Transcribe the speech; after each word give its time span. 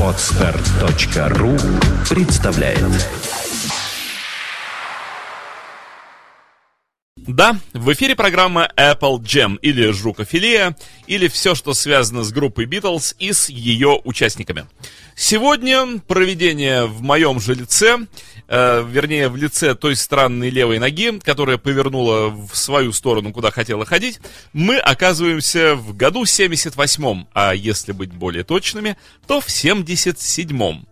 Отстар.ру 0.00 1.56
представляет 2.08 2.84
Да, 7.26 7.58
в 7.72 7.90
эфире 7.94 8.14
программа 8.14 8.70
Apple 8.76 9.18
Jam 9.20 9.58
или 9.62 9.90
Жукофилия, 9.92 10.76
или 11.06 11.26
все, 11.28 11.54
что 11.54 11.72
связано 11.72 12.22
с 12.22 12.30
группой 12.32 12.66
Beatles 12.66 13.16
и 13.18 13.32
с 13.32 13.48
ее 13.48 14.00
участниками. 14.04 14.66
Сегодня 15.16 16.00
проведение 16.06 16.84
в 16.84 17.00
моем 17.00 17.40
же 17.40 17.54
лице, 17.54 18.06
э, 18.48 18.84
вернее, 18.88 19.28
в 19.28 19.36
лице 19.36 19.74
той 19.74 19.96
странной 19.96 20.50
левой 20.50 20.78
ноги, 20.78 21.18
которая 21.18 21.58
повернула 21.58 22.28
в 22.28 22.54
свою 22.54 22.92
сторону, 22.92 23.32
куда 23.32 23.50
хотела 23.50 23.84
ходить, 23.84 24.20
мы 24.52 24.78
оказываемся 24.78 25.74
в 25.74 25.96
году 25.96 26.24
78-м, 26.24 27.28
а 27.32 27.54
если 27.54 27.92
быть 27.92 28.12
более 28.12 28.44
точными, 28.44 28.96
то 29.26 29.40
в 29.40 29.48
77-м. 29.48 30.86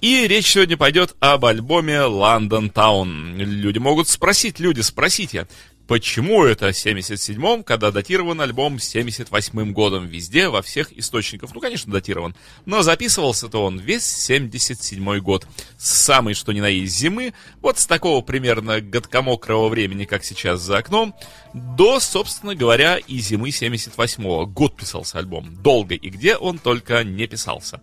И 0.00 0.26
речь 0.26 0.52
сегодня 0.52 0.78
пойдет 0.78 1.14
об 1.20 1.44
альбоме 1.44 1.96
London 1.96 2.72
Town. 2.72 3.36
Люди 3.36 3.78
могут 3.78 4.08
спросить, 4.08 4.58
люди, 4.58 4.80
спросите, 4.80 5.46
почему 5.90 6.44
это 6.44 6.68
77-м, 6.68 7.64
когда 7.64 7.90
датирован 7.90 8.40
альбом 8.40 8.76
78-м 8.76 9.72
годом 9.72 10.06
везде, 10.06 10.48
во 10.48 10.62
всех 10.62 10.96
источниках? 10.96 11.52
Ну, 11.52 11.58
конечно, 11.58 11.92
датирован. 11.92 12.36
Но 12.64 12.82
записывался-то 12.82 13.64
он 13.64 13.80
весь 13.80 14.04
77-й 14.30 15.20
год. 15.20 15.48
С 15.78 15.90
самой, 15.90 16.34
что 16.34 16.52
ни 16.52 16.60
на 16.60 16.68
есть, 16.68 16.96
зимы, 16.96 17.34
вот 17.60 17.80
с 17.80 17.86
такого 17.86 18.20
примерно 18.20 18.80
годкомокрого 18.80 19.68
времени, 19.68 20.04
как 20.04 20.22
сейчас 20.22 20.60
за 20.60 20.78
окном, 20.78 21.12
до, 21.54 21.98
собственно 21.98 22.54
говоря, 22.54 22.98
и 22.98 23.18
зимы 23.18 23.48
78-го. 23.48 24.46
Год 24.46 24.76
писался 24.76 25.18
альбом. 25.18 25.56
Долго 25.60 25.96
и 25.96 26.08
где 26.08 26.36
он 26.36 26.58
только 26.58 27.02
не 27.02 27.26
писался. 27.26 27.80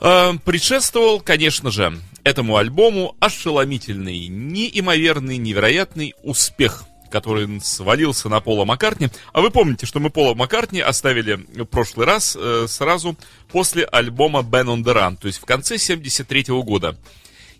Э, 0.00 0.34
предшествовал, 0.44 1.20
конечно 1.20 1.72
же, 1.72 1.98
этому 2.26 2.56
альбому 2.56 3.14
ошеломительный, 3.20 4.26
неимоверный, 4.26 5.36
невероятный 5.36 6.14
успех 6.22 6.84
который 7.08 7.60
свалился 7.60 8.28
на 8.28 8.40
Пола 8.40 8.64
Маккартни. 8.64 9.08
А 9.32 9.40
вы 9.40 9.52
помните, 9.52 9.86
что 9.86 10.00
мы 10.00 10.10
Пола 10.10 10.34
Маккартни 10.34 10.80
оставили 10.80 11.34
в 11.34 11.64
прошлый 11.64 12.04
раз 12.04 12.36
э, 12.36 12.66
сразу 12.68 13.16
после 13.48 13.84
альбома 13.84 14.40
Ben 14.40 14.66
on 14.66 14.82
the 14.82 14.92
Run, 14.92 15.16
то 15.16 15.28
есть 15.28 15.38
в 15.38 15.44
конце 15.44 15.78
73 15.78 16.42
-го 16.48 16.64
года. 16.64 16.98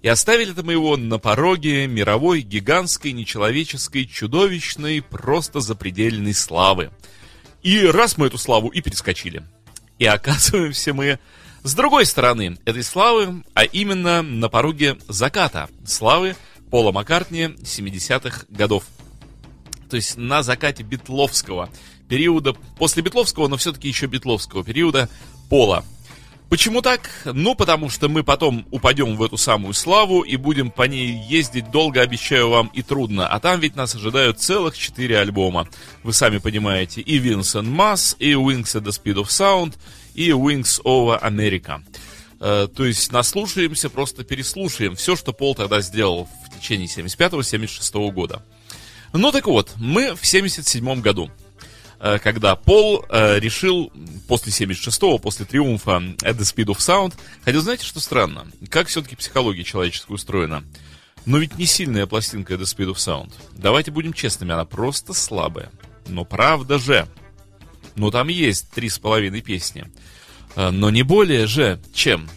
И 0.03 0.09
оставили-то 0.09 0.65
мы 0.65 0.73
его 0.73 0.97
на 0.97 1.19
пороге 1.19 1.87
мировой, 1.87 2.41
гигантской, 2.41 3.13
нечеловеческой, 3.13 4.05
чудовищной, 4.05 5.01
просто 5.01 5.61
запредельной 5.61 6.35
славы. 6.35 6.91
И 7.63 7.87
раз 7.87 8.19
мы 8.19 8.27
эту 8.27 8.39
славу 8.39 8.69
и 8.69 8.81
перескочили. 8.81 9.45
И 10.01 10.07
оказываемся 10.07 10.93
мы 10.93 11.21
с 11.67 11.75
другой 11.75 12.07
стороны 12.07 12.59
этой 12.65 12.85
славы, 12.85 13.43
а 13.55 13.65
именно 13.65 14.23
на 14.23 14.49
пороге 14.49 14.99
заката 15.09 15.69
славы 15.85 16.37
Пола 16.71 16.93
Маккартни 16.93 17.47
70-х 17.47 18.45
годов. 18.49 18.85
То 19.91 19.97
есть 19.97 20.17
на 20.17 20.45
закате 20.45 20.85
битловского 20.85 21.69
периода, 22.09 22.53
после 22.79 23.03
битловского, 23.03 23.49
но 23.49 23.57
все-таки 23.57 23.89
еще 23.89 24.07
битловского 24.07 24.63
периода 24.63 25.09
Пола. 25.51 25.85
Почему 26.49 26.83
так? 26.83 27.11
Ну, 27.25 27.57
потому 27.57 27.91
что 27.91 28.09
мы 28.09 28.23
потом 28.23 28.65
упадем 28.71 29.17
в 29.17 29.23
эту 29.25 29.37
самую 29.37 29.75
славу 29.75 30.21
и 30.21 30.37
будем 30.37 30.71
по 30.71 30.85
ней 30.85 31.21
ездить 31.27 31.73
долго, 31.73 32.01
обещаю 32.01 32.49
вам, 32.49 32.69
и 32.69 32.83
трудно. 32.83 33.27
А 33.27 33.41
там 33.41 33.59
ведь 33.59 33.75
нас 33.75 33.97
ожидают 33.97 34.39
целых 34.39 34.79
четыре 34.79 35.19
альбома. 35.19 35.67
Вы 36.05 36.13
сами 36.13 36.39
понимаете, 36.39 37.01
и 37.01 37.19
Vincent 37.19 37.67
Mass, 37.67 38.15
и 38.21 38.35
Wings 38.35 38.81
at 38.81 38.85
the 38.85 38.93
Speed 38.93 39.17
of 39.17 39.27
Sound, 39.27 39.75
и 40.17 40.31
Wings 40.31 40.83
over 40.83 41.23
America. 41.23 41.83
Э, 42.41 42.69
то 42.75 42.85
есть 42.85 43.13
наслушаемся, 43.13 43.91
просто 43.91 44.25
переслушаем 44.25 44.97
все, 44.97 45.15
что 45.15 45.33
Пол 45.33 45.55
тогда 45.55 45.81
сделал 45.81 46.29
в 46.45 46.59
течение 46.59 46.89
75-76 46.89 48.11
года. 48.11 48.43
Ну 49.13 49.31
так 49.33 49.47
вот, 49.47 49.73
мы 49.77 50.15
в 50.15 50.27
77 50.27 51.01
году, 51.01 51.31
э, 52.01 52.19
когда 52.19 52.57
Пол 52.57 53.05
э, 53.09 53.39
решил 53.39 53.93
после 54.27 54.53
76-го, 54.53 55.19
после 55.19 55.47
триумфа 55.47 56.03
At 56.23 56.37
the 56.37 56.41
Speed 56.41 56.67
of 56.67 56.79
Sound, 56.79 57.15
хотя 57.45 57.61
знаете, 57.61 57.85
что 57.85 58.01
странно? 58.01 58.47
Как 58.69 58.89
все-таки 58.89 59.17
психология 59.17 59.65
человеческая 59.65 60.15
устроена? 60.15 60.65
Но 61.25 61.39
ведь 61.39 61.59
не 61.59 61.67
сильная 61.67 62.07
пластинка 62.07 62.55
At 62.55 62.61
the 62.61 62.65
Speed 62.65 62.93
of 62.93 62.97
Sound. 62.97 63.33
Давайте 63.53 63.91
будем 63.91 64.13
честными, 64.13 64.53
она 64.53 64.65
просто 64.65 65.13
слабая. 65.13 65.71
Но 66.07 66.25
правда 66.25 66.79
же, 66.79 67.07
ну, 67.97 68.11
там 68.11 68.29
есть 68.29 68.71
три 68.71 68.89
с 68.89 68.99
половиной 68.99 69.41
песни. 69.41 69.87
А, 70.55 70.71
но 70.71 70.91
не 70.91 71.03
более 71.03 71.47
же, 71.47 71.81
чем. 71.93 72.29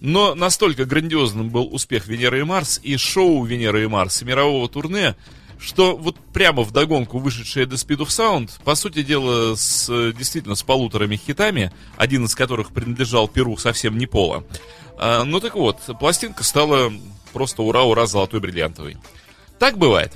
Но 0.00 0.34
настолько 0.34 0.84
грандиозным 0.84 1.50
был 1.50 1.72
успех 1.72 2.06
Венеры 2.06 2.40
и 2.40 2.44
Марс 2.44 2.80
и 2.82 2.96
шоу 2.96 3.44
Венеры 3.44 3.84
и 3.84 3.86
Марс 3.86 4.22
и 4.22 4.24
мирового 4.24 4.68
турне, 4.68 5.16
что 5.58 5.96
вот 5.96 6.16
прямо 6.32 6.62
в 6.62 6.72
догонку 6.72 7.18
вышедшая 7.18 7.66
The 7.66 7.74
Speed 7.74 8.06
of 8.06 8.08
Sound, 8.08 8.50
по 8.62 8.74
сути 8.76 9.02
дела, 9.02 9.56
с, 9.56 9.88
действительно 10.12 10.54
с 10.54 10.62
полуторами 10.62 11.16
хитами, 11.16 11.72
один 11.96 12.24
из 12.24 12.34
которых 12.34 12.70
принадлежал 12.70 13.26
Перу 13.26 13.56
совсем 13.56 13.98
не 13.98 14.06
пола. 14.06 14.44
А, 14.96 15.24
ну 15.24 15.40
так 15.40 15.56
вот, 15.56 15.78
пластинка 15.98 16.44
стала 16.44 16.92
просто 17.32 17.62
ура-ура 17.62 18.06
золотой 18.06 18.40
бриллиантовой. 18.40 18.96
Так 19.58 19.78
бывает. 19.78 20.12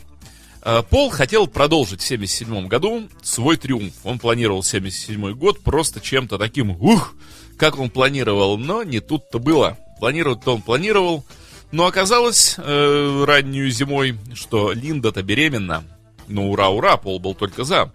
Э, 0.64 0.82
Пол 0.88 1.10
хотел 1.10 1.46
продолжить 1.46 2.00
в 2.00 2.04
1977 2.04 2.68
году 2.68 3.08
свой 3.22 3.56
триумф. 3.56 3.94
Он 4.04 4.18
планировал 4.18 4.60
1977 4.60 5.34
год 5.34 5.62
просто 5.62 6.00
чем-то 6.00 6.38
таким, 6.38 6.70
ух, 6.70 7.14
как 7.58 7.78
он 7.78 7.90
планировал, 7.90 8.56
но 8.58 8.82
не 8.82 9.00
тут-то 9.00 9.38
было. 9.38 9.76
Планировать-то 9.98 10.54
он 10.54 10.62
планировал, 10.62 11.24
но 11.72 11.86
оказалось 11.86 12.54
э, 12.58 13.24
раннюю 13.26 13.70
зимой, 13.70 14.16
что 14.34 14.72
Линда-то 14.72 15.22
беременна. 15.22 15.84
Ну, 16.28 16.50
ура-ура, 16.50 16.96
Пол 16.96 17.18
был 17.18 17.34
только 17.34 17.64
за. 17.64 17.92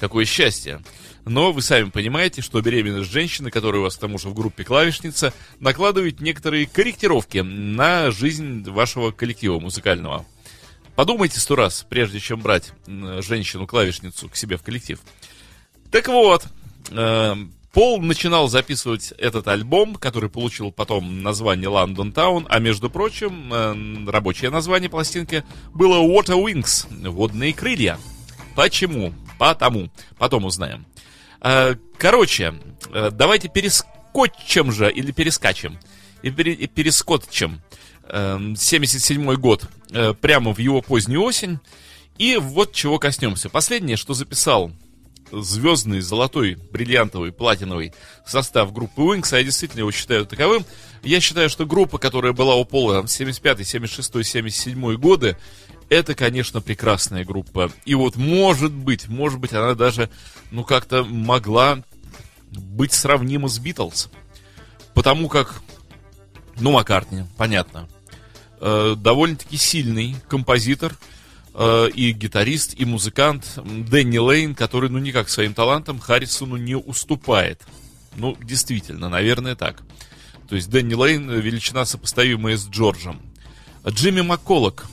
Какое 0.00 0.24
счастье. 0.24 0.80
Но 1.24 1.52
вы 1.52 1.62
сами 1.62 1.90
понимаете, 1.90 2.42
что 2.42 2.60
беременность 2.62 3.10
женщины, 3.10 3.50
которая 3.50 3.80
у 3.80 3.84
вас 3.84 3.96
к 3.96 4.00
тому 4.00 4.18
же 4.18 4.28
в 4.28 4.34
группе 4.34 4.64
клавишница, 4.64 5.34
накладывает 5.60 6.20
некоторые 6.20 6.66
корректировки 6.66 7.38
на 7.38 8.10
жизнь 8.10 8.62
вашего 8.70 9.10
коллектива 9.10 9.60
музыкального. 9.60 10.24
Подумайте 10.98 11.38
сто 11.38 11.54
раз, 11.54 11.86
прежде 11.88 12.18
чем 12.18 12.40
брать 12.40 12.72
женщину-клавишницу 12.88 14.28
к 14.28 14.34
себе 14.34 14.56
в 14.56 14.64
коллектив. 14.64 14.98
Так 15.92 16.08
вот, 16.08 16.44
э, 16.90 17.36
Пол 17.72 18.02
начинал 18.02 18.48
записывать 18.48 19.12
этот 19.12 19.46
альбом, 19.46 19.94
который 19.94 20.28
получил 20.28 20.72
потом 20.72 21.22
название 21.22 21.70
London 21.70 22.12
Town, 22.12 22.46
а 22.48 22.58
между 22.58 22.90
прочим, 22.90 23.54
э, 23.54 24.10
рабочее 24.10 24.50
название 24.50 24.90
пластинки 24.90 25.44
было 25.72 25.98
Water 25.98 26.34
Wings, 26.44 26.88
водные 27.08 27.54
крылья. 27.54 27.96
Почему? 28.56 29.14
Потому. 29.38 29.90
Потом 30.18 30.46
узнаем. 30.46 30.84
Э, 31.40 31.76
короче, 31.96 32.54
э, 32.92 33.10
давайте 33.12 33.48
перескочим 33.48 34.72
же 34.72 34.90
или 34.90 35.12
перескачем. 35.12 35.78
И, 36.22 36.32
пере, 36.32 36.54
и 36.54 36.66
перескотчем. 36.66 37.60
77 38.10 39.30
эм, 39.30 39.40
год, 39.40 39.64
э, 39.90 40.14
прямо 40.14 40.52
в 40.52 40.58
его 40.58 40.80
позднюю 40.80 41.22
осень. 41.22 41.58
И 42.18 42.36
вот 42.36 42.72
чего 42.72 42.98
коснемся. 42.98 43.48
Последнее, 43.48 43.96
что 43.96 44.14
записал 44.14 44.72
звездный, 45.30 46.00
золотой, 46.00 46.56
бриллиантовый, 46.72 47.32
платиновый 47.32 47.92
состав 48.26 48.72
группы 48.72 49.02
Wings, 49.02 49.32
а 49.32 49.38
я 49.38 49.44
действительно 49.44 49.80
его 49.80 49.92
считаю 49.92 50.26
таковым. 50.26 50.64
Я 51.02 51.20
считаю, 51.20 51.48
что 51.48 51.66
группа, 51.66 51.98
которая 51.98 52.32
была 52.32 52.54
у 52.56 52.64
Пола 52.64 53.06
75, 53.06 53.66
76, 53.66 54.26
77 54.26 54.94
годы, 54.96 55.36
это, 55.90 56.14
конечно, 56.14 56.60
прекрасная 56.60 57.24
группа. 57.24 57.70
И 57.84 57.94
вот, 57.94 58.16
может 58.16 58.72
быть, 58.72 59.08
может 59.08 59.38
быть, 59.38 59.52
она 59.52 59.74
даже, 59.74 60.10
ну, 60.50 60.64
как-то 60.64 61.04
могла 61.04 61.82
быть 62.50 62.92
сравнима 62.92 63.48
с 63.48 63.58
Битлз. 63.58 64.08
Потому 64.94 65.28
как, 65.28 65.60
ну, 66.58 66.72
Маккартни, 66.72 67.24
понятно 67.36 67.88
э, 68.60 68.94
довольно-таки 68.96 69.56
сильный 69.56 70.16
композитор 70.28 70.96
э, 71.54 71.88
и 71.94 72.12
гитарист, 72.12 72.74
и 72.78 72.84
музыкант 72.84 73.58
Дэнни 73.64 74.18
Лейн, 74.18 74.54
который, 74.54 74.90
ну, 74.90 74.98
никак 74.98 75.28
своим 75.28 75.54
талантом 75.54 75.98
Харрисону 75.98 76.56
не 76.56 76.76
уступает. 76.76 77.62
Ну, 78.16 78.36
действительно, 78.42 79.08
наверное, 79.08 79.54
так. 79.54 79.82
То 80.48 80.56
есть 80.56 80.70
Дэнни 80.70 80.94
Лейн 80.94 81.30
величина 81.30 81.84
сопоставимая 81.84 82.56
с 82.56 82.68
Джорджем. 82.68 83.20
Джимми 83.86 84.22
Макколок, 84.22 84.86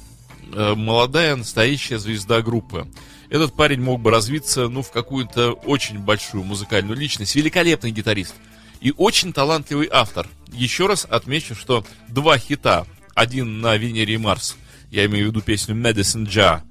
э, 0.54 0.76
молодая 0.76 1.36
настоящая 1.36 1.98
звезда 1.98 2.42
группы. 2.42 2.88
Этот 3.30 3.56
парень 3.56 3.82
мог 3.82 4.02
бы 4.02 4.12
развиться, 4.12 4.68
ну, 4.68 4.82
в 4.82 4.92
какую-то 4.92 5.54
очень 5.54 6.00
большую 6.00 6.44
музыкальную 6.44 6.98
личность. 6.98 7.36
Великолепный 7.36 7.92
гитарист. 7.92 8.36
И 8.82 8.94
очень 8.96 9.34
талантливый 9.34 9.90
автор. 9.92 10.28
Еще 10.52 10.86
раз 10.86 11.08
отмечу, 11.10 11.56
что 11.56 11.86
два 12.08 12.38
хита 12.38 12.86
один 13.16 13.62
на 13.62 13.76
Венере 13.78 14.14
и 14.14 14.18
Марс, 14.18 14.56
я 14.92 15.06
имею 15.06 15.26
в 15.26 15.30
виду 15.30 15.42
песню 15.42 15.76
Medicine 15.76 16.28
Jar, 16.28 16.62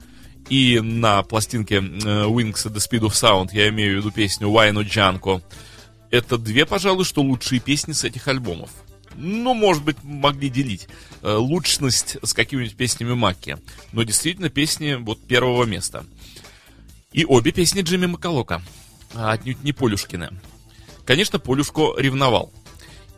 и 0.49 0.79
на 0.81 1.23
пластинке 1.23 1.77
э, 1.77 1.79
Wings 1.79 2.67
at 2.67 2.75
the 2.75 2.77
Speed 2.77 3.01
of 3.01 3.13
Sound 3.13 3.49
я 3.53 3.69
имею 3.71 3.95
в 3.95 3.99
виду 3.99 4.13
песню 4.13 4.49
Not 4.49 4.87
Janko. 4.87 5.43
это 6.11 6.39
две, 6.39 6.67
пожалуй, 6.67 7.05
что 7.05 7.23
лучшие 7.23 7.61
песни 7.61 7.93
с 7.93 8.05
этих 8.05 8.29
альбомов. 8.29 8.71
Ну, 9.17 9.55
может 9.55 9.85
быть, 9.85 9.97
могли 10.03 10.51
делить 10.51 10.89
э, 11.23 11.33
лучшность 11.33 12.19
с 12.23 12.35
какими-нибудь 12.35 12.77
песнями 12.77 13.15
Макки. 13.15 13.57
Но 13.93 14.03
действительно 14.03 14.51
песни 14.51 14.95
вот 14.95 15.25
первого 15.27 15.65
места. 15.65 16.05
И 17.13 17.25
обе 17.25 17.53
песни 17.53 17.83
Джимми 17.83 18.07
Макалока. 18.07 18.61
А 19.15 19.33
отнюдь 19.33 19.63
не 19.63 19.73
Полюшкины. 19.73 20.31
Конечно, 21.05 21.39
Полюшко 21.39 21.95
ревновал. 21.97 22.53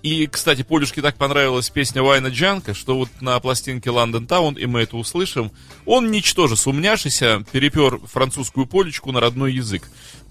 И, 0.07 0.29
кстати, 0.29 0.63
Полюшке 0.63 1.03
так 1.03 1.17
понравилась 1.17 1.69
песня 1.69 2.01
Вайна 2.01 2.29
Джанка, 2.29 2.75
что 2.75 2.97
вот 2.97 3.09
на 3.21 3.41
пластинке 3.41 3.91
Лондон 3.91 4.29
Таун, 4.29 4.55
и 4.55 4.65
мы 4.65 4.83
это 4.83 4.97
услышим, 4.97 5.51
он, 5.85 6.13
ничтоже 6.13 6.57
сумняшися, 6.57 7.45
перепер 7.51 7.99
французскую 8.07 8.67
полечку 8.67 9.11
на 9.11 9.19
родной 9.19 9.55
язык. 9.55 9.83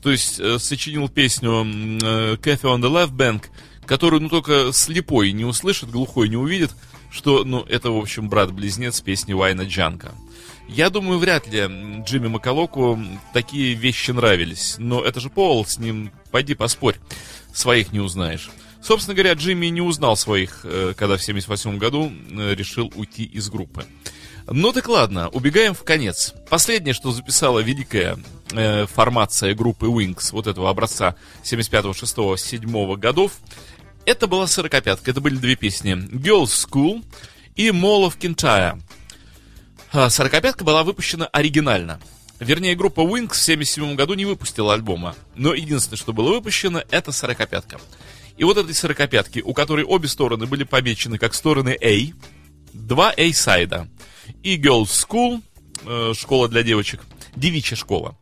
То 0.01 0.11
есть 0.11 0.39
э, 0.39 0.59
сочинил 0.59 1.09
песню 1.09 1.65
э, 1.65 2.37
Cathy 2.37 2.61
on 2.61 2.79
the 2.79 2.89
Left 2.89 3.17
Bank, 3.17 3.47
которую, 3.85 4.21
ну, 4.21 4.29
только 4.29 4.71
слепой 4.71 5.33
не 5.33 5.43
услышит, 5.43 5.91
глухой 5.91 6.29
не 6.29 6.37
увидит, 6.37 6.71
что, 7.11 7.43
ну, 7.43 7.65
это, 7.67 7.91
в 7.91 7.97
общем, 7.97 8.29
брат-близнец 8.29 9.01
песни 9.01 9.33
Вайна 9.33 9.63
Джанка. 9.63 10.13
Я 10.69 10.89
думаю, 10.89 11.19
вряд 11.19 11.49
ли 11.49 11.67
Джимми 12.05 12.29
Макалоку 12.29 12.97
такие 13.33 13.73
вещи 13.73 14.11
нравились. 14.11 14.75
Но 14.77 15.03
это 15.03 15.19
же 15.19 15.29
Пол, 15.29 15.65
с 15.65 15.77
ним 15.79 16.13
пойди 16.31 16.55
поспорь, 16.55 16.95
своих 17.53 17.91
не 17.91 17.99
узнаешь. 17.99 18.49
Собственно 18.85 19.15
говоря, 19.15 19.33
Джимми 19.33 19.65
не 19.65 19.81
узнал 19.81 20.15
своих, 20.15 20.59
э, 20.63 20.93
когда 20.95 21.17
в 21.17 21.23
78 21.23 21.79
году 21.79 22.11
э, 22.29 22.53
решил 22.53 22.93
уйти 22.95 23.23
из 23.23 23.49
группы. 23.49 23.83
Ну 24.47 24.71
так 24.73 24.87
ладно, 24.87 25.27
убегаем 25.29 25.73
в 25.73 25.83
конец. 25.83 26.35
Последнее, 26.51 26.93
что 26.93 27.11
записала 27.11 27.61
великая 27.61 28.19
э, 28.51 28.85
формация 28.85 29.55
группы 29.55 29.87
Wings, 29.87 30.29
вот 30.33 30.45
этого 30.45 30.69
образца 30.69 31.15
75, 31.41 31.97
6, 31.97 32.15
7 32.37 32.95
годов, 32.97 33.39
это 34.05 34.27
была 34.27 34.45
сорокопятка. 34.45 35.09
Это 35.09 35.19
были 35.19 35.37
две 35.37 35.55
песни. 35.55 35.95
Girls 35.95 36.67
School 36.69 37.03
и 37.55 37.69
Mall 37.69 38.07
of 38.07 38.19
Kintyre. 38.19 38.79
А, 39.93 40.11
сорокопятка 40.11 40.63
была 40.63 40.83
выпущена 40.83 41.25
оригинально. 41.33 41.99
Вернее, 42.39 42.75
группа 42.75 42.99
Wings 42.99 43.31
в 43.31 43.37
77 43.37 43.95
году 43.95 44.13
не 44.13 44.25
выпустила 44.25 44.75
альбома. 44.75 45.15
Но 45.33 45.55
единственное, 45.55 45.97
что 45.97 46.13
было 46.13 46.33
выпущено, 46.33 46.83
это 46.91 47.11
сорокопятка. 47.11 47.79
И 48.37 48.43
вот 48.43 48.57
этой 48.57 48.73
сорокопятки, 48.73 49.39
у 49.39 49.53
которой 49.53 49.85
обе 49.85 50.07
стороны 50.07 50.45
были 50.45 50.63
помечены 50.63 51.17
как 51.17 51.33
стороны 51.33 51.77
A, 51.81 52.13
два 52.73 53.11
A-сайда. 53.15 53.87
И 54.43 54.57
Girls 54.57 54.85
School, 54.85 55.41
э, 55.85 56.13
школа 56.17 56.49
для 56.49 56.63
девочек, 56.63 57.01
девичья 57.35 57.75
школа. 57.75 58.17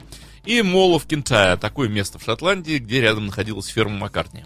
И 0.45 0.59
Mall 0.59 0.95
of 0.95 1.07
Kintyre, 1.07 1.57
такое 1.57 1.87
место 1.87 2.19
в 2.19 2.23
Шотландии, 2.23 2.77
где 2.77 3.01
рядом 3.01 3.27
находилась 3.27 3.67
ферма 3.67 3.97
Маккартни. 3.97 4.43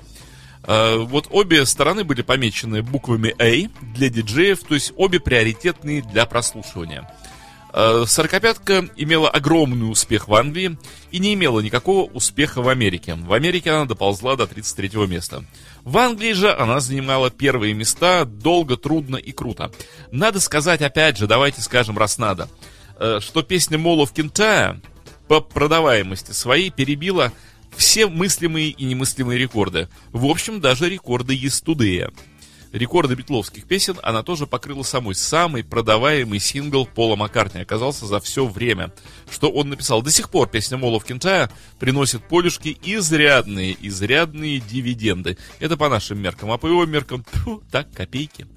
Э, 0.63 0.97
вот 0.97 1.27
обе 1.31 1.65
стороны 1.65 2.03
были 2.03 2.21
помечены 2.21 2.83
буквами 2.83 3.35
A 3.39 3.69
для 3.95 4.09
диджеев, 4.09 4.63
то 4.63 4.75
есть 4.75 4.93
обе 4.95 5.19
приоритетные 5.19 6.01
для 6.01 6.25
прослушивания. 6.25 7.09
Э, 7.79 8.06
сорокопятка 8.07 8.89
имела 8.95 9.29
огромный 9.29 9.91
успех 9.91 10.27
в 10.27 10.33
Англии 10.33 10.79
и 11.12 11.19
не 11.19 11.35
имела 11.35 11.59
никакого 11.59 12.09
успеха 12.09 12.63
в 12.63 12.69
Америке. 12.69 13.13
В 13.13 13.31
Америке 13.33 13.69
она 13.69 13.85
доползла 13.85 14.35
до 14.35 14.47
33 14.47 15.06
места. 15.06 15.45
В 15.83 15.95
Англии 16.00 16.33
же 16.33 16.51
она 16.51 16.79
занимала 16.79 17.29
первые 17.29 17.75
места 17.75 18.25
долго, 18.25 18.77
трудно 18.77 19.18
и 19.18 19.31
круто. 19.31 19.71
Надо 20.12 20.39
сказать, 20.39 20.81
опять 20.81 21.19
же, 21.19 21.27
давайте 21.27 21.62
скажем, 21.62 22.00
раз 22.00 22.18
надо, 22.18 22.50
э, 23.00 23.19
что 23.21 23.44
песня 23.44 23.77
Молов 23.77 24.12
Кентая 24.12 24.81
по 25.27 25.39
продаваемости 25.39 26.31
своей 26.31 26.71
перебила 26.71 27.31
все 27.75 28.07
мыслимые 28.07 28.69
и 28.69 28.85
немыслимые 28.85 29.38
рекорды. 29.38 29.88
В 30.12 30.25
общем, 30.25 30.62
даже 30.62 30.89
рекорды 30.89 31.35
Естудея 31.35 32.12
рекорды 32.77 33.15
битловских 33.15 33.65
песен 33.65 33.97
она 34.03 34.24
тоже 34.24 34.47
покрыла 34.47 34.83
самой. 34.83 35.15
Самый 35.15 35.63
продаваемый 35.63 36.39
сингл 36.39 36.85
Пола 36.85 37.15
Маккартни 37.15 37.62
оказался 37.62 38.06
за 38.06 38.19
все 38.19 38.45
время, 38.45 38.91
что 39.29 39.50
он 39.50 39.69
написал. 39.69 40.01
До 40.01 40.12
сих 40.12 40.29
пор 40.29 40.47
песня 40.47 40.77
Молов 40.77 41.03
Кентая 41.03 41.50
приносит 41.79 42.27
Полюшке 42.27 42.77
изрядные, 42.83 43.75
изрядные 43.81 44.59
дивиденды. 44.59 45.38
Это 45.59 45.77
по 45.77 45.89
нашим 45.89 46.19
меркам, 46.21 46.51
а 46.51 46.57
по 46.57 46.68
его 46.68 46.85
меркам, 46.85 47.24
тьфу, 47.24 47.63
так, 47.71 47.91
копейки. 47.91 48.47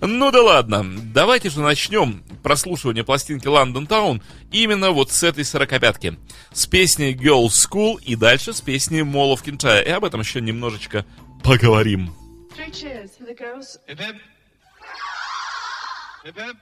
Ну 0.00 0.30
да 0.30 0.42
ладно, 0.42 0.86
давайте 1.12 1.50
же 1.50 1.60
начнем 1.60 2.22
прослушивание 2.42 3.04
пластинки 3.04 3.46
London 3.46 3.86
Town 3.86 4.22
именно 4.52 4.90
вот 4.90 5.10
с 5.10 5.22
этой 5.22 5.44
сорокопятки. 5.44 6.18
С 6.52 6.66
песней 6.66 7.14
Girls 7.14 7.48
School 7.48 8.00
и 8.02 8.16
дальше 8.16 8.52
с 8.52 8.60
песней 8.60 9.02
Молов 9.02 9.42
Кентая. 9.42 9.82
И 9.82 9.90
об 9.90 10.04
этом 10.04 10.20
еще 10.20 10.40
немножечко 10.40 11.04
поговорим. 11.42 12.19
Three 12.60 12.70
cheers 12.72 13.16
for 13.16 13.24
the 13.24 13.32
girls. 13.32 13.78
Hip 13.86 13.98
hip. 13.98 14.16
Hip 16.24 16.36
hip. 16.36 16.56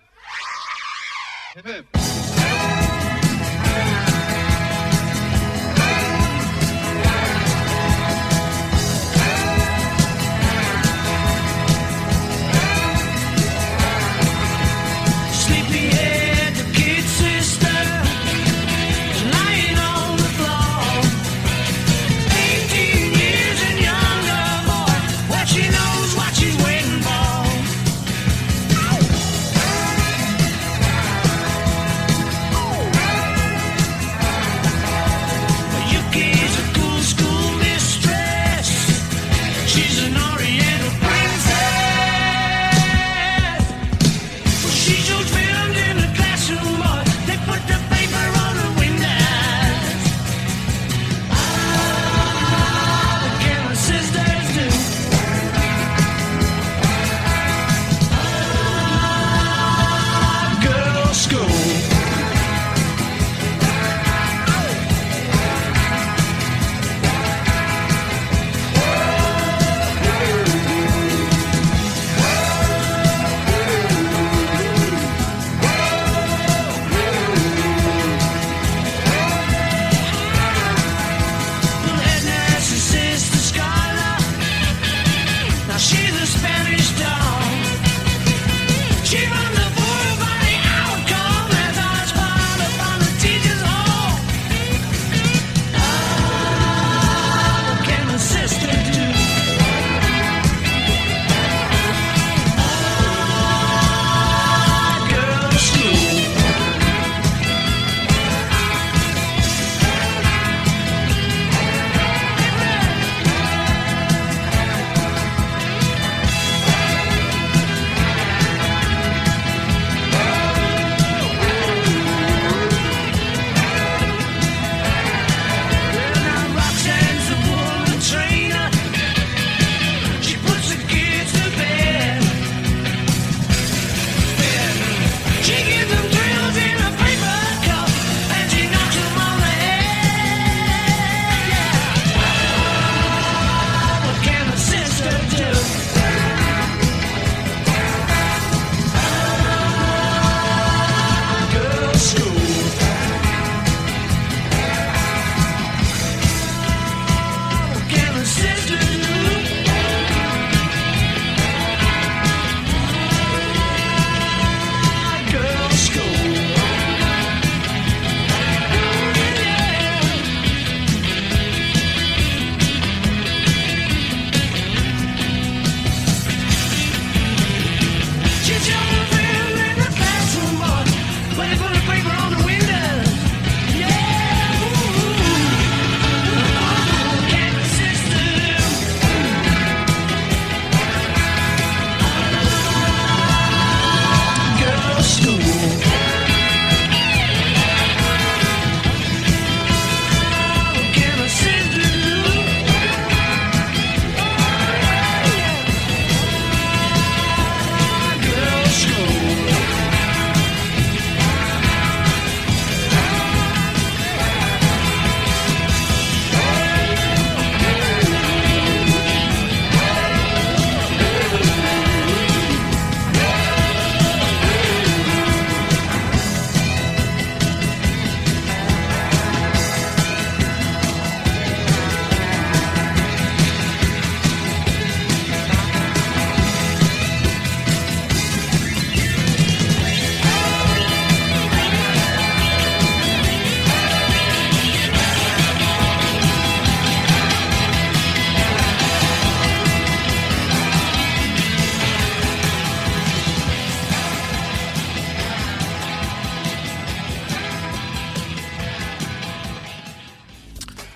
Hip 1.56 1.66
hip. 1.66 2.27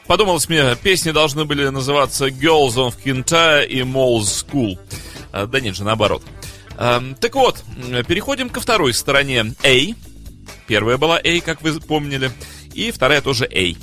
Подумалось 0.06 0.48
мне, 0.48 0.76
песни 0.76 1.10
должны 1.10 1.44
были 1.44 1.68
называться 1.68 2.28
Girls 2.28 2.74
on 2.76 2.94
Kintyre 3.04 3.66
и 3.66 3.80
Mole's 3.80 4.44
School. 4.46 4.78
А, 5.32 5.46
да 5.46 5.60
нет 5.60 5.76
же, 5.76 5.84
наоборот. 5.84 6.22
А, 6.76 7.02
так 7.20 7.34
вот, 7.34 7.62
переходим 8.08 8.48
ко 8.48 8.60
второй 8.60 8.94
стороне 8.94 9.54
A. 9.62 9.94
Первая 10.66 10.96
была 10.96 11.18
A, 11.18 11.40
как 11.40 11.62
вы 11.62 11.78
помнили, 11.80 12.30
и 12.74 12.90
вторая 12.90 13.20
тоже 13.20 13.44
A. 13.44 13.74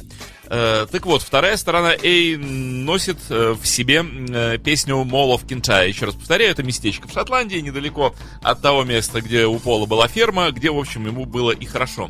Э, 0.51 0.87
так 0.91 1.05
вот, 1.05 1.21
вторая 1.21 1.57
сторона 1.57 1.91
A 1.91 2.37
носит 2.37 3.19
э, 3.29 3.55
в 3.61 3.65
себе 3.67 4.03
э, 4.03 4.57
песню 4.57 4.95
Mall 4.95 5.35
of 5.35 5.45
Kintyre. 5.45 5.87
Еще 5.87 6.05
раз 6.05 6.15
повторяю, 6.15 6.51
это 6.51 6.63
местечко 6.63 7.07
в 7.07 7.13
Шотландии, 7.13 7.57
недалеко 7.57 8.15
от 8.41 8.61
того 8.61 8.83
места, 8.83 9.21
где 9.21 9.45
у 9.45 9.59
Пола 9.59 9.85
была 9.85 10.07
ферма, 10.07 10.49
где, 10.51 10.71
в 10.71 10.79
общем, 10.79 11.05
ему 11.05 11.25
было 11.25 11.51
и 11.51 11.65
хорошо. 11.65 12.09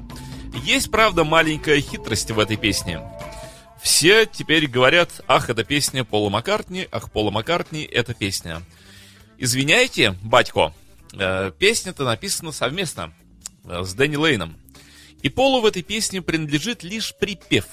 Есть, 0.64 0.90
правда, 0.90 1.26
маленькая 1.26 1.82
хитрость 1.82 2.32
в 2.32 2.40
этой 2.40 2.56
песне. 2.56 3.02
Все 3.82 4.26
теперь 4.26 4.68
говорят, 4.68 5.22
ах, 5.28 5.50
это 5.50 5.64
песня 5.64 6.04
Пола 6.04 6.30
Маккартни, 6.30 6.88
ах, 6.92 7.12
Пола 7.12 7.32
Маккартни, 7.32 7.84
это 7.84 8.14
песня. 8.14 8.62
Извиняйте, 9.38 10.16
батько, 10.22 10.74
э, 11.14 11.52
песня-то 11.58 12.04
написана 12.04 12.52
совместно 12.52 13.14
э, 13.64 13.84
с 13.84 13.94
Дэнни 13.94 14.18
Лейном. 14.18 14.58
И 15.22 15.30
Полу 15.30 15.62
в 15.62 15.66
этой 15.66 15.82
песне 15.82 16.22
принадлежит 16.22 16.84
лишь 16.84 17.16
припев, 17.16 17.66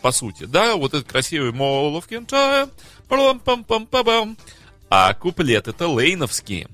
по 0.00 0.12
сути. 0.12 0.44
Да, 0.44 0.76
вот 0.76 0.94
этот 0.94 1.10
красивый 1.10 1.52
Mall 1.52 1.98
of 1.98 2.08
Kintyre, 2.08 2.70
пам 3.08 3.38
пам 3.40 3.64
пам 3.64 3.86
пам 3.86 4.36
а 4.96 5.12
куплет 5.14 5.66
это 5.66 5.88
лейновские. 5.88 6.68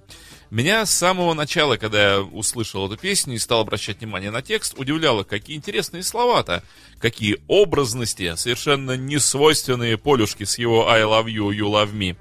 Меня 0.50 0.84
с 0.84 0.90
самого 0.90 1.32
начала, 1.34 1.76
когда 1.76 2.14
я 2.14 2.20
услышал 2.22 2.84
эту 2.86 3.00
песню 3.00 3.36
и 3.36 3.38
стал 3.38 3.60
обращать 3.60 4.00
внимание 4.00 4.32
на 4.32 4.42
текст, 4.42 4.74
удивляло, 4.76 5.22
какие 5.22 5.56
интересные 5.56 6.02
слова-то, 6.02 6.64
какие 6.98 7.38
образности, 7.46 8.34
совершенно 8.34 8.96
несвойственные 8.96 9.96
Полюшке 9.96 10.46
с 10.46 10.58
его 10.58 10.90
I 10.90 11.02
love 11.02 11.26
you, 11.26 11.50
you 11.50 11.70
love 11.70 11.92
me. 11.92 12.16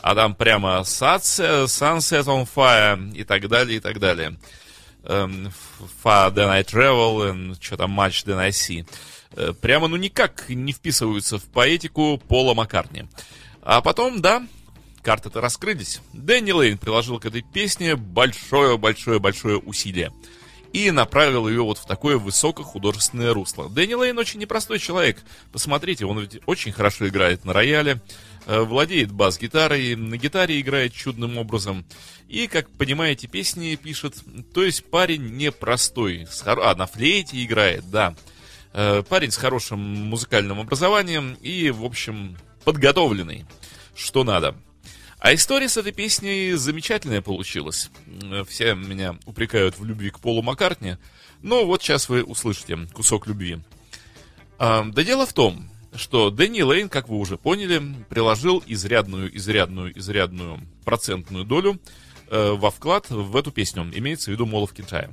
А 0.00 0.14
там 0.14 0.36
прямо 0.36 0.82
sunset, 0.84 2.26
on 2.26 2.46
fire 2.54 3.12
и 3.12 3.24
так 3.24 3.48
далее, 3.48 3.78
и 3.78 3.80
так 3.80 3.98
далее. 3.98 4.38
Um, 5.02 5.52
far 6.02 6.32
than 6.32 6.48
I 6.48 6.62
travel 6.62 7.28
and 7.28 7.56
что 7.60 7.76
там 7.76 7.98
much 7.98 8.24
than 8.24 8.38
I 8.38 8.50
see. 8.50 8.86
Uh, 9.32 9.52
прямо 9.52 9.88
ну 9.88 9.96
никак 9.96 10.48
не 10.48 10.72
вписываются 10.72 11.38
в 11.38 11.44
поэтику 11.46 12.22
Пола 12.28 12.54
Маккартни. 12.54 13.06
А 13.62 13.80
потом, 13.80 14.22
да, 14.22 14.46
карты-то 15.04 15.40
раскрылись. 15.40 16.00
Дэнни 16.12 16.52
Лейн 16.52 16.78
приложил 16.78 17.20
к 17.20 17.26
этой 17.26 17.42
песне 17.42 17.94
большое-большое-большое 17.94 19.58
усилие 19.58 20.10
и 20.72 20.90
направил 20.90 21.46
ее 21.46 21.62
вот 21.62 21.78
в 21.78 21.86
такое 21.86 22.18
высокохудожественное 22.18 23.32
русло. 23.32 23.68
Дэнни 23.68 23.94
Лейн 23.94 24.18
очень 24.18 24.40
непростой 24.40 24.80
человек. 24.80 25.22
Посмотрите, 25.52 26.04
он 26.04 26.18
ведь 26.18 26.40
очень 26.46 26.72
хорошо 26.72 27.06
играет 27.06 27.44
на 27.44 27.52
рояле, 27.52 28.02
э, 28.46 28.60
владеет 28.60 29.12
бас-гитарой, 29.12 29.94
на 29.94 30.16
гитаре 30.16 30.60
играет 30.60 30.92
чудным 30.92 31.38
образом. 31.38 31.84
И, 32.28 32.48
как 32.48 32.68
понимаете, 32.70 33.28
песни 33.28 33.76
пишет. 33.76 34.16
То 34.52 34.64
есть 34.64 34.84
парень 34.90 35.36
непростой. 35.36 36.26
А, 36.44 36.74
на 36.74 36.86
флейте 36.86 37.44
играет, 37.44 37.88
да. 37.90 38.16
Э, 38.72 39.04
парень 39.08 39.30
с 39.30 39.36
хорошим 39.36 39.78
музыкальным 39.78 40.58
образованием 40.58 41.34
и, 41.40 41.70
в 41.70 41.84
общем, 41.84 42.36
подготовленный. 42.64 43.44
Что 43.94 44.24
надо. 44.24 44.56
А 45.24 45.32
история 45.32 45.70
с 45.70 45.78
этой 45.78 45.92
песней 45.92 46.52
замечательная 46.52 47.22
получилась. 47.22 47.90
Все 48.46 48.74
меня 48.74 49.18
упрекают 49.24 49.78
в 49.78 49.82
любви 49.82 50.10
к 50.10 50.20
Полу 50.20 50.42
Маккартни. 50.42 50.98
Но 51.40 51.64
вот 51.64 51.82
сейчас 51.82 52.10
вы 52.10 52.22
услышите 52.22 52.76
кусок 52.92 53.26
любви. 53.26 53.60
А, 54.58 54.84
да 54.84 55.02
дело 55.02 55.24
в 55.24 55.32
том, 55.32 55.70
что 55.94 56.28
Дэнни 56.28 56.60
Лейн, 56.60 56.90
как 56.90 57.08
вы 57.08 57.16
уже 57.16 57.38
поняли, 57.38 57.80
приложил 58.10 58.62
изрядную, 58.66 59.34
изрядную, 59.34 59.98
изрядную 59.98 60.60
процентную 60.84 61.46
долю 61.46 61.80
э, 62.28 62.52
во 62.52 62.70
вклад 62.70 63.08
в 63.08 63.34
эту 63.34 63.50
песню. 63.50 63.90
Имеется 63.94 64.30
в 64.30 64.34
виду 64.34 64.44
Молов 64.44 64.74
Кинчая. 64.74 65.10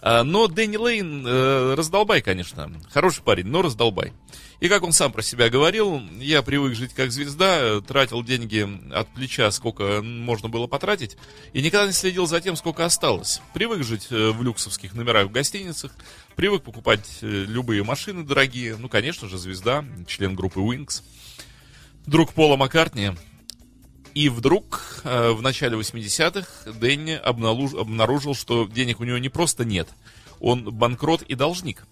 А, 0.00 0.24
но 0.24 0.46
Дэнни 0.46 0.78
Лейн 0.78 1.26
э, 1.26 1.74
раздолбай, 1.74 2.22
конечно. 2.22 2.72
Хороший 2.88 3.22
парень, 3.22 3.48
но 3.48 3.60
раздолбай. 3.60 4.14
И 4.62 4.68
как 4.68 4.84
он 4.84 4.92
сам 4.92 5.10
про 5.10 5.22
себя 5.22 5.50
говорил, 5.50 6.00
я 6.20 6.40
привык 6.40 6.76
жить 6.76 6.94
как 6.94 7.10
звезда, 7.10 7.80
тратил 7.80 8.22
деньги 8.22 8.64
от 8.94 9.12
плеча, 9.12 9.50
сколько 9.50 10.02
можно 10.02 10.48
было 10.48 10.68
потратить, 10.68 11.16
и 11.52 11.60
никогда 11.60 11.88
не 11.88 11.92
следил 11.92 12.28
за 12.28 12.40
тем, 12.40 12.54
сколько 12.54 12.84
осталось. 12.84 13.42
Привык 13.54 13.82
жить 13.82 14.06
э, 14.10 14.30
в 14.30 14.40
люксовских 14.40 14.94
номерах 14.94 15.26
в 15.26 15.32
гостиницах, 15.32 15.90
привык 16.36 16.62
покупать 16.62 17.18
э, 17.22 17.26
любые 17.26 17.82
машины 17.82 18.22
дорогие, 18.22 18.76
ну, 18.76 18.88
конечно 18.88 19.28
же, 19.28 19.36
звезда, 19.36 19.84
член 20.06 20.36
группы 20.36 20.60
Wings, 20.60 21.02
друг 22.06 22.32
Пола 22.32 22.56
Маккартни. 22.56 23.10
И 24.14 24.28
вдруг 24.28 25.00
э, 25.02 25.32
в 25.32 25.42
начале 25.42 25.76
80-х 25.76 26.70
Дэнни 26.70 27.14
обнаружил, 27.14 28.36
что 28.36 28.68
денег 28.68 29.00
у 29.00 29.04
него 29.04 29.18
не 29.18 29.28
просто 29.28 29.64
нет, 29.64 29.88
он 30.38 30.72
банкрот 30.72 31.22
и 31.22 31.34
должник 31.34 31.84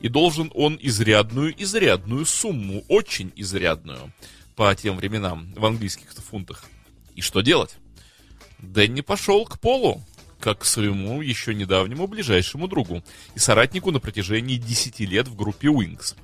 и 0.00 0.08
должен 0.08 0.50
он 0.54 0.78
изрядную-изрядную 0.80 2.26
сумму, 2.26 2.84
очень 2.88 3.32
изрядную, 3.36 4.12
по 4.56 4.74
тем 4.74 4.96
временам, 4.96 5.52
в 5.54 5.64
английских 5.64 6.12
фунтах. 6.12 6.64
И 7.14 7.20
что 7.20 7.40
делать? 7.40 7.76
Дэнни 8.58 9.00
пошел 9.00 9.44
к 9.44 9.58
Полу, 9.58 10.02
как 10.38 10.60
к 10.60 10.64
своему 10.64 11.22
еще 11.22 11.54
недавнему 11.54 12.06
ближайшему 12.06 12.66
другу 12.66 13.04
и 13.34 13.38
соратнику 13.38 13.90
на 13.90 14.00
протяжении 14.00 14.56
10 14.56 15.00
лет 15.00 15.28
в 15.28 15.36
группе 15.36 15.68
Wings. 15.68 16.16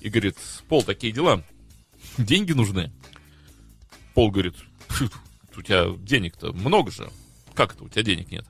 И 0.00 0.08
говорит, 0.08 0.36
Пол, 0.68 0.82
такие 0.82 1.12
дела, 1.12 1.42
деньги 2.18 2.52
нужны. 2.52 2.92
Пол 4.14 4.30
говорит, 4.30 4.54
у 5.56 5.62
тебя 5.62 5.86
денег-то 5.98 6.52
много 6.52 6.90
же, 6.90 7.10
как 7.54 7.74
это 7.74 7.84
у 7.84 7.88
тебя 7.88 8.02
денег 8.02 8.30
нет? 8.30 8.44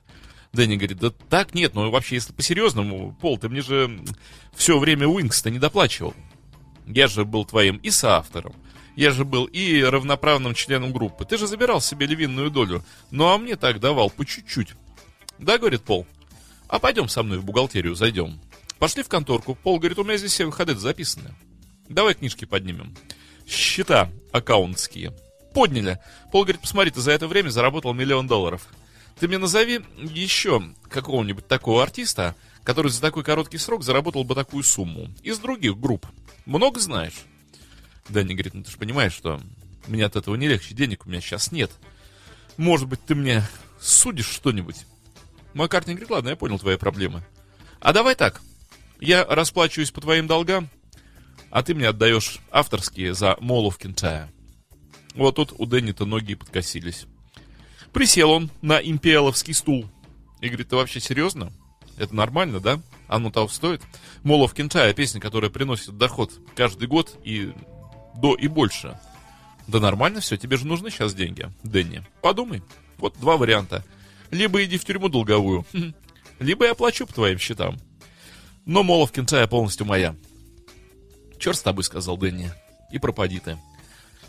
Дэнни 0.53 0.75
говорит, 0.77 0.97
да 0.97 1.11
так 1.29 1.53
нет, 1.53 1.75
но 1.75 1.91
вообще, 1.91 2.15
если 2.15 2.33
по-серьезному, 2.33 3.15
Пол, 3.21 3.37
ты 3.37 3.49
мне 3.49 3.61
же 3.61 3.99
все 4.55 4.79
время 4.79 5.07
Уинкс-то 5.07 5.49
не 5.49 5.59
доплачивал. 5.59 6.13
Я 6.87 7.07
же 7.07 7.23
был 7.23 7.45
твоим 7.45 7.77
и 7.77 7.91
соавтором. 7.91 8.53
Я 8.95 9.11
же 9.11 9.23
был 9.23 9.45
и 9.45 9.81
равноправным 9.81 10.55
членом 10.55 10.91
группы. 10.91 11.23
Ты 11.23 11.37
же 11.37 11.47
забирал 11.47 11.81
себе 11.81 12.07
львиную 12.07 12.49
долю. 12.49 12.83
Ну 13.11 13.27
а 13.27 13.37
мне 13.37 13.55
так 13.55 13.79
давал 13.79 14.09
по 14.09 14.25
чуть-чуть. 14.25 14.73
Да, 15.37 15.57
говорит 15.57 15.83
Пол. 15.83 16.05
А 16.67 16.79
пойдем 16.79 17.07
со 17.07 17.23
мной 17.23 17.37
в 17.37 17.45
бухгалтерию, 17.45 17.95
зайдем. 17.95 18.41
Пошли 18.77 19.03
в 19.03 19.07
конторку. 19.07 19.55
Пол 19.55 19.77
говорит, 19.79 19.99
у 19.99 20.03
меня 20.03 20.17
здесь 20.17 20.33
все 20.33 20.45
выходы 20.45 20.75
записаны. 20.75 21.33
Давай 21.87 22.13
книжки 22.15 22.45
поднимем. 22.45 22.95
Счета 23.47 24.09
аккаунтские. 24.31 25.13
Подняли. 25.53 25.99
Пол 26.31 26.43
говорит, 26.43 26.61
посмотри, 26.61 26.91
ты 26.91 27.01
за 27.01 27.11
это 27.11 27.27
время 27.27 27.49
заработал 27.49 27.93
миллион 27.93 28.27
долларов. 28.27 28.67
Ты 29.19 29.27
мне 29.27 29.37
назови 29.37 29.81
еще 29.97 30.63
какого-нибудь 30.89 31.47
такого 31.47 31.83
артиста, 31.83 32.35
который 32.63 32.89
за 32.89 33.01
такой 33.01 33.23
короткий 33.23 33.57
срок 33.57 33.83
заработал 33.83 34.23
бы 34.23 34.33
такую 34.33 34.63
сумму. 34.63 35.09
Из 35.23 35.39
других 35.39 35.77
групп. 35.77 36.05
Много 36.45 36.79
знаешь? 36.79 37.25
Дани 38.07 38.33
говорит, 38.33 38.53
ну 38.53 38.63
ты 38.63 38.71
же 38.71 38.77
понимаешь, 38.77 39.13
что 39.13 39.41
мне 39.87 40.05
от 40.05 40.15
этого 40.15 40.35
не 40.35 40.47
легче, 40.47 40.73
денег 40.73 41.05
у 41.05 41.09
меня 41.09 41.19
сейчас 41.19 41.51
нет. 41.51 41.71
Может 42.57 42.87
быть, 42.87 43.03
ты 43.05 43.13
мне 43.13 43.43
судишь 43.79 44.29
что-нибудь? 44.29 44.85
Маккартни 45.53 45.93
говорит, 45.93 46.11
ладно, 46.11 46.29
я 46.29 46.35
понял 46.35 46.59
твои 46.59 46.77
проблемы. 46.77 47.23
А 47.81 47.91
давай 47.91 48.15
так, 48.15 48.41
я 48.99 49.25
расплачиваюсь 49.25 49.91
по 49.91 50.01
твоим 50.01 50.27
долгам, 50.27 50.69
а 51.49 51.63
ты 51.63 51.73
мне 51.73 51.87
отдаешь 51.87 52.39
авторские 52.51 53.13
за 53.13 53.35
Молов 53.39 53.77
Кентая. 53.77 54.31
Вот 55.15 55.35
тут 55.35 55.53
у 55.57 55.65
Дэнни-то 55.65 56.05
ноги 56.05 56.35
подкосились. 56.35 57.05
Присел 57.93 58.31
он 58.31 58.51
на 58.61 58.79
импиаловский 58.79 59.53
стул. 59.53 59.85
И 60.41 60.47
говорит, 60.47 60.69
ты 60.69 60.75
вообще 60.75 60.99
серьезно? 60.99 61.51
Это 61.97 62.15
нормально, 62.15 62.59
да? 62.59 62.79
Оно 63.07 63.29
того 63.31 63.47
стоит? 63.47 63.81
Молов 64.23 64.53
Кентая, 64.53 64.93
песня, 64.93 65.19
которая 65.19 65.49
приносит 65.49 65.97
доход 65.97 66.31
каждый 66.55 66.87
год 66.87 67.17
и 67.23 67.53
до 68.15 68.35
и 68.35 68.47
больше. 68.47 68.99
Да 69.67 69.79
нормально 69.79 70.19
все, 70.19 70.37
тебе 70.37 70.57
же 70.57 70.65
нужны 70.65 70.89
сейчас 70.89 71.13
деньги, 71.13 71.51
Дэнни. 71.63 72.03
Подумай. 72.21 72.63
Вот 72.97 73.17
два 73.19 73.37
варианта. 73.37 73.83
Либо 74.31 74.63
иди 74.63 74.77
в 74.77 74.85
тюрьму 74.85 75.09
долговую, 75.09 75.65
либо 76.39 76.65
я 76.65 76.75
плачу 76.75 77.07
по 77.07 77.13
твоим 77.13 77.39
счетам. 77.39 77.77
Но 78.65 78.83
Молов 78.83 79.11
Кентая 79.11 79.47
полностью 79.47 79.85
моя. 79.85 80.15
Черт 81.39 81.57
с 81.57 81.61
тобой, 81.61 81.83
сказал 81.83 82.17
Дэнни. 82.17 82.51
И 82.91 82.99
пропади 82.99 83.39
ты. 83.39 83.57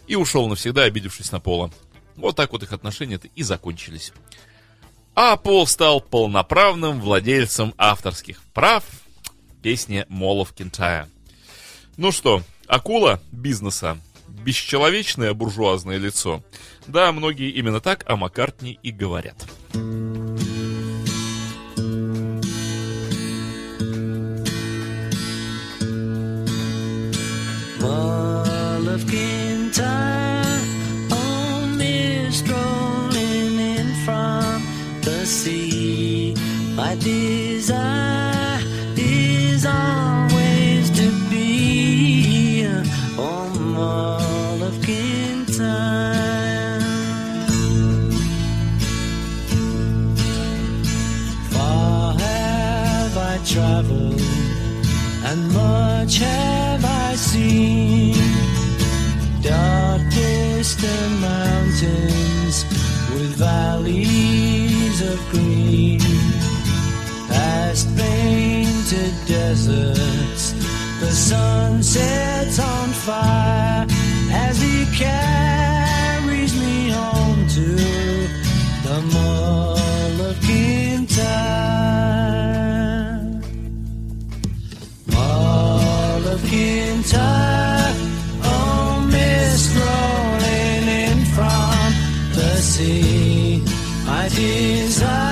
И 0.06 0.16
ушел 0.16 0.48
навсегда, 0.48 0.84
обидевшись 0.84 1.32
на 1.32 1.40
Пола. 1.40 1.70
Вот 2.20 2.36
так 2.36 2.52
вот 2.52 2.62
их 2.62 2.72
отношения-то 2.72 3.28
и 3.34 3.42
закончились. 3.42 4.12
А 5.14 5.36
Пол 5.36 5.66
стал 5.66 6.00
полноправным 6.00 7.00
владельцем 7.00 7.74
авторских 7.76 8.42
прав 8.54 8.84
песни 9.62 10.06
Молов 10.08 10.52
Кентая. 10.52 11.08
Ну 11.96 12.12
что, 12.12 12.42
акула 12.66 13.20
бизнеса, 13.32 13.98
бесчеловечное 14.28 15.34
буржуазное 15.34 15.98
лицо. 15.98 16.42
Да, 16.86 17.12
многие 17.12 17.50
именно 17.50 17.80
так 17.80 18.08
о 18.08 18.16
Маккартни 18.16 18.78
и 18.82 18.90
говорят. 18.90 19.46
much 56.10 56.18
have 56.18 56.84
I 56.84 57.14
seen? 57.14 58.14
Dark 59.42 60.02
distant 60.10 61.20
mountains 61.20 62.64
with 63.12 63.36
valleys 63.36 65.00
of 65.02 65.18
green, 65.30 66.00
past 67.28 67.86
painted 67.96 69.14
deserts. 69.26 70.52
The 71.00 71.12
sun 71.12 71.82
sets 71.82 72.58
on 72.58 72.88
fire 72.88 73.86
as 74.32 74.60
he 74.60 74.86
casts. 74.96 75.59
desire. 94.40 95.29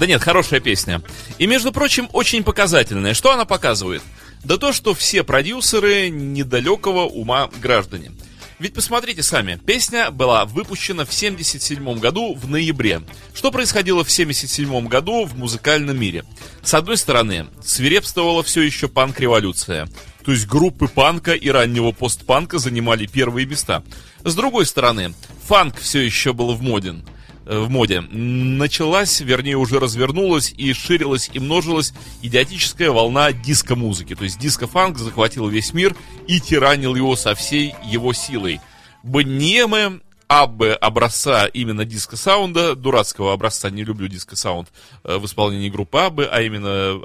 Да 0.00 0.06
нет, 0.06 0.22
хорошая 0.22 0.60
песня. 0.60 1.02
И, 1.36 1.46
между 1.46 1.72
прочим, 1.72 2.08
очень 2.14 2.42
показательная. 2.42 3.12
Что 3.12 3.32
она 3.32 3.44
показывает? 3.44 4.02
Да 4.42 4.56
то, 4.56 4.72
что 4.72 4.94
все 4.94 5.22
продюсеры 5.22 6.08
недалекого 6.08 7.02
ума 7.02 7.50
граждане. 7.60 8.12
Ведь 8.58 8.72
посмотрите 8.72 9.22
сами, 9.22 9.60
песня 9.66 10.10
была 10.10 10.46
выпущена 10.46 11.04
в 11.04 11.10
1977 11.10 11.98
году 11.98 12.34
в 12.34 12.48
ноябре. 12.48 13.02
Что 13.34 13.50
происходило 13.50 13.98
в 13.98 14.10
1977 14.10 14.88
году 14.88 15.26
в 15.26 15.36
музыкальном 15.36 16.00
мире? 16.00 16.24
С 16.62 16.72
одной 16.72 16.96
стороны, 16.96 17.48
свирепствовала 17.62 18.42
все 18.42 18.62
еще 18.62 18.88
панк-революция. 18.88 19.86
То 20.24 20.32
есть 20.32 20.46
группы 20.46 20.88
панка 20.88 21.32
и 21.34 21.50
раннего 21.50 21.92
постпанка 21.92 22.58
занимали 22.58 23.04
первые 23.04 23.46
места. 23.46 23.82
С 24.24 24.34
другой 24.34 24.64
стороны, 24.64 25.12
фанк 25.46 25.78
все 25.78 26.00
еще 26.00 26.32
был 26.32 26.54
в 26.54 26.62
моден. 26.62 27.04
Э, 27.50 27.58
в 27.58 27.68
моде. 27.68 28.00
Началась, 28.00 29.18
вернее, 29.20 29.56
уже 29.56 29.80
развернулась 29.80 30.54
и 30.56 30.72
ширилась 30.72 31.28
и 31.32 31.40
множилась 31.40 31.92
идиотическая 32.22 32.92
волна 32.92 33.32
диско-музыки. 33.32 34.14
То 34.14 34.22
есть 34.22 34.38
диско-фанк 34.38 34.98
захватил 34.98 35.48
весь 35.48 35.74
мир 35.74 35.96
и 36.28 36.38
тиранил 36.38 36.94
его 36.94 37.16
со 37.16 37.34
всей 37.34 37.74
его 37.84 38.12
силой. 38.12 38.60
Бнемы 39.02 40.00
Аббе 40.28 40.74
образца 40.74 41.46
именно 41.46 41.84
диско-саунда, 41.84 42.76
дурацкого 42.76 43.32
образца, 43.32 43.68
не 43.68 43.82
люблю 43.82 44.06
диско-саунд 44.06 44.68
э, 45.02 45.18
в 45.18 45.24
исполнении 45.24 45.70
группы 45.70 45.98
Аббе, 45.98 46.28
а 46.30 46.42
именно 46.42 47.00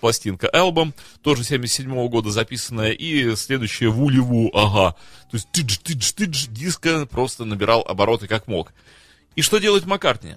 пластинка 0.00 0.48
Album, 0.50 0.94
тоже 1.20 1.44
77 1.44 1.92
-го 1.92 2.08
года 2.08 2.30
записанная, 2.30 2.92
и 2.92 3.36
следующая 3.36 3.88
Voulez-Vous, 3.88 4.50
ага. 4.54 4.96
То 5.30 5.36
есть 5.36 5.50
тыдж, 5.50 5.76
тыдж, 5.76 6.10
тыдж, 6.14 6.46
диско 6.48 7.04
просто 7.04 7.44
набирал 7.44 7.84
обороты 7.86 8.28
как 8.28 8.48
мог. 8.48 8.72
И 9.36 9.42
что 9.42 9.58
делает 9.58 9.86
Маккартни? 9.86 10.36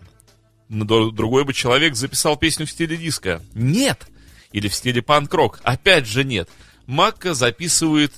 Другой 0.69 1.43
бы 1.43 1.53
человек 1.53 1.95
записал 1.95 2.37
песню 2.37 2.65
в 2.65 2.71
стиле 2.71 2.97
диска. 2.97 3.41
Нет! 3.53 4.07
Или 4.51 4.67
в 4.67 4.75
стиле 4.75 5.01
панк-рок. 5.01 5.59
Опять 5.63 6.07
же 6.07 6.23
нет. 6.23 6.49
Макка 6.85 7.33
записывает 7.33 8.13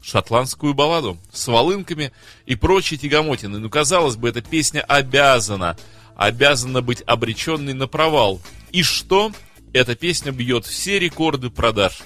шотландскую 0.00 0.74
балладу 0.74 1.18
с 1.32 1.46
волынками 1.46 2.12
и 2.46 2.54
прочей 2.56 2.98
тягомотиной. 2.98 3.60
Ну, 3.60 3.70
казалось 3.70 4.16
бы, 4.16 4.28
эта 4.28 4.42
песня 4.42 4.80
обязана, 4.82 5.76
обязана 6.16 6.82
быть 6.82 7.02
обреченной 7.06 7.72
на 7.72 7.86
провал. 7.86 8.40
И 8.70 8.82
что? 8.82 9.32
Эта 9.72 9.94
песня 9.94 10.32
бьет 10.32 10.66
все 10.66 10.98
рекорды 10.98 11.50
продаж. 11.50 12.02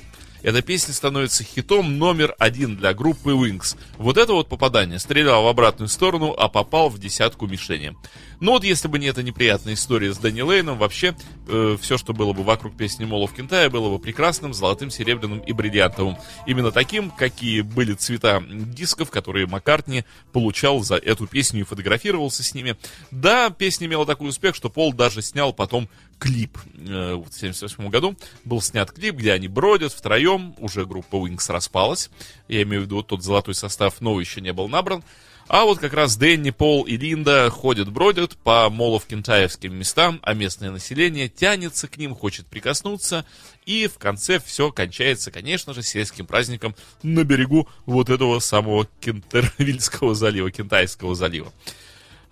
Эта 0.46 0.62
песня 0.62 0.94
становится 0.94 1.42
хитом 1.42 1.98
номер 1.98 2.36
один 2.38 2.76
для 2.76 2.94
группы 2.94 3.30
Wings. 3.30 3.76
Вот 3.98 4.16
это 4.16 4.32
вот 4.32 4.48
попадание. 4.48 5.00
Стрелял 5.00 5.42
в 5.42 5.48
обратную 5.48 5.88
сторону, 5.88 6.36
а 6.38 6.48
попал 6.48 6.88
в 6.88 7.00
десятку 7.00 7.48
мишени. 7.48 7.96
Но 8.40 8.52
вот 8.52 8.64
если 8.64 8.88
бы 8.88 8.98
не 8.98 9.06
эта 9.06 9.22
неприятная 9.22 9.74
история 9.74 10.12
с 10.12 10.18
Дэнни 10.18 10.42
Лейном, 10.42 10.78
вообще 10.78 11.16
э, 11.48 11.76
все, 11.80 11.98
что 11.98 12.12
было 12.12 12.32
бы 12.32 12.42
вокруг 12.42 12.76
песни 12.76 13.04
Молов 13.04 13.32
Кентая, 13.32 13.70
было 13.70 13.90
бы 13.90 13.98
прекрасным, 13.98 14.52
золотым, 14.54 14.90
серебряным 14.90 15.38
и 15.40 15.52
бриллиантовым. 15.52 16.16
Именно 16.46 16.72
таким, 16.72 17.10
какие 17.10 17.62
были 17.62 17.94
цвета 17.94 18.42
дисков, 18.48 19.10
которые 19.10 19.46
Маккартни 19.46 20.04
получал 20.32 20.82
за 20.82 20.96
эту 20.96 21.26
песню 21.26 21.60
и 21.60 21.64
фотографировался 21.64 22.42
с 22.42 22.54
ними. 22.54 22.76
Да, 23.10 23.50
песня 23.50 23.86
имела 23.86 24.06
такой 24.06 24.28
успех, 24.28 24.54
что 24.54 24.68
Пол 24.68 24.92
даже 24.92 25.22
снял 25.22 25.52
потом 25.52 25.88
клип. 26.18 26.58
Э, 26.76 27.14
в 27.14 27.28
1978 27.28 27.88
году 27.88 28.16
был 28.44 28.60
снят 28.60 28.90
клип, 28.90 29.16
где 29.16 29.32
они 29.32 29.48
бродят 29.48 29.92
втроем, 29.92 30.54
уже 30.58 30.86
группа 30.86 31.16
Wings 31.16 31.50
распалась. 31.50 32.10
Я 32.48 32.62
имею 32.62 32.82
в 32.82 32.84
виду, 32.86 32.96
вот 32.96 33.08
тот 33.08 33.22
золотой 33.22 33.54
состав 33.54 34.00
новый 34.00 34.24
еще 34.24 34.40
не 34.40 34.52
был 34.52 34.68
набран. 34.68 35.02
А 35.48 35.64
вот 35.64 35.78
как 35.78 35.92
раз 35.92 36.16
Дэнни, 36.16 36.50
Пол 36.50 36.82
и 36.82 36.96
Линда 36.96 37.50
ходят-бродят 37.50 38.36
по 38.36 38.68
молов-кентаевским 38.68 39.72
местам, 39.72 40.18
а 40.22 40.34
местное 40.34 40.72
население 40.72 41.28
тянется 41.28 41.86
к 41.86 41.98
ним, 41.98 42.16
хочет 42.16 42.46
прикоснуться, 42.46 43.24
и 43.64 43.86
в 43.86 43.96
конце 43.96 44.40
все 44.40 44.72
кончается, 44.72 45.30
конечно 45.30 45.72
же, 45.72 45.84
сельским 45.84 46.26
праздником 46.26 46.74
на 47.04 47.22
берегу 47.22 47.68
вот 47.84 48.10
этого 48.10 48.40
самого 48.40 48.88
Кентервильского 49.00 50.16
залива, 50.16 50.50
Кентайского 50.50 51.14
залива. 51.14 51.52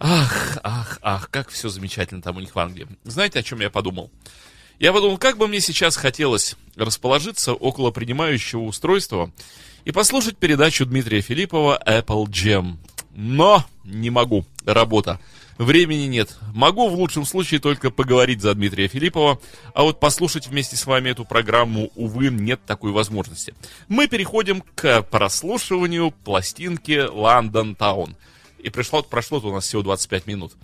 Ах, 0.01 0.59
ах, 0.65 0.99
ах, 1.01 1.31
как 1.31 1.51
все 1.51 1.69
замечательно 1.69 2.21
там 2.21 2.37
у 2.37 2.41
них 2.41 2.55
в 2.55 2.59
Англии. 2.59 2.89
Знаете, 3.05 3.39
о 3.39 3.45
чем 3.45 3.61
я 3.61 3.71
подумал? 3.71 4.11
Я 4.81 4.93
подумал, 4.93 5.19
как 5.19 5.39
бы 5.39 5.47
мне 5.47 5.61
сейчас 5.61 5.97
хотелось 5.97 6.57
расположиться 6.75 7.55
около 7.55 7.93
принимающего 7.93 8.63
устройства 8.63 9.31
и 9.85 9.93
послушать 9.93 10.37
передачу 10.37 10.85
Дмитрия 10.85 11.21
Филиппова 11.21 11.81
Apple 11.87 12.25
Jam. 12.27 12.79
Но 13.15 13.65
не 13.85 14.11
могу. 14.11 14.45
Работа. 14.65 15.21
Времени 15.57 16.07
нет. 16.07 16.37
Могу 16.53 16.89
в 16.89 16.95
лучшем 16.95 17.25
случае 17.25 17.61
только 17.61 17.91
поговорить 17.91 18.41
за 18.41 18.55
Дмитрия 18.55 18.89
Филиппова, 18.89 19.41
а 19.73 19.83
вот 19.85 20.01
послушать 20.01 20.49
вместе 20.49 20.77
с 20.77 20.85
вами 20.85 21.11
эту 21.11 21.25
программу, 21.25 21.91
увы, 21.95 22.29
нет 22.29 22.61
такой 22.67 22.91
возможности. 22.91 23.55
Мы 23.89 24.09
переходим 24.09 24.65
к 24.75 25.03
прослушиванию 25.03 26.11
пластинки 26.11 27.09
London 27.09 27.77
Town. 27.77 28.17
И 28.59 28.71
пришло, 28.71 29.03
прошло 29.03 29.39
у 29.39 29.53
нас 29.53 29.65
всего 29.65 29.83
25 29.83 30.27
минут. 30.27 30.55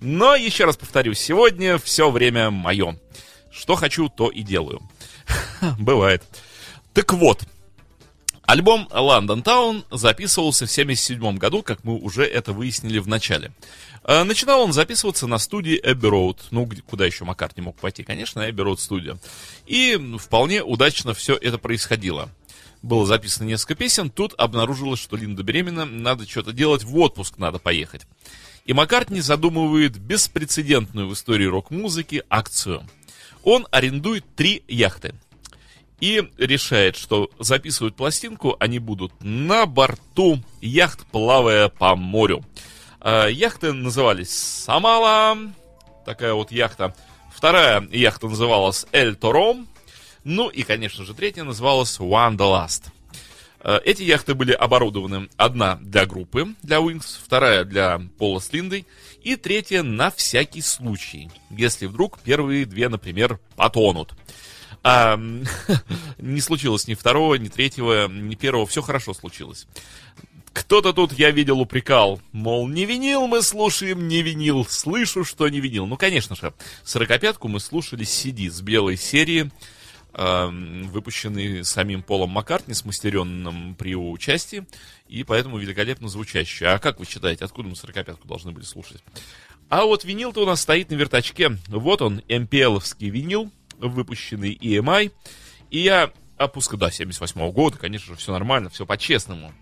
Но, 0.00 0.36
еще 0.36 0.64
раз 0.64 0.76
повторю, 0.76 1.14
сегодня 1.14 1.78
все 1.78 2.10
время 2.10 2.50
мое. 2.50 2.98
Что 3.50 3.74
хочу, 3.74 4.08
то 4.08 4.28
и 4.28 4.42
делаю. 4.42 4.80
Бывает. 5.78 6.22
Так 6.92 7.14
вот, 7.14 7.42
альбом 8.46 8.88
London 8.90 9.42
Town 9.42 9.84
записывался 9.90 10.66
в 10.66 10.70
1977 10.70 11.38
году, 11.38 11.62
как 11.62 11.84
мы 11.84 11.98
уже 11.98 12.24
это 12.24 12.52
выяснили 12.52 12.98
в 12.98 13.08
начале. 13.08 13.52
Э, 14.04 14.22
Начинал 14.22 14.62
он 14.62 14.72
записываться 14.72 15.26
на 15.26 15.38
студии 15.38 15.80
Abbey 15.84 16.10
Road. 16.10 16.38
Ну, 16.50 16.68
куда 16.86 17.06
еще 17.06 17.24
Маккарт 17.24 17.56
не 17.56 17.62
мог 17.62 17.76
пойти? 17.76 18.02
Конечно, 18.02 18.40
Abbey 18.40 18.64
Road 18.64 18.78
студия. 18.78 19.18
И 19.66 20.00
вполне 20.18 20.62
удачно 20.62 21.12
все 21.14 21.34
это 21.34 21.58
происходило. 21.58 22.30
Было 22.82 23.04
записано 23.04 23.46
несколько 23.46 23.74
песен, 23.74 24.10
тут 24.10 24.34
обнаружилось, 24.38 25.00
что 25.00 25.16
Линда 25.16 25.42
беременна, 25.42 25.84
надо 25.84 26.28
что-то 26.28 26.52
делать, 26.52 26.84
в 26.84 26.96
отпуск 26.98 27.38
надо 27.38 27.58
поехать. 27.58 28.02
И 28.64 28.72
Маккартни 28.72 29.20
задумывает 29.20 29.98
беспрецедентную 29.98 31.08
в 31.08 31.14
истории 31.14 31.46
рок-музыки 31.46 32.22
акцию. 32.28 32.86
Он 33.42 33.66
арендует 33.70 34.24
три 34.36 34.62
яхты 34.68 35.14
и 36.00 36.28
решает, 36.36 36.96
что 36.96 37.30
записывают 37.38 37.96
пластинку 37.96 38.56
они 38.60 38.78
будут 38.78 39.12
на 39.20 39.66
борту 39.66 40.42
яхт, 40.60 41.06
плавая 41.06 41.68
по 41.68 41.96
морю. 41.96 42.44
А, 43.00 43.26
Яхты 43.26 43.72
назывались 43.72 44.30
Самала, 44.30 45.36
такая 46.04 46.34
вот 46.34 46.52
яхта. 46.52 46.94
Вторая 47.34 47.86
яхта 47.92 48.28
называлась 48.28 48.86
Эль 48.92 49.14
Торо. 49.14 49.56
Ну 50.24 50.48
и, 50.48 50.62
конечно 50.62 51.04
же, 51.04 51.14
третья 51.14 51.44
называлась 51.44 51.98
Wanderlust. 52.00 52.84
Э, 53.60 53.78
Эти 53.84 54.02
яхты 54.02 54.34
были 54.34 54.52
оборудованы 54.52 55.28
одна 55.36 55.76
для 55.76 56.06
группы, 56.06 56.54
для 56.62 56.78
Wings, 56.78 57.18
вторая 57.22 57.64
для 57.64 58.00
Пола 58.18 58.40
с 58.40 58.52
Линдой, 58.52 58.86
и 59.22 59.36
третья 59.36 59.82
на 59.82 60.10
всякий 60.10 60.62
случай, 60.62 61.30
если 61.50 61.86
вдруг 61.86 62.18
первые 62.20 62.64
две, 62.64 62.88
например, 62.88 63.38
потонут. 63.56 64.14
А, 64.88 65.18
не 66.18 66.40
случилось 66.40 66.86
ни 66.86 66.94
второго, 66.94 67.34
ни 67.34 67.48
третьего, 67.48 68.06
ни 68.06 68.36
первого, 68.36 68.68
все 68.68 68.82
хорошо 68.82 69.14
случилось. 69.14 69.66
Кто-то 70.52 70.92
тут, 70.92 71.12
я 71.12 71.32
видел, 71.32 71.60
упрекал, 71.60 72.20
мол, 72.30 72.68
не 72.68 72.86
винил 72.86 73.26
мы 73.26 73.42
слушаем, 73.42 74.06
не 74.06 74.22
винил, 74.22 74.64
слышу, 74.64 75.24
что 75.24 75.48
не 75.48 75.58
винил. 75.58 75.86
Ну, 75.86 75.96
конечно 75.96 76.36
же, 76.36 76.54
сорокопятку 76.84 77.48
мы 77.48 77.58
слушали 77.58 78.04
CD 78.04 78.48
с 78.48 78.60
белой 78.60 78.96
серии, 78.96 79.50
эм, 80.12 80.88
выпущенный 80.90 81.64
самим 81.64 82.04
Полом 82.04 82.30
Маккартни, 82.30 82.72
смастеренным 82.72 83.74
при 83.74 83.90
его 83.90 84.12
участии, 84.12 84.68
и 85.08 85.24
поэтому 85.24 85.58
великолепно 85.58 86.08
звучащий. 86.08 86.64
А 86.64 86.78
как 86.78 87.00
вы 87.00 87.06
считаете, 87.06 87.44
откуда 87.44 87.68
мы 87.68 87.74
сорокопятку 87.74 88.28
должны 88.28 88.52
были 88.52 88.64
слушать? 88.64 89.02
А 89.68 89.84
вот 89.84 90.04
винил-то 90.04 90.44
у 90.44 90.46
нас 90.46 90.60
стоит 90.60 90.90
на 90.90 90.94
вертачке. 90.94 91.58
Вот 91.66 92.02
он, 92.02 92.20
MPL-овский 92.28 93.08
винил, 93.10 93.50
выпущенный 93.78 94.54
EMI. 94.54 95.12
И 95.70 95.78
я 95.78 96.10
опускаю... 96.36 96.78
Да, 96.78 96.90
78 96.90 97.50
года, 97.52 97.78
конечно 97.78 98.14
же, 98.14 98.20
все 98.20 98.32
нормально, 98.32 98.70
все 98.70 98.86
по-честному. 98.86 99.52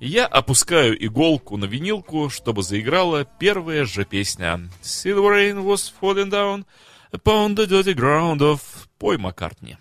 Я 0.00 0.26
опускаю 0.26 1.02
иголку 1.04 1.56
на 1.56 1.64
винилку, 1.64 2.28
чтобы 2.28 2.62
заиграла 2.62 3.24
первая 3.24 3.84
же 3.86 4.04
песня. 4.04 4.68
Silver 4.82 5.32
rain 5.32 5.64
was 5.64 5.92
falling 6.00 6.30
down 6.30 6.66
upon 7.12 7.54
the 7.54 7.66
dirty 7.66 7.94
ground 7.94 8.40
of 8.40 8.60
Пой 8.98 9.16
Маккартни. 9.16 9.76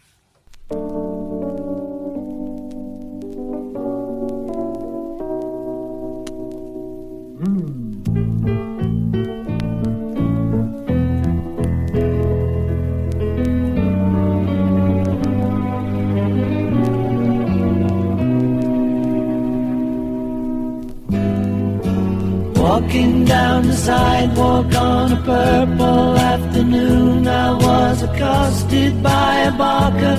Walking 22.65 23.25
down 23.25 23.67
the 23.67 23.75
sidewalk 23.75 24.73
on 24.73 25.11
a 25.11 25.21
purple 25.21 26.17
afternoon, 26.17 27.27
I 27.27 27.51
was 27.51 28.01
accosted 28.01 29.03
by 29.03 29.33
a 29.41 29.51
barker 29.51 30.17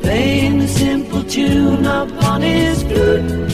playing 0.00 0.62
a 0.62 0.66
simple 0.66 1.22
tune 1.24 1.84
upon 1.84 2.40
his 2.40 2.82
flute. 2.84 3.50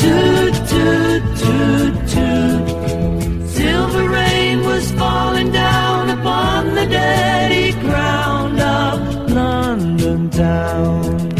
Toot, 0.00 0.54
toot, 0.70 1.22
toot, 1.40 1.94
toot. 2.12 3.48
Silver 3.50 4.08
rain 4.08 4.64
was 4.64 4.90
falling 4.98 5.52
down 5.52 6.10
upon 6.10 6.74
the 6.74 6.86
dirty 6.86 7.70
ground 7.80 8.58
of 8.58 9.30
London 9.30 10.30
town. 10.30 11.33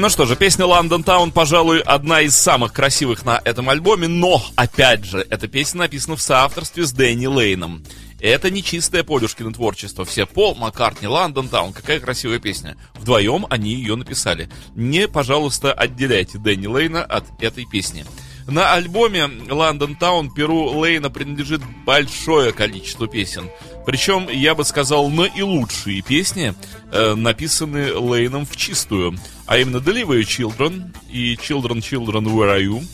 Ну 0.00 0.08
что 0.08 0.24
же, 0.24 0.34
песня 0.34 0.64
London 0.64 1.04
Town, 1.04 1.30
пожалуй, 1.30 1.80
одна 1.80 2.22
из 2.22 2.34
самых 2.34 2.72
красивых 2.72 3.26
на 3.26 3.38
этом 3.44 3.68
альбоме, 3.68 4.08
но, 4.08 4.42
опять 4.56 5.04
же, 5.04 5.26
эта 5.28 5.46
песня 5.46 5.80
написана 5.80 6.16
в 6.16 6.22
соавторстве 6.22 6.86
с 6.86 6.92
Дэнни 6.92 7.26
Лейном. 7.26 7.84
Это 8.18 8.50
не 8.50 8.64
чистое 8.64 9.04
Полюшкино 9.04 9.52
творчество. 9.52 10.06
Все 10.06 10.24
Пол, 10.24 10.54
Маккартни, 10.54 11.06
Лондон 11.06 11.50
Таун. 11.50 11.74
Какая 11.74 12.00
красивая 12.00 12.38
песня. 12.38 12.78
Вдвоем 12.94 13.46
они 13.50 13.74
ее 13.74 13.94
написали. 13.94 14.48
Не, 14.74 15.06
пожалуйста, 15.06 15.74
отделяйте 15.74 16.38
Дэнни 16.38 16.66
Лейна 16.66 17.04
от 17.04 17.26
этой 17.38 17.66
песни. 17.66 18.06
На 18.46 18.72
альбоме 18.74 19.20
London 19.20 19.98
Town 19.98 20.30
Перу 20.34 20.70
Лейна 20.78 21.10
принадлежит 21.10 21.60
большое 21.84 22.52
количество 22.52 23.06
песен. 23.06 23.48
Причем, 23.86 24.28
я 24.28 24.54
бы 24.54 24.64
сказал, 24.64 25.08
наилучшие 25.08 26.02
песни 26.02 26.54
э, 26.92 27.14
написаны 27.14 27.92
Лейном 27.94 28.46
в 28.46 28.56
чистую. 28.56 29.16
А 29.46 29.58
именно 29.58 29.78
Deliver 29.78 30.20
Children 30.20 30.94
и 31.10 31.34
Children, 31.34 31.78
Children, 31.78 32.24
Where 32.24 32.56
Are 32.56 32.64
You? 32.64 32.84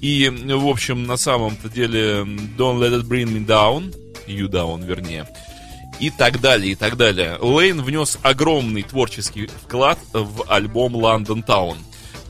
И, 0.00 0.28
в 0.28 0.68
общем, 0.68 1.04
на 1.04 1.16
самом-то 1.16 1.68
деле 1.68 2.22
Don't 2.58 2.78
Let 2.78 3.00
It 3.00 3.08
Bring 3.08 3.26
Me 3.26 3.44
Down, 3.44 3.94
You 4.26 4.48
Down, 4.48 4.84
вернее. 4.84 5.26
И 5.98 6.10
так 6.10 6.40
далее, 6.40 6.72
и 6.72 6.74
так 6.74 6.96
далее. 6.96 7.38
Лейн 7.40 7.80
внес 7.80 8.18
огромный 8.22 8.82
творческий 8.82 9.46
вклад 9.46 9.98
в 10.12 10.44
альбом 10.48 10.94
London 10.96 11.44
Town. 11.44 11.76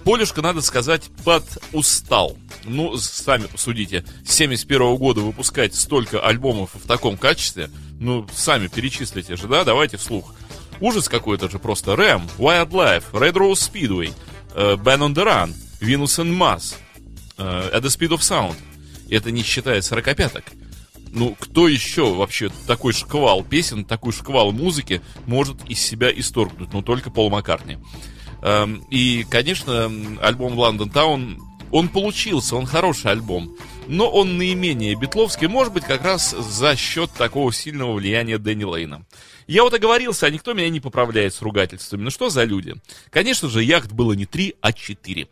Полюшка, 0.06 0.40
надо 0.40 0.60
сказать, 0.60 1.10
подустал. 1.24 2.38
Ну, 2.62 2.96
сами 2.96 3.46
посудите. 3.46 4.04
С 4.24 4.34
71 4.34 4.94
года 4.98 5.20
выпускать 5.20 5.74
столько 5.74 6.20
альбомов 6.20 6.70
в 6.74 6.86
таком 6.86 7.16
качестве, 7.16 7.70
ну, 7.98 8.24
сами 8.32 8.68
перечислите 8.68 9.34
же, 9.34 9.48
да? 9.48 9.64
Давайте 9.64 9.96
вслух. 9.96 10.32
Ужас 10.80 11.08
какой-то 11.08 11.50
же 11.50 11.58
просто. 11.58 11.96
Рэм, 11.96 12.28
Wildlife, 12.38 13.10
Red 13.14 13.32
Rose 13.32 13.54
Speedway, 13.54 14.14
э, 14.54 14.76
Ben 14.76 15.00
on 15.00 15.12
the 15.12 15.24
Run, 15.24 15.52
Venus 15.80 16.22
and 16.24 16.38
Mars, 16.38 16.76
э, 17.36 17.70
At 17.74 17.82
the 17.82 17.88
Speed 17.88 18.10
of 18.10 18.20
Sound. 18.20 18.54
Это 19.10 19.32
не 19.32 19.42
считая 19.42 19.80
сорокопяток. 19.82 20.44
Ну, 21.10 21.34
кто 21.36 21.66
еще 21.66 22.14
вообще 22.14 22.52
такой 22.68 22.92
шквал 22.92 23.42
песен, 23.42 23.84
такой 23.84 24.12
шквал 24.12 24.52
музыки 24.52 25.02
может 25.24 25.68
из 25.68 25.80
себя 25.80 26.12
исторгнуть? 26.12 26.72
Ну, 26.72 26.82
только 26.82 27.10
Пол 27.10 27.28
Маккартни. 27.28 27.78
И, 28.90 29.26
конечно, 29.28 29.90
альбом 30.22 30.54
London 30.54 30.92
Town, 30.92 31.38
он 31.72 31.88
получился, 31.88 32.56
он 32.56 32.66
хороший 32.66 33.10
альбом. 33.10 33.56
Но 33.88 34.10
он 34.10 34.36
наименее 34.36 34.94
битловский, 34.94 35.46
может 35.46 35.72
быть, 35.72 35.84
как 35.84 36.02
раз 36.02 36.30
за 36.30 36.76
счет 36.76 37.10
такого 37.12 37.52
сильного 37.52 37.92
влияния 37.92 38.38
Дэнни 38.38 38.64
Лейна. 38.64 39.04
Я 39.46 39.62
вот 39.62 39.74
оговорился, 39.74 40.26
а 40.26 40.30
никто 40.30 40.54
меня 40.54 40.68
не 40.70 40.80
поправляет 40.80 41.32
с 41.32 41.40
ругательствами. 41.40 42.02
Ну 42.02 42.10
что 42.10 42.30
за 42.30 42.42
люди? 42.42 42.74
Конечно 43.10 43.48
же, 43.48 43.62
яхт 43.62 43.92
было 43.92 44.12
не 44.12 44.26
три, 44.26 44.56
а 44.60 44.72
четыре. 44.72 45.28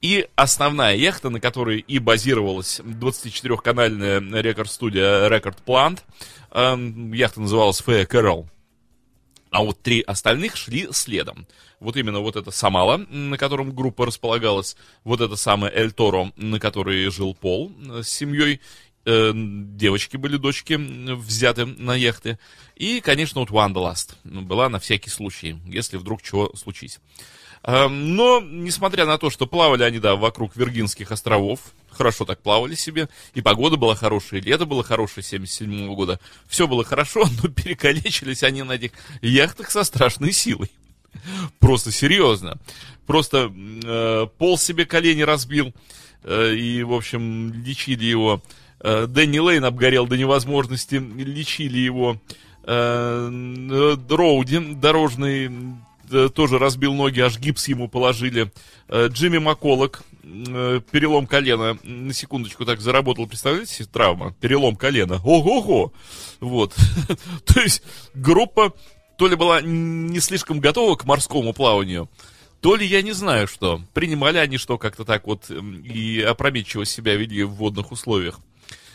И 0.00 0.28
основная 0.36 0.94
яхта, 0.94 1.30
на 1.30 1.40
которой 1.40 1.80
и 1.80 1.98
базировалась 1.98 2.80
24-канальная 2.80 4.20
рекорд-студия 4.40 5.28
Record 5.28 5.58
Plant, 5.66 6.00
эм, 6.52 7.12
яхта 7.12 7.40
называлась 7.40 7.82
Fair 7.84 8.06
Carol. 8.06 8.46
А 9.50 9.64
вот 9.64 9.80
три 9.82 10.00
остальных 10.00 10.56
шли 10.56 10.88
следом. 10.92 11.46
Вот 11.80 11.96
именно 11.96 12.20
вот 12.20 12.36
это 12.36 12.50
Самала, 12.50 12.96
на 12.96 13.36
котором 13.36 13.74
группа 13.74 14.06
располагалась, 14.06 14.76
вот 15.04 15.20
это 15.20 15.36
самое 15.36 15.72
Эль 15.74 15.92
Торо, 15.92 16.32
на 16.36 16.58
которой 16.58 17.10
жил 17.10 17.34
Пол 17.34 17.72
э, 17.90 18.02
с 18.02 18.08
семьей, 18.08 18.60
э, 19.04 19.32
девочки 19.34 20.16
были, 20.16 20.36
дочки, 20.36 20.74
взяты 20.74 21.66
на 21.66 21.94
яхты. 21.94 22.38
И, 22.76 23.00
конечно, 23.00 23.40
вот 23.40 23.50
Wanderlust 23.50 24.16
была 24.24 24.68
на 24.68 24.78
всякий 24.78 25.10
случай, 25.10 25.56
если 25.66 25.96
вдруг 25.96 26.22
чего 26.22 26.50
случись. 26.54 26.98
Эм, 27.62 28.14
Но, 28.14 28.40
несмотря 28.40 29.06
на 29.06 29.18
то, 29.18 29.28
что 29.28 29.46
плавали 29.46 29.82
они, 29.82 29.98
да, 29.98 30.14
вокруг 30.16 30.56
Виргинских 30.56 31.10
островов, 31.10 31.60
хорошо 31.90 32.24
так 32.24 32.40
плавали 32.40 32.74
себе, 32.74 33.08
и 33.34 33.40
погода 33.40 33.76
была 33.76 33.96
хорошая, 33.96 34.40
и 34.40 34.44
лето 34.44 34.66
было 34.66 34.84
хорошее 34.84 35.24
77 35.24 35.92
года, 35.94 36.20
все 36.46 36.68
было 36.68 36.84
хорошо, 36.84 37.24
но 37.42 37.48
перекалечились 37.48 38.42
они 38.44 38.62
на 38.62 38.72
этих 38.72 38.92
яхтах 39.20 39.70
со 39.70 39.82
страшной 39.84 40.32
силой. 40.32 40.70
Просто 41.58 41.92
серьезно. 41.92 42.58
Просто 43.06 43.52
э, 43.54 44.26
пол 44.38 44.58
себе 44.58 44.84
колени 44.84 45.22
разбил, 45.22 45.72
э, 46.24 46.54
и, 46.54 46.82
в 46.82 46.92
общем, 46.92 47.52
лечили 47.52 48.04
его. 48.04 48.42
Э, 48.80 49.06
Дэнни 49.06 49.38
Лейн 49.38 49.64
обгорел 49.64 50.06
до 50.06 50.16
невозможности, 50.16 50.96
лечили 50.96 51.78
его. 51.78 52.20
Э, 52.64 53.30
э, 53.30 53.96
Роуди, 54.08 54.74
дорожный, 54.74 55.50
э, 56.10 56.28
тоже 56.34 56.58
разбил 56.58 56.94
ноги, 56.94 57.20
аж 57.20 57.38
гипс 57.38 57.68
ему 57.68 57.88
положили. 57.88 58.50
Э, 58.88 59.06
Джимми 59.08 59.38
Макколок, 59.38 60.02
э, 60.24 60.80
перелом 60.90 61.28
колена, 61.28 61.78
на 61.84 62.12
секундочку 62.12 62.64
так 62.64 62.80
заработал, 62.80 63.28
представляете, 63.28 63.84
травма, 63.84 64.34
перелом 64.40 64.74
колена. 64.74 65.20
Ого-го! 65.24 65.92
Вот. 66.40 66.74
То 67.46 67.60
есть 67.60 67.82
группа 68.14 68.72
то 69.16 69.28
ли 69.28 69.36
была 69.36 69.60
не 69.60 70.20
слишком 70.20 70.60
готова 70.60 70.96
к 70.96 71.04
морскому 71.04 71.52
плаванию, 71.52 72.08
То 72.60 72.74
ли 72.76 72.86
я 72.86 73.02
не 73.02 73.12
знаю 73.12 73.46
что. 73.46 73.80
Принимали 73.94 74.38
они 74.38 74.58
что 74.58 74.78
как-то 74.78 75.04
так 75.04 75.26
вот 75.26 75.50
и 75.50 76.20
опрометчиво 76.20 76.84
себя 76.84 77.14
вели 77.14 77.44
в 77.44 77.50
водных 77.50 77.92
условиях. 77.92 78.40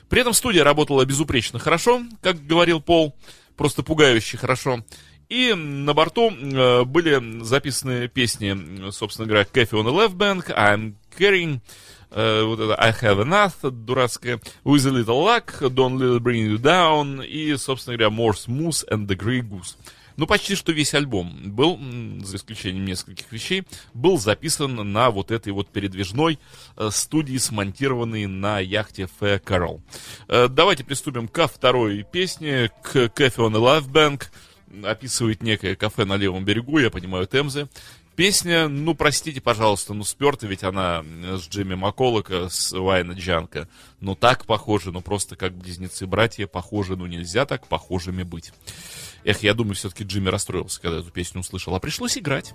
При 0.10 0.21
этом 0.21 0.34
студия 0.34 0.63
работала 0.63 1.05
безупречно 1.05 1.57
хорошо, 1.57 2.01
как 2.21 2.45
говорил 2.45 2.81
Пол, 2.81 3.15
просто 3.55 3.81
пугающе 3.81 4.38
хорошо. 4.38 4.84
И 5.29 5.53
на 5.53 5.93
борту 5.93 6.29
э, 6.29 6.84
были 6.84 7.41
записаны 7.43 8.10
песни, 8.10 8.91
собственно 8.91 9.25
говоря, 9.25 9.45
Cafe 9.45 9.69
on 9.69 9.86
the 9.86 9.93
Left 9.93 10.17
Bank, 10.17 10.53
I'm 10.53 10.95
Carrying, 11.17 11.62
э, 12.10 12.43
вот 12.43 12.60
это 12.60 12.75
I 12.75 12.91
Have 12.91 13.23
Enough, 13.23 13.71
дурацкая, 13.71 14.41
With 14.65 14.86
a 14.86 14.91
Little 14.91 15.23
Luck, 15.23 15.62
Don't 15.73 15.95
Let 15.95 16.17
It 16.17 16.19
Bring 16.19 16.49
You 16.49 16.57
Down 16.57 17.25
и, 17.25 17.55
собственно 17.55 17.95
говоря, 17.95 18.13
More 18.13 18.34
Smooth 18.34 18.89
and 18.89 19.07
the 19.07 19.15
Grey 19.15 19.39
Goose. 19.39 19.77
Ну, 20.17 20.28
почти 20.28 20.56
что 20.56 20.71
весь 20.71 20.93
альбом 20.93 21.52
был, 21.52 21.80
за 22.24 22.38
исключением 22.38 22.86
нескольких 22.86 23.32
вещей, 23.32 23.63
был 23.93 24.17
записан 24.17 24.91
на 24.91 25.12
вот 25.12 25.32
этой 25.32 25.54
вот 25.54 25.69
передвижной 25.69 26.39
э, 26.78 26.89
студии, 26.91 27.38
смонтированной 27.38 28.26
на 28.28 28.60
яхте 28.60 29.10
Fair 29.19 29.41
Carol. 29.41 29.82
Давайте 30.28 30.84
приступим 30.84 31.28
ко 31.28 31.47
второй 31.47 32.04
песне, 32.04 32.71
к 32.84 32.95
Cafe 32.95 33.38
on 33.38 33.52
the 33.52 33.60
Live 33.60 33.89
Bank. 33.89 34.24
Описывает 34.84 35.43
некое 35.43 35.76
кафе 35.76 36.06
на 36.06 36.15
левом 36.15 36.45
берегу, 36.45 36.78
я 36.78 36.89
понимаю, 36.89 37.28
Темзы. 37.28 37.67
Песня, 38.15 38.67
ну, 38.67 38.93
простите, 38.93 39.41
пожалуйста, 39.41 39.93
ну, 39.93 40.04
сперта 40.04 40.45
ведь 40.45 40.63
она 40.63 41.04
э, 41.04 41.38
с 41.38 41.47
Джимми 41.47 41.76
Макколока, 41.76 42.50
с 42.50 42.71
Вайна 42.71 43.13
Джанка. 43.13 43.67
Ну, 44.00 44.15
так 44.15 44.45
похожи, 44.45 44.91
ну, 44.91 45.02
просто 45.02 45.36
как 45.36 45.58
близнецы-братья 45.58 46.45
похожи, 46.45 46.95
ну, 46.95 47.06
нельзя 47.06 47.45
так 47.45 47.67
похожими 47.67 48.24
быть. 48.24 48.54
Эх, 49.23 49.43
я 49.43 49.53
думаю, 49.53 49.75
все-таки 49.75 50.03
Джимми 50.03 50.29
расстроился, 50.29 50.81
когда 50.81 50.99
эту 50.99 51.12
песню 51.12 51.41
услышал, 51.41 51.75
а 51.75 51.79
пришлось 51.79 52.17
играть. 52.17 52.53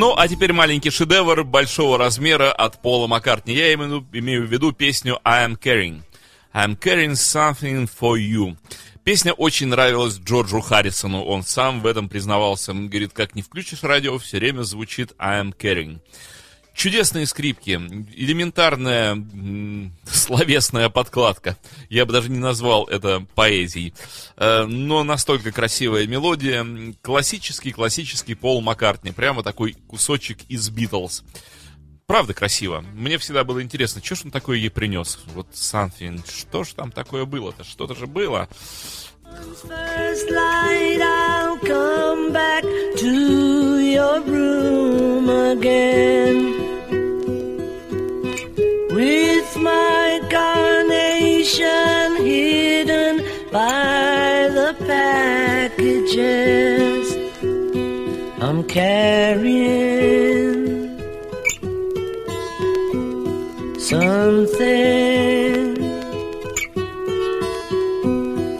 Ну, 0.00 0.14
а 0.16 0.28
теперь 0.28 0.52
маленький 0.52 0.90
шедевр 0.90 1.42
большого 1.42 1.98
размера 1.98 2.52
от 2.52 2.80
Пола 2.80 3.08
Маккартни. 3.08 3.52
Я 3.52 3.74
имею, 3.74 4.06
имею 4.12 4.46
в 4.46 4.48
виду 4.48 4.70
песню 4.70 5.18
I 5.24 5.44
am 5.44 5.58
carrying. 5.58 6.02
I'm 6.54 6.78
carrying 6.78 7.14
something 7.14 7.90
for 8.00 8.16
you. 8.16 8.56
Песня 9.02 9.32
очень 9.32 9.66
нравилась 9.66 10.20
Джорджу 10.20 10.60
Харрисону. 10.60 11.24
Он 11.24 11.42
сам 11.42 11.80
в 11.80 11.86
этом 11.86 12.08
признавался. 12.08 12.70
Он 12.70 12.88
говорит, 12.88 13.12
как 13.12 13.34
не 13.34 13.42
включишь 13.42 13.82
радио, 13.82 14.16
все 14.18 14.36
время 14.36 14.62
звучит 14.62 15.14
I 15.18 15.42
am 15.42 15.52
carrying. 15.52 15.98
Чудесные 16.78 17.26
скрипки, 17.26 17.72
элементарная 18.14 19.20
словесная 20.08 20.88
подкладка. 20.88 21.56
Я 21.88 22.06
бы 22.06 22.12
даже 22.12 22.30
не 22.30 22.38
назвал 22.38 22.84
это 22.84 23.26
поэзией. 23.34 23.94
Э, 24.36 24.62
но 24.62 25.02
настолько 25.02 25.50
красивая 25.50 26.06
мелодия. 26.06 26.64
Классический, 27.02 27.72
классический 27.72 28.36
Пол 28.36 28.60
Маккартни. 28.60 29.10
Прямо 29.10 29.42
такой 29.42 29.72
кусочек 29.88 30.38
из 30.48 30.70
Битлз. 30.70 31.24
правда 32.06 32.32
красиво. 32.32 32.84
Мне 32.94 33.18
всегда 33.18 33.42
было 33.42 33.60
интересно, 33.60 34.00
что 34.00 34.14
ж 34.14 34.26
он 34.26 34.30
такое 34.30 34.58
ей 34.58 34.70
принес? 34.70 35.18
Вот 35.34 35.48
something, 35.52 36.22
что 36.30 36.62
ж 36.62 36.74
там 36.74 36.92
такое 36.92 37.24
было-то? 37.24 37.64
Что-то 37.64 37.96
же 37.96 38.06
было. 38.06 38.48
First 39.64 40.30
light, 40.30 41.00
I'll 41.02 41.58
come 41.58 42.32
back 42.32 42.62
to 42.62 43.80
your 43.80 44.22
room 44.24 45.28
again 45.28 46.57
my 49.60 50.20
carnation 50.30 52.16
hidden 52.24 53.24
by 53.50 54.48
the 54.52 54.74
packages 54.86 56.28
I'm 58.40 58.62
carrying 58.64 60.08
something. 63.78 65.78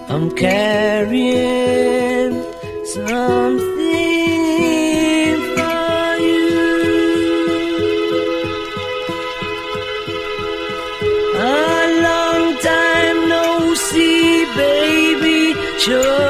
I'm 0.08 0.30
carrying 0.34 2.42
something 2.84 3.57
有。 15.88 16.27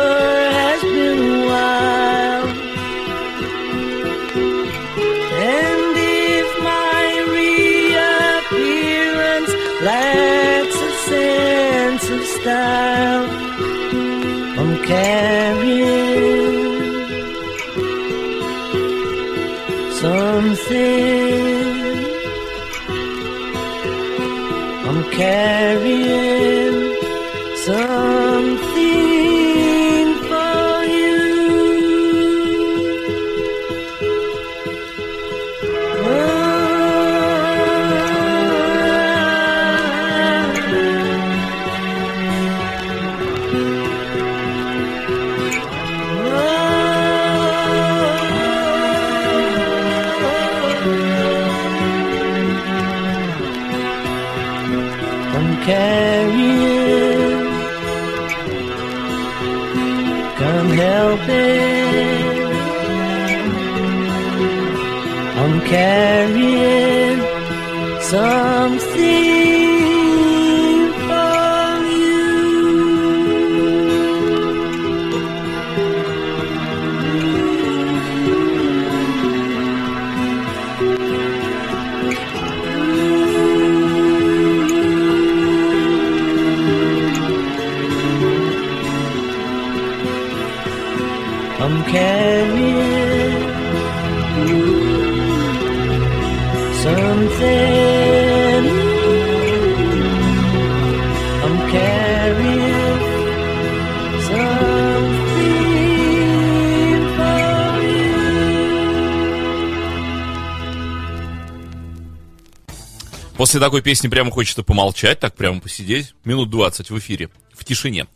После 113.48 113.60
такой 113.60 113.80
песни 113.80 114.08
прямо 114.08 114.30
хочется 114.30 114.62
помолчать, 114.62 115.20
так 115.20 115.34
прямо 115.34 115.58
посидеть. 115.58 116.14
Минут 116.22 116.50
20 116.50 116.90
в 116.90 116.98
эфире, 116.98 117.30
в 117.54 117.64
тишине. 117.64 118.06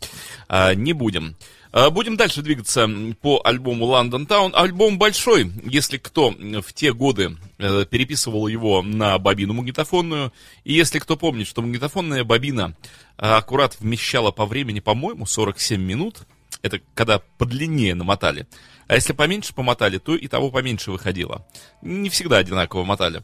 А, 0.47 0.75
не 0.75 0.93
будем. 0.93 1.35
А, 1.71 1.89
Будем 1.89 2.17
дальше 2.17 2.43
двигаться 2.43 2.87
по 3.19 3.41
альбому 3.43 3.87
London 3.87 4.27
Town. 4.27 4.51
Альбом 4.53 4.99
большой, 4.99 5.51
если 5.65 5.97
кто 5.97 6.29
в 6.29 6.71
те 6.73 6.93
годы 6.93 7.35
э, 7.57 7.85
переписывал 7.89 8.47
его 8.47 8.83
на 8.83 9.17
бобину 9.17 9.53
магнитофонную. 9.53 10.31
И 10.65 10.73
если 10.73 10.99
кто 10.99 11.17
помнит, 11.17 11.47
что 11.47 11.63
магнитофонная 11.63 12.23
бобина 12.23 12.75
э, 13.17 13.25
аккурат 13.25 13.77
вмещала 13.79 14.29
по 14.29 14.45
времени, 14.45 14.81
по-моему, 14.81 15.25
47 15.25 15.81
минут. 15.81 16.27
Это 16.61 16.79
когда 16.93 17.23
подлиннее 17.39 17.95
намотали. 17.95 18.45
А 18.87 18.93
если 18.93 19.13
поменьше 19.13 19.55
помотали, 19.55 19.97
то 19.97 20.15
и 20.15 20.27
того 20.27 20.51
поменьше 20.51 20.91
выходило. 20.91 21.43
Не 21.81 22.11
всегда 22.11 22.37
одинаково 22.37 22.83
мотали. 22.83 23.23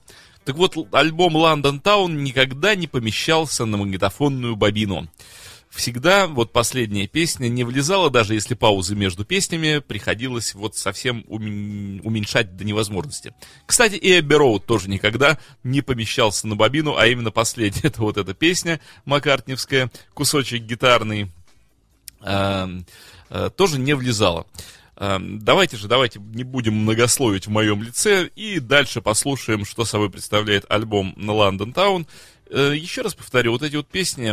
Так 0.49 0.57
вот, 0.57 0.75
альбом 0.93 1.37
London 1.37 1.79
Town 1.79 2.11
никогда 2.23 2.73
не 2.73 2.87
помещался 2.87 3.65
на 3.65 3.77
магнитофонную 3.77 4.55
бобину. 4.55 5.07
Всегда 5.69 6.25
вот 6.25 6.51
последняя 6.51 7.05
песня 7.05 7.49
не 7.49 7.63
влезала, 7.63 8.09
даже 8.09 8.33
если 8.33 8.55
паузы 8.55 8.95
между 8.95 9.25
песнями 9.25 9.77
приходилось 9.77 10.55
вот 10.55 10.75
совсем 10.75 11.23
умен- 11.27 12.01
уменьшать 12.03 12.57
до 12.57 12.65
невозможности. 12.65 13.35
Кстати, 13.67 13.93
и 13.93 14.19
Эбби 14.19 14.33
Роуд 14.33 14.65
тоже 14.65 14.89
никогда 14.89 15.37
не 15.63 15.81
помещался 15.81 16.47
на 16.47 16.55
бобину, 16.55 16.95
а 16.97 17.05
именно 17.05 17.29
последняя, 17.29 17.81
это 17.83 18.01
вот 18.01 18.17
эта 18.17 18.33
песня 18.33 18.79
маккартневская, 19.05 19.91
кусочек 20.15 20.63
гитарный, 20.63 21.29
эм, 22.21 22.87
э, 23.29 23.51
тоже 23.55 23.77
не 23.77 23.93
влезала. 23.93 24.47
Эм, 24.99 25.39
Давайте 25.39 25.77
же, 25.77 25.87
давайте 25.87 26.19
не 26.19 26.43
будем 26.43 26.73
многословить 26.75 27.47
в 27.47 27.49
моем 27.49 27.81
лице 27.81 28.29
и 28.35 28.59
дальше 28.59 29.01
послушаем, 29.01 29.63
что 29.65 29.85
собой 29.85 30.09
представляет 30.09 30.65
альбом 30.69 31.13
на 31.15 31.31
London 31.31 31.73
Town. 31.73 32.05
Э, 32.51 32.73
Еще 32.75 33.01
раз 33.01 33.13
повторю, 33.15 33.53
вот 33.53 33.63
эти 33.63 33.77
вот 33.77 33.87
песни, 33.87 34.29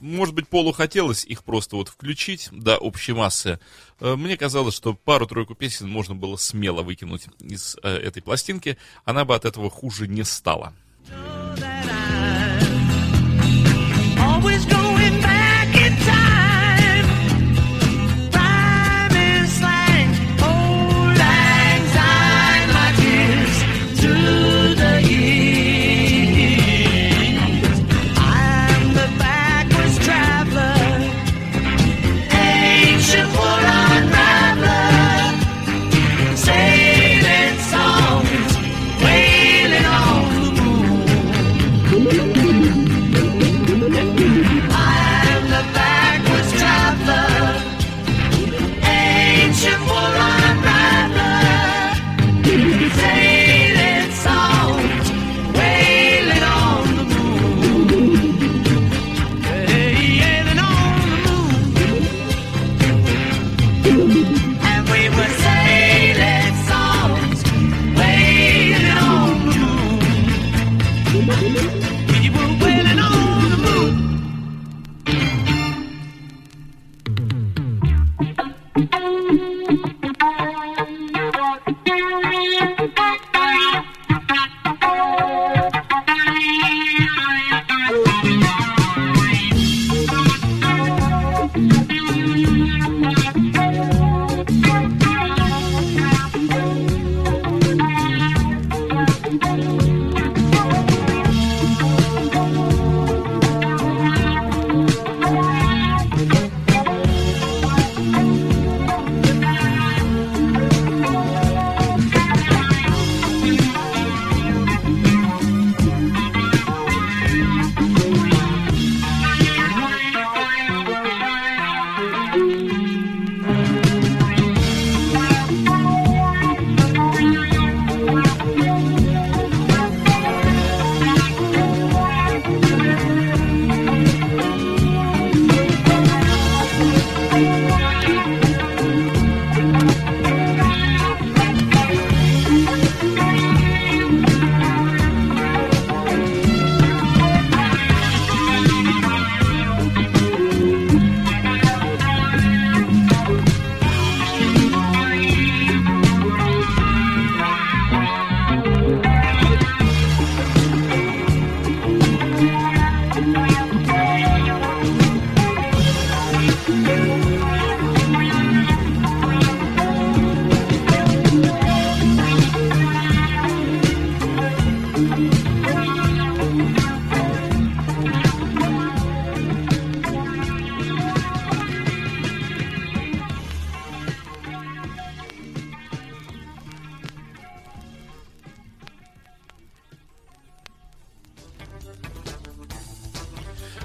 может 0.00 0.34
быть, 0.34 0.46
Полу 0.46 0.70
хотелось 0.72 1.24
их 1.24 1.42
просто 1.42 1.74
вот 1.74 1.88
включить 1.88 2.48
до 2.52 2.76
общей 2.76 3.14
массы. 3.14 3.58
Э, 3.98 4.14
Мне 4.14 4.36
казалось, 4.36 4.76
что 4.76 4.94
пару-тройку 4.94 5.56
песен 5.56 5.88
можно 5.88 6.14
было 6.14 6.36
смело 6.36 6.82
выкинуть 6.82 7.26
из 7.40 7.76
э, 7.82 7.96
этой 7.96 8.22
пластинки, 8.22 8.78
она 9.04 9.24
бы 9.24 9.34
от 9.34 9.44
этого 9.44 9.70
хуже 9.70 10.06
не 10.06 10.22
стала. 10.22 10.72
Always 14.18 14.64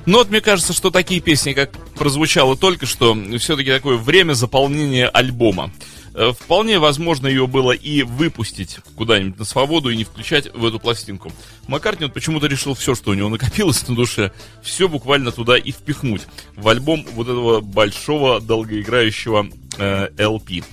Но 0.09 0.17
вот 0.17 0.31
мне 0.31 0.41
кажется, 0.41 0.73
что 0.73 0.89
такие 0.89 1.21
песни, 1.21 1.53
как 1.53 1.77
прозвучало 1.93 2.57
только 2.57 2.87
что, 2.87 3.15
все-таки 3.37 3.69
такое 3.69 3.95
время 3.95 4.33
заполнения 4.33 5.07
альбома. 5.07 5.71
Э, 6.15 6.31
Вполне 6.31 6.79
возможно 6.79 7.27
ее 7.27 7.45
было 7.45 7.73
и 7.73 8.01
выпустить 8.01 8.79
куда-нибудь 8.95 9.37
на 9.37 9.45
свободу 9.45 9.91
и 9.91 9.95
не 9.95 10.05
включать 10.05 10.51
в 10.51 10.65
эту 10.65 10.79
пластинку. 10.79 11.31
Маккартни 11.67 12.07
вот 12.07 12.15
почему-то 12.15 12.47
решил 12.47 12.73
все, 12.73 12.95
что 12.95 13.11
у 13.11 13.13
него 13.13 13.29
накопилось 13.29 13.87
на 13.87 13.93
душе, 13.93 14.31
все 14.63 14.89
буквально 14.89 15.31
туда 15.31 15.59
и 15.59 15.71
впихнуть 15.71 16.23
в 16.55 16.67
альбом 16.67 17.05
вот 17.13 17.27
этого 17.27 17.61
большого 17.61 18.41
долгоиграющего 18.41 19.47
э, 19.77 20.09
LP. 20.17 20.63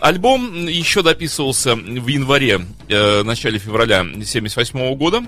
Альбом 0.00 0.66
еще 0.66 1.02
дописывался 1.02 1.76
в 1.76 2.06
январе, 2.08 2.60
э, 2.88 3.22
начале 3.22 3.58
февраля 3.58 4.04
78 4.24 4.94
года. 4.96 5.22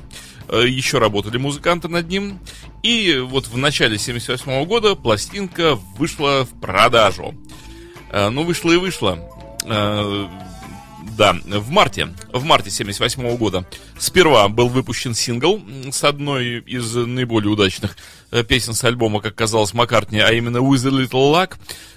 Э, 0.49 0.67
Еще 0.67 0.99
работали 0.99 1.37
музыканты 1.39 1.87
над 1.89 2.09
ним. 2.09 2.41
И 2.83 3.19
вот 3.25 3.47
в 3.47 3.57
начале 3.57 3.99
78 3.99 4.65
года 4.65 4.97
пластинка 4.97 5.77
вышла 5.97 6.45
в 6.45 6.61
продажу. 6.61 7.35
Э, 8.11 8.31
Ну, 8.31 8.43
вышла 8.43 8.73
и 8.73 8.77
вышла. 8.77 9.19
Э, 9.65 10.27
Да, 11.17 11.35
в 11.45 11.71
марте, 11.71 12.09
в 12.33 12.45
марте 12.45 12.71
78 12.71 13.37
года 13.37 13.67
сперва 13.99 14.49
был 14.49 14.69
выпущен 14.69 15.15
сингл 15.15 15.61
с 15.91 16.05
одной 16.05 16.61
из 16.61 16.95
наиболее 16.95 17.51
удачных 17.51 17.97
э, 18.31 18.45
песен 18.45 18.75
с 18.75 18.85
альбома, 18.85 19.21
как 19.21 19.35
казалось, 19.35 19.75
Маккартни, 19.75 20.21
а 20.21 20.33
именно 20.33 20.59
With 20.59 20.87
a 20.87 20.91
Little 20.91 21.33
Luck. 21.33 21.57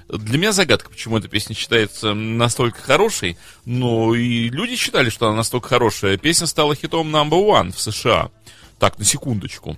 Для 0.10 0.38
меня 0.38 0.52
загадка, 0.52 0.90
почему 0.90 1.18
эта 1.18 1.28
песня 1.28 1.56
считается 1.56 2.14
настолько 2.14 2.82
хорошей, 2.82 3.38
но 3.66 4.14
и 4.16 4.50
люди 4.50 4.76
считали, 4.76 5.10
что 5.10 5.28
она 5.28 5.38
настолько 5.38 5.70
хорошая. 5.70 6.18
Песня 6.18 6.48
стала 6.48 6.76
хитом 6.76 7.16
number 7.16 7.44
one 7.44 7.72
в 7.72 7.80
США. 7.80 8.32
Так, 8.80 9.00
на 9.00 9.06
секундочку. 9.06 9.78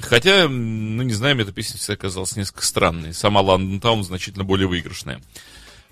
Хотя, 0.00 0.48
ну 0.48 1.02
не 1.02 1.12
знаю, 1.12 1.34
мне 1.34 1.44
эта 1.44 1.52
песня 1.52 1.78
всегда 1.78 1.96
казалась 1.96 2.36
несколько 2.36 2.64
странной. 2.64 3.14
Сама 3.14 3.40
Лондон 3.40 3.80
Таун 3.80 4.02
значительно 4.02 4.44
более 4.44 4.66
выигрышная. 4.66 5.20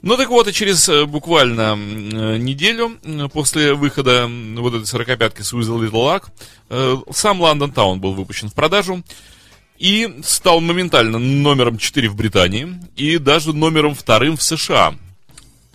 Ну 0.02 0.16
так 0.16 0.30
вот, 0.30 0.48
и 0.48 0.52
через 0.52 0.88
э, 0.88 1.04
буквально 1.06 1.78
э, 1.78 2.36
неделю 2.36 2.98
после 3.32 3.72
выхода 3.74 4.28
вот 4.56 4.74
этой 4.74 4.82
45-ки 4.82 5.42
с 5.42 5.52
With 5.52 5.70
a 5.70 5.78
Little 5.78 5.92
Luck, 5.92 6.24
э, 6.70 6.96
сам 7.12 7.40
Лондон 7.40 7.70
Таун 7.70 8.00
был 8.00 8.12
выпущен 8.12 8.48
в 8.48 8.54
продажу 8.54 9.04
и 9.78 10.12
стал 10.24 10.60
моментально 10.60 11.20
номером 11.20 11.78
4 11.78 12.08
в 12.08 12.16
Британии 12.16 12.80
и 12.96 13.18
даже 13.18 13.52
номером 13.52 13.94
вторым 13.94 14.36
в 14.36 14.42
США. 14.42 14.94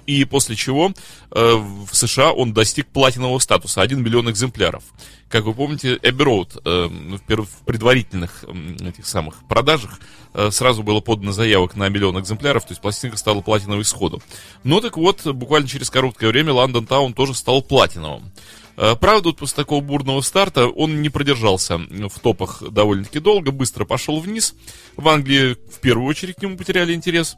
И 0.08 0.24
после 0.24 0.56
чего 0.56 0.94
э, 1.32 1.56
в 1.56 1.94
США 1.94 2.32
он 2.32 2.54
достиг 2.54 2.88
платинового 2.88 3.40
статуса 3.40 3.82
1 3.82 4.02
миллион 4.02 4.32
экземпляров. 4.32 4.84
Как 5.30 5.44
вы 5.44 5.54
помните, 5.54 5.96
Abbey 5.98 6.24
Road 6.24 6.62
э, 6.64 6.88
в, 6.88 7.66
предварительных 7.66 8.46
м, 8.46 8.78
этих 8.78 9.06
самых 9.06 9.46
продажах 9.50 10.00
э, 10.34 10.50
сразу 10.50 10.84
было 10.84 11.02
подано 11.02 11.34
заявок 11.34 11.76
на 11.76 11.90
миллион 11.90 12.18
экземпляров, 12.20 12.64
то 12.64 12.72
есть 12.72 12.82
пластинка 12.82 13.18
стала 13.18 13.42
платиновой 13.42 13.84
сходу. 13.84 14.22
Ну 14.64 14.80
так 14.80 14.96
вот, 14.96 15.26
буквально 15.28 15.68
через 15.68 15.90
короткое 15.90 16.30
время 16.30 16.54
Лондон 16.54 16.86
Таун 16.86 17.14
тоже 17.14 17.34
стал 17.34 17.62
платиновым. 17.62 18.32
Э, 18.78 18.96
Правда, 18.96 19.32
после 19.32 19.56
такого 19.56 19.82
бурного 19.82 20.22
старта 20.22 20.68
он 20.68 21.02
не 21.02 21.10
продержался 21.10 21.78
в 21.78 22.20
топах 22.20 22.64
довольно-таки 22.70 23.20
долго, 23.20 23.52
быстро 23.52 23.86
пошел 23.86 24.20
вниз. 24.20 24.56
В 24.96 25.08
Англии 25.10 25.54
в 25.54 25.80
первую 25.80 26.08
очередь 26.08 26.36
к 26.36 26.42
нему 26.42 26.58
потеряли 26.58 26.94
интерес, 26.94 27.36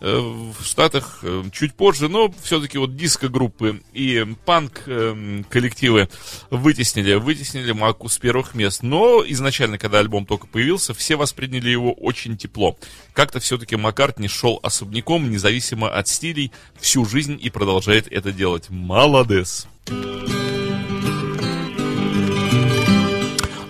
э, 0.00 0.18
в 0.18 0.62
Штатах 0.62 1.20
э, 1.22 1.44
чуть 1.52 1.74
позже, 1.74 2.08
но 2.08 2.32
все-таки 2.42 2.76
вот 2.76 2.94
диско-группы 2.96 3.82
и 3.94 4.26
панк-коллективы 4.44 6.10
вытеснили, 6.50 7.14
вытеснили 7.14 7.72
Маку 7.72 8.08
с 8.08 8.18
первых 8.18 8.54
мест. 8.54 8.82
Но 8.82 9.24
изначально, 9.26 9.78
когда 9.78 9.98
альбом 9.98 10.26
только 10.26 10.46
появился, 10.46 10.92
все 10.92 11.16
восприняли 11.16 11.70
его 11.70 11.92
очень 11.92 12.36
тепло. 12.36 12.76
Как-то 13.14 13.40
все-таки 13.40 13.76
Маккартни 13.76 14.28
шел 14.28 14.60
особняком, 14.62 15.30
независимо 15.30 15.88
от 15.88 16.06
стилей, 16.08 16.52
всю 16.78 17.06
жизнь 17.06 17.38
и 17.40 17.48
продолжает 17.48 18.12
это 18.12 18.30
делать. 18.30 18.68
Молодец! 18.68 19.66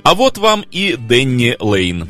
А 0.02 0.14
вот 0.14 0.38
вам 0.38 0.64
и 0.70 0.96
Дэнни 0.96 1.56
Лейн. 1.60 2.08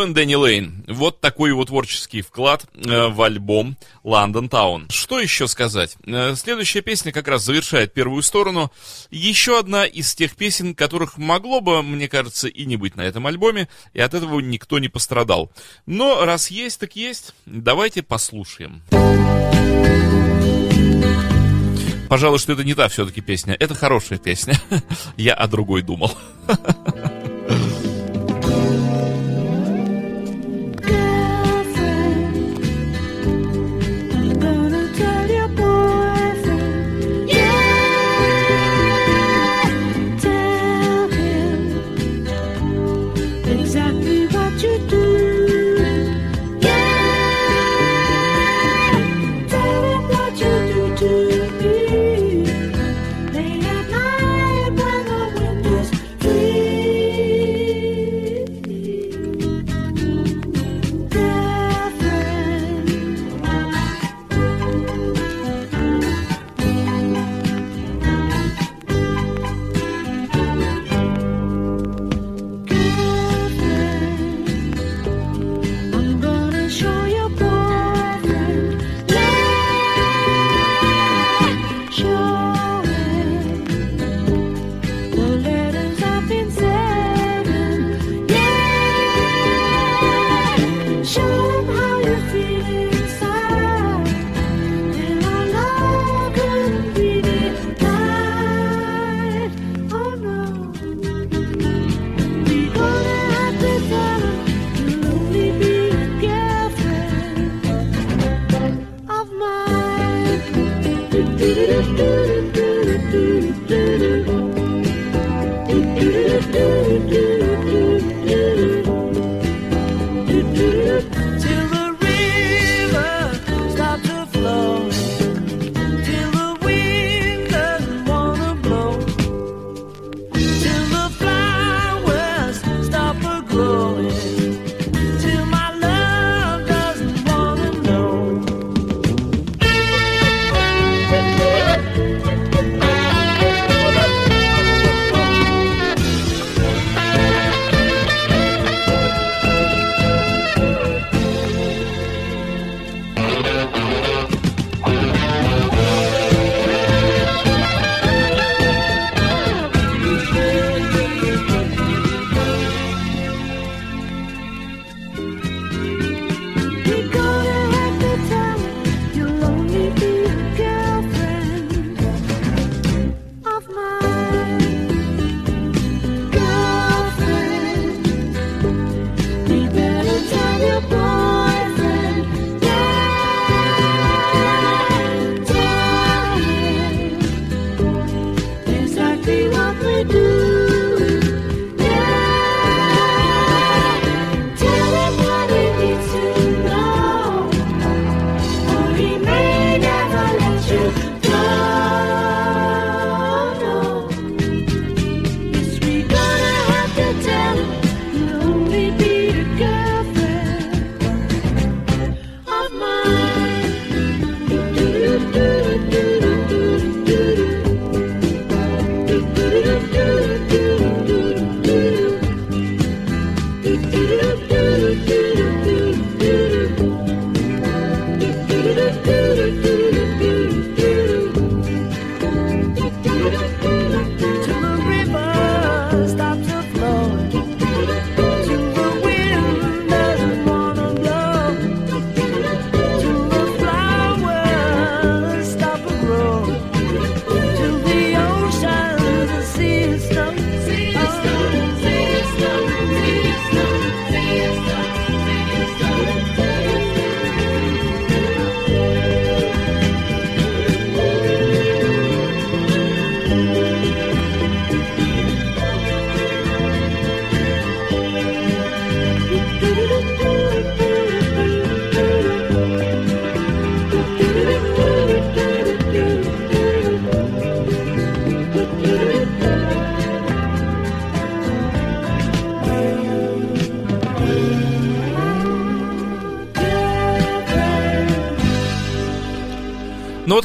Он 0.00 0.14
Дэнни 0.14 0.34
Лейн. 0.34 0.84
Вот 0.88 1.20
такой 1.20 1.50
его 1.50 1.64
творческий 1.64 2.20
вклад 2.20 2.66
э, 2.74 3.08
в 3.08 3.22
альбом 3.22 3.76
Лондон 4.04 4.48
Таун. 4.48 4.88
Что 4.90 5.18
еще 5.18 5.48
сказать? 5.48 5.96
Э, 6.06 6.34
следующая 6.36 6.82
песня 6.82 7.12
как 7.12 7.28
раз 7.28 7.44
завершает 7.44 7.92
первую 7.92 8.22
сторону. 8.22 8.70
Еще 9.10 9.58
одна 9.58 9.84
из 9.86 10.14
тех 10.14 10.36
песен, 10.36 10.74
которых 10.74 11.18
могло 11.18 11.60
бы, 11.60 11.82
мне 11.82 12.08
кажется, 12.08 12.48
и 12.48 12.66
не 12.66 12.76
быть 12.76 12.94
на 12.94 13.02
этом 13.02 13.26
альбоме, 13.26 13.68
и 13.94 14.00
от 14.00 14.14
этого 14.14 14.40
никто 14.40 14.78
не 14.78 14.88
пострадал. 14.88 15.50
Но 15.86 16.24
раз 16.24 16.50
есть, 16.50 16.78
так 16.80 16.94
есть. 16.94 17.34
Давайте 17.46 18.02
послушаем. 18.02 18.82
Пожалуй, 22.08 22.38
что 22.38 22.52
это 22.52 22.64
не 22.64 22.74
та 22.74 22.88
все-таки 22.88 23.20
песня. 23.20 23.56
Это 23.58 23.74
хорошая 23.74 24.18
песня. 24.18 24.60
Я 25.16 25.34
о 25.34 25.48
другой 25.48 25.82
думал. 25.82 26.16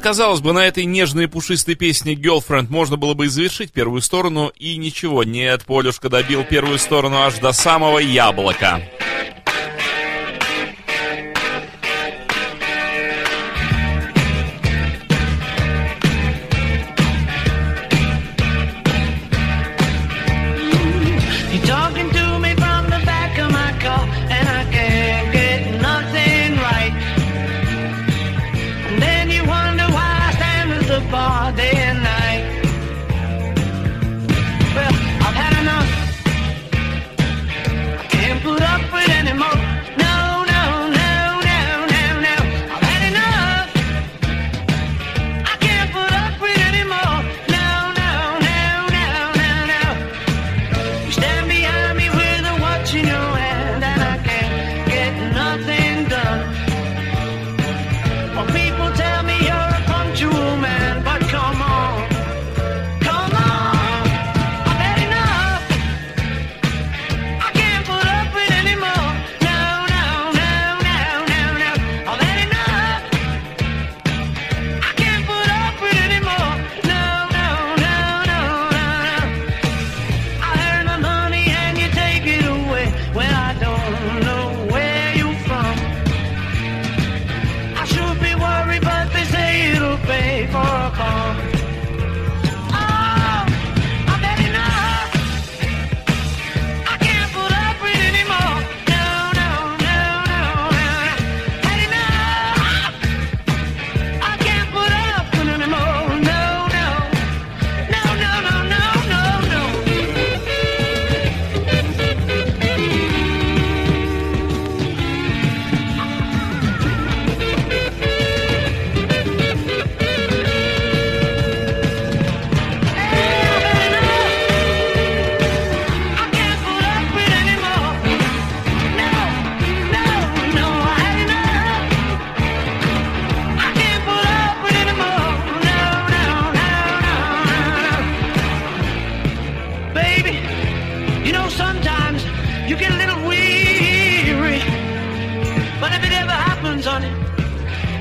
Казалось 0.02 0.42
бы, 0.42 0.52
на 0.52 0.66
этой 0.66 0.86
нежной 0.86 1.26
и 1.26 1.28
пушистой 1.28 1.76
песне 1.76 2.16
«Girlfriend» 2.16 2.68
можно 2.70 2.98
было 2.98 3.14
бы 3.14 3.26
и 3.26 3.30
завершить 3.30 3.72
первую 3.72 4.02
сторону, 4.02 4.52
и 4.58 4.76
ничего, 4.78 5.24
нет, 5.24 5.64
Полюшка 5.66 6.10
добил 6.10 6.44
первую 6.44 6.80
сторону 6.80 7.18
аж 7.18 7.38
до 7.38 7.52
самого 7.52 8.00
яблока. 8.00 8.82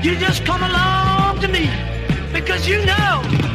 You 0.03 0.15
just 0.15 0.43
come 0.45 0.63
along 0.63 1.41
to 1.41 1.47
me 1.47 1.69
because 2.33 2.67
you 2.67 2.83
know 2.85 3.50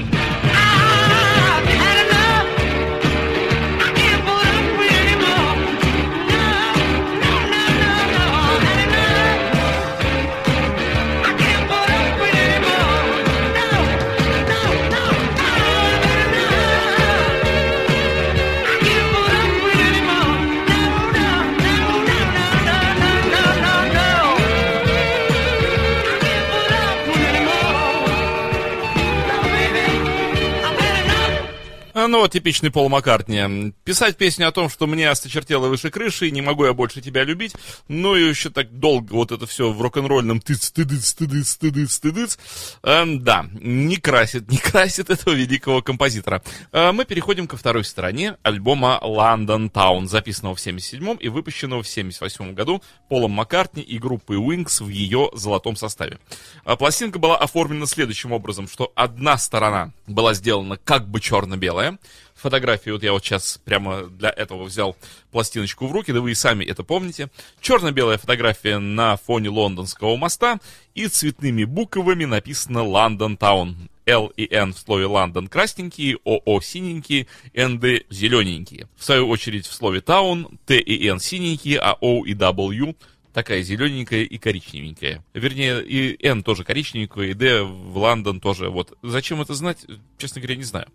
Ну, 32.09 32.29
типичный 32.29 32.71
Пол 32.71 32.89
Маккартни. 32.89 33.73
Писать 33.83 34.17
песню 34.17 34.47
о 34.47 34.53
том, 34.53 34.69
что 34.69 34.87
мне 34.87 35.11
осточертело 35.11 35.67
выше 35.67 35.91
крыши, 35.91 36.29
и 36.29 36.31
не 36.31 36.41
могу 36.41 36.65
я 36.65 36.73
больше 36.73 37.01
тебя 37.01 37.25
любить, 37.25 37.55
ну 37.89 38.15
и 38.15 38.29
еще 38.29 38.51
так 38.51 38.79
долго 38.79 39.15
вот 39.15 39.33
это 39.33 39.47
все 39.47 39.73
в 39.73 39.83
рок-н-ролльном 39.83 40.41
тыц, 40.41 40.67
стыдыц, 40.67 41.09
стыдыц, 41.09 41.51
стыдыц, 41.51 41.93
стыдыц. 41.93 42.39
Эм, 42.85 43.25
да, 43.25 43.47
не 43.53 43.97
красит, 43.97 44.49
не 44.51 44.59
красит 44.59 45.11
этого 45.11 45.35
великого 45.35 45.83
композитора. 45.83 46.43
Э, 46.71 46.93
мы 46.93 47.05
переходим 47.07 47.49
ко 47.49 47.57
второй 47.57 47.85
стороне 47.85 48.37
альбома 48.43 49.01
London 49.03 49.71
Town, 49.71 50.07
записанного 50.07 50.55
в 50.55 50.61
77 50.61 51.17
и 51.19 51.29
выпущенного 51.29 51.83
в 51.83 51.89
78 51.89 52.55
году 52.55 52.83
Полом 53.09 53.33
Маккартни 53.33 53.83
и 53.83 53.99
группой 53.99 54.37
Wings 54.37 54.83
в 54.83 54.89
ее 54.89 55.31
золотом 55.35 55.75
составе. 55.75 56.19
А 56.65 56.77
Пластинка 56.77 57.19
была 57.19 57.37
оформлена 57.37 57.87
следующим 57.87 58.33
образом, 58.33 58.69
что 58.69 58.93
одна 58.95 59.39
сторона 59.39 59.93
была 60.07 60.35
сделана 60.35 60.77
как 60.77 61.09
бы 61.09 61.21
черно-белая, 61.21 61.96
Фотографии, 62.35 62.91
вот 62.91 63.03
я 63.03 63.13
вот 63.13 63.25
сейчас 63.25 63.61
прямо 63.65 64.05
для 64.05 64.31
этого 64.31 64.65
взял 64.65 64.97
пластиночку 65.31 65.87
в 65.87 65.93
руки, 65.93 66.13
да 66.13 66.21
вы 66.21 66.33
и 66.33 66.35
сами 66.35 66.65
это 66.65 66.85
помните. 66.85 67.31
Черно-белая 67.61 68.19
фотография 68.19 68.79
на 68.79 69.17
фоне 69.17 69.49
лондонского 69.49 70.17
моста 70.17 70.59
и 70.95 71.07
цветными 71.09 71.65
буквами 71.65 72.25
написано 72.25 72.79
London 72.79 73.39
Town. 73.39 73.75
L 74.07 74.33
и 74.37 74.47
N 74.55 74.73
в 74.73 74.79
слове 74.79 75.07
Лондон 75.07 75.49
красненькие, 75.49 76.19
ОО 76.25 76.61
синенькие, 76.61 77.27
НД 77.55 78.07
зелененькие. 78.09 78.89
В 78.97 79.05
свою 79.05 79.29
очередь 79.29 79.67
в 79.67 79.73
слове 79.75 79.99
Town 79.99 80.59
Т 80.65 80.79
и 80.79 81.09
Н 81.09 81.19
синенькие, 81.19 81.81
а 81.81 81.97
О 82.01 82.25
и 82.25 82.33
W 82.35 82.95
такая 83.33 83.63
зелененькая 83.63 84.23
и 84.23 84.39
коричневенькая. 84.39 85.23
Вернее, 85.35 85.85
и 85.85 86.17
N 86.27 86.43
тоже 86.43 86.65
коричневенькая, 86.65 87.27
и 87.27 87.35
D 87.35 87.65
в 87.65 87.99
Лондон 87.99 88.41
тоже. 88.41 88.71
Вот 88.71 88.97
зачем 89.03 89.43
это 89.43 89.53
знать, 89.53 89.85
честно 90.17 90.41
говоря, 90.41 90.57
не 90.57 90.63
знаю. 90.63 90.87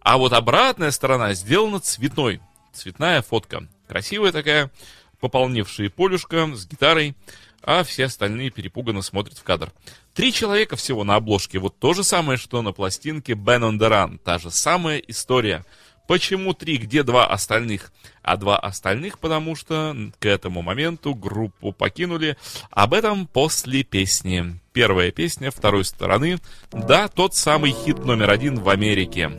А 0.00 0.16
вот 0.16 0.32
обратная 0.32 0.90
сторона 0.90 1.34
сделана 1.34 1.80
цветной. 1.80 2.40
Цветная 2.72 3.22
фотка. 3.22 3.66
Красивая 3.88 4.32
такая, 4.32 4.70
пополневшая 5.18 5.90
полюшка 5.90 6.50
с 6.54 6.66
гитарой, 6.66 7.16
а 7.62 7.84
все 7.84 8.06
остальные 8.06 8.50
перепуганно 8.50 9.02
смотрят 9.02 9.38
в 9.38 9.42
кадр. 9.42 9.72
Три 10.14 10.32
человека 10.32 10.76
всего 10.76 11.04
на 11.04 11.16
обложке. 11.16 11.58
Вот 11.58 11.78
то 11.78 11.92
же 11.92 12.04
самое, 12.04 12.38
что 12.38 12.62
на 12.62 12.72
пластинке 12.72 13.34
Ben 13.34 13.60
on 13.60 13.78
the 13.78 13.90
Run. 13.90 14.18
Та 14.18 14.38
же 14.38 14.50
самая 14.50 14.98
история. 14.98 15.64
Почему 16.10 16.54
три, 16.54 16.76
где 16.76 17.04
два 17.04 17.24
остальных? 17.24 17.92
А 18.24 18.36
два 18.36 18.58
остальных, 18.58 19.20
потому 19.20 19.54
что 19.54 19.94
к 20.18 20.26
этому 20.26 20.60
моменту 20.60 21.14
группу 21.14 21.70
покинули. 21.70 22.36
Об 22.72 22.94
этом 22.94 23.28
после 23.28 23.84
песни. 23.84 24.58
Первая 24.72 25.12
песня 25.12 25.52
второй 25.52 25.84
стороны. 25.84 26.40
Да, 26.72 27.06
тот 27.06 27.36
самый 27.36 27.70
хит 27.70 28.04
номер 28.04 28.30
один 28.30 28.58
в 28.58 28.68
Америке. 28.70 29.30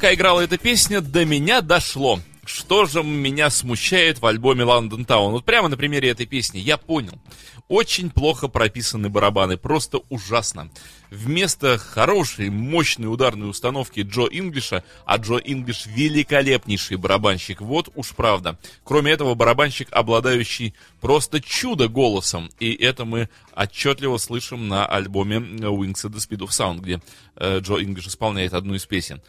Пока 0.00 0.14
играла 0.14 0.40
эта 0.40 0.56
песня, 0.56 1.02
до 1.02 1.26
меня 1.26 1.60
дошло. 1.60 2.20
Что 2.46 2.86
же 2.86 3.02
меня 3.02 3.50
смущает 3.50 4.22
в 4.22 4.24
альбоме 4.24 4.64
London 4.64 5.04
Town? 5.04 5.32
Вот 5.32 5.44
прямо 5.44 5.68
на 5.68 5.76
примере 5.76 6.08
этой 6.08 6.24
песни 6.24 6.58
я 6.58 6.78
понял. 6.78 7.20
Очень 7.68 8.08
плохо 8.08 8.48
прописаны 8.48 9.10
барабаны, 9.10 9.58
просто 9.58 10.00
ужасно. 10.08 10.70
Вместо 11.10 11.76
хорошей, 11.76 12.48
мощной 12.48 13.12
ударной 13.12 13.50
установки 13.50 14.00
Джо 14.00 14.22
Инглиша, 14.30 14.84
а 15.04 15.18
Джо 15.18 15.36
Инглиш 15.36 15.84
великолепнейший 15.84 16.96
барабанщик, 16.96 17.60
вот 17.60 17.90
уж 17.94 18.12
правда. 18.12 18.58
Кроме 18.84 19.12
этого, 19.12 19.34
барабанщик, 19.34 19.88
обладающий 19.90 20.74
просто 21.02 21.42
чудо 21.42 21.88
голосом, 21.88 22.48
и 22.58 22.72
это 22.72 23.04
мы 23.04 23.28
отчетливо 23.54 24.16
слышим 24.16 24.66
на 24.66 24.86
альбоме 24.86 25.36
Wings 25.36 26.06
at 26.06 26.12
the 26.12 26.26
Speed 26.26 26.38
of 26.38 26.48
Sound, 26.48 26.80
где 26.80 27.02
э, 27.36 27.58
Джо 27.60 27.74
Инглиш 27.82 28.06
исполняет 28.06 28.54
одну 28.54 28.74
из 28.74 28.86
песен. 28.86 29.20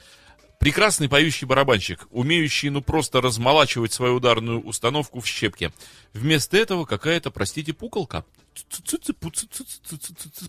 Прекрасный 0.61 1.09
поющий 1.09 1.47
барабанщик, 1.47 2.07
умеющий 2.11 2.69
ну 2.69 2.83
просто 2.83 3.19
размолачивать 3.19 3.93
свою 3.93 4.17
ударную 4.17 4.61
установку 4.61 5.19
в 5.19 5.25
щепке. 5.25 5.73
Вместо 6.13 6.55
этого 6.55 6.85
какая-то, 6.85 7.31
простите, 7.31 7.73
пуколка. 7.73 8.23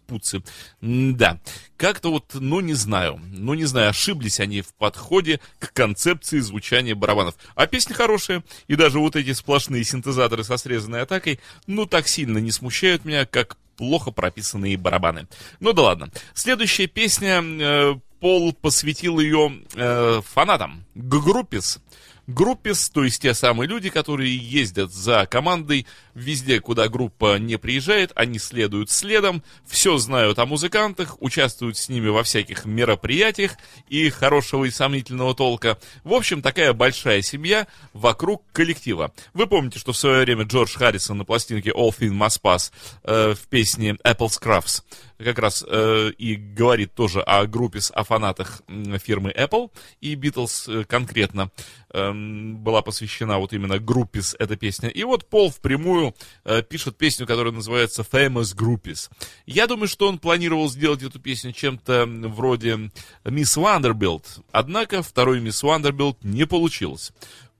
Пуцы. 0.06 0.42
Да, 0.82 1.40
как-то 1.78 2.10
вот, 2.10 2.26
ну 2.34 2.60
не 2.60 2.74
знаю, 2.74 3.22
ну 3.32 3.54
не 3.54 3.64
знаю, 3.64 3.88
ошиблись 3.88 4.38
они 4.38 4.60
в 4.60 4.74
подходе 4.74 5.40
к 5.58 5.72
концепции 5.72 6.40
звучания 6.40 6.94
барабанов. 6.94 7.36
А 7.54 7.66
песня 7.66 7.94
хорошая, 7.94 8.44
и 8.66 8.76
даже 8.76 8.98
вот 8.98 9.16
эти 9.16 9.32
сплошные 9.32 9.82
синтезаторы 9.82 10.44
со 10.44 10.58
срезанной 10.58 11.00
атакой, 11.00 11.40
ну 11.66 11.86
так 11.86 12.06
сильно 12.06 12.36
не 12.36 12.50
смущают 12.50 13.06
меня, 13.06 13.24
как 13.24 13.56
плохо 13.78 14.10
прописанные 14.10 14.76
барабаны. 14.76 15.26
Ну 15.60 15.72
да 15.72 15.82
ладно. 15.82 16.10
Следующая 16.34 16.88
песня 16.88 17.42
э, 17.42 17.94
Пол 18.22 18.52
посвятил 18.52 19.18
ее 19.18 19.64
э, 19.74 20.20
фанатам, 20.24 20.84
группис. 20.94 21.80
Группис, 22.28 22.88
то 22.88 23.02
есть 23.02 23.20
те 23.20 23.34
самые 23.34 23.66
люди, 23.66 23.90
которые 23.90 24.36
ездят 24.36 24.92
за 24.92 25.26
командой 25.26 25.88
везде, 26.14 26.60
куда 26.60 26.88
группа 26.88 27.36
не 27.40 27.58
приезжает, 27.58 28.12
они 28.14 28.38
следуют 28.38 28.90
следом, 28.90 29.42
все 29.66 29.98
знают 29.98 30.38
о 30.38 30.46
музыкантах, 30.46 31.20
участвуют 31.20 31.76
с 31.76 31.88
ними 31.88 32.08
во 32.10 32.22
всяких 32.22 32.64
мероприятиях 32.64 33.56
и 33.88 34.08
хорошего 34.08 34.66
и 34.66 34.70
сомнительного 34.70 35.34
толка. 35.34 35.78
В 36.04 36.12
общем, 36.12 36.42
такая 36.42 36.72
большая 36.72 37.22
семья 37.22 37.66
вокруг 37.92 38.44
коллектива. 38.52 39.12
Вы 39.34 39.48
помните, 39.48 39.80
что 39.80 39.92
в 39.92 39.96
свое 39.96 40.24
время 40.24 40.44
Джордж 40.44 40.76
Харрисон 40.76 41.18
на 41.18 41.24
пластинке 41.24 41.70
All 41.70 41.90
Things 41.90 42.16
Must 42.16 42.40
Pass 42.40 42.70
э, 43.02 43.34
в 43.34 43.48
песне 43.48 43.96
Apple 44.04 44.40
Scruffs 44.40 44.84
как 45.22 45.38
раз 45.38 45.64
э, 45.66 46.10
и 46.18 46.36
говорит 46.36 46.94
тоже 46.94 47.20
о 47.22 47.46
группе, 47.46 47.80
с- 47.80 47.90
о 47.90 48.04
фанатах 48.04 48.62
фирмы 49.02 49.30
Apple, 49.36 49.70
и 50.00 50.14
Beatles 50.14 50.80
э, 50.80 50.84
конкретно 50.84 51.50
эм, 51.92 52.56
была 52.58 52.82
посвящена 52.82 53.38
вот 53.38 53.52
именно 53.52 53.78
groupies 53.78 54.34
эта 54.38 54.56
песня. 54.56 54.88
И 54.88 55.04
вот 55.04 55.28
Пол 55.28 55.50
впрямую 55.50 56.14
э, 56.44 56.62
пишет 56.62 56.96
песню, 56.96 57.26
которая 57.26 57.52
называется 57.52 58.02
Famous 58.02 58.54
Groupies. 58.56 59.10
Я 59.46 59.66
думаю, 59.66 59.88
что 59.88 60.08
он 60.08 60.18
планировал 60.18 60.68
сделать 60.68 61.02
эту 61.02 61.20
песню 61.20 61.52
чем-то 61.52 62.06
вроде 62.06 62.90
Miss 63.24 63.56
Vanderbilt, 63.56 64.40
однако 64.52 65.02
второй 65.02 65.40
Miss 65.40 65.62
Vanderbilt 65.62 66.22
не 66.24 66.46
получилось. 66.46 67.12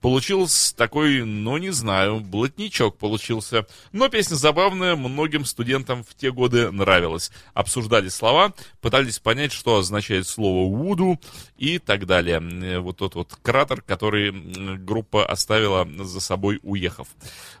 Получился 0.03 0.75
такой, 0.75 1.23
ну 1.23 1.55
не 1.55 1.69
знаю, 1.69 2.19
блатничок 2.19 2.97
получился. 2.97 3.65
Но 3.93 4.09
песня 4.09 4.35
забавная, 4.35 4.97
многим 4.97 5.45
студентам 5.45 6.03
в 6.03 6.13
те 6.13 6.29
годы 6.29 6.71
нравилась. 6.71 7.31
Обсуждали 7.53 8.09
слова, 8.09 8.53
пытались 8.81 9.19
понять, 9.19 9.53
что 9.53 9.77
означает 9.77 10.27
слово 10.27 10.69
«вуду» 10.69 11.21
и 11.55 11.79
так 11.79 12.05
далее. 12.05 12.41
Э, 12.41 12.79
Вот 12.79 12.97
тот 12.97 13.15
вот 13.15 13.33
кратер, 13.41 13.81
который 13.81 14.31
группа 14.75 15.25
оставила 15.25 15.87
за 16.03 16.19
собой, 16.19 16.59
уехав. 16.63 17.07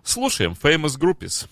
Слушаем 0.03 0.57
Famous 0.61 0.99
Groupies. 0.99 1.47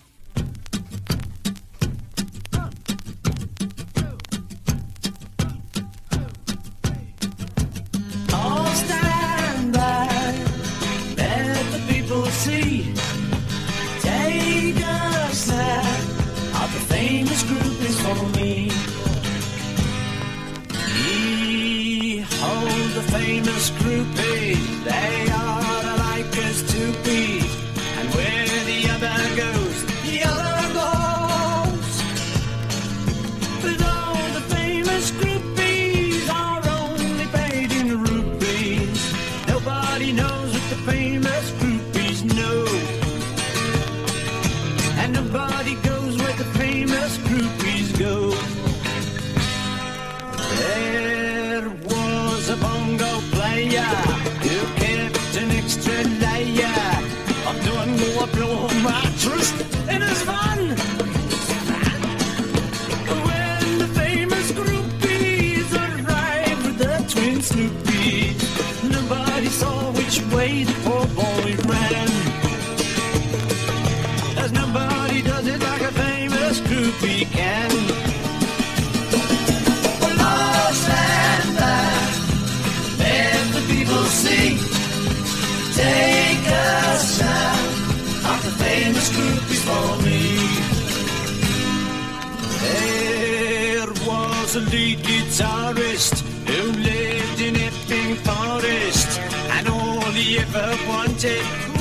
A 94.56 94.60
lead 94.60 94.98
guitarist. 94.98 96.20
Who 96.46 96.72
lived 96.72 97.40
in 97.40 97.56
Epping 97.56 98.16
Forest, 98.16 99.20
and 99.50 99.68
all 99.68 100.00
he 100.12 100.38
ever 100.38 100.76
wanted 100.88 101.71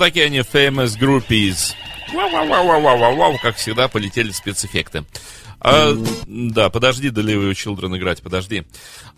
такие 0.00 0.26
они, 0.26 0.38
famous 0.38 0.98
groupies. 0.98 1.74
Вау-вау-вау-вау-вау-вау, 2.12 3.38
как 3.38 3.56
всегда, 3.56 3.86
полетели 3.86 4.30
спецэффекты. 4.30 5.04
А, 5.60 5.92
да, 6.26 6.70
подожди, 6.70 7.10
Delivery 7.10 7.52
Children 7.52 7.98
играть, 7.98 8.22
подожди. 8.22 8.64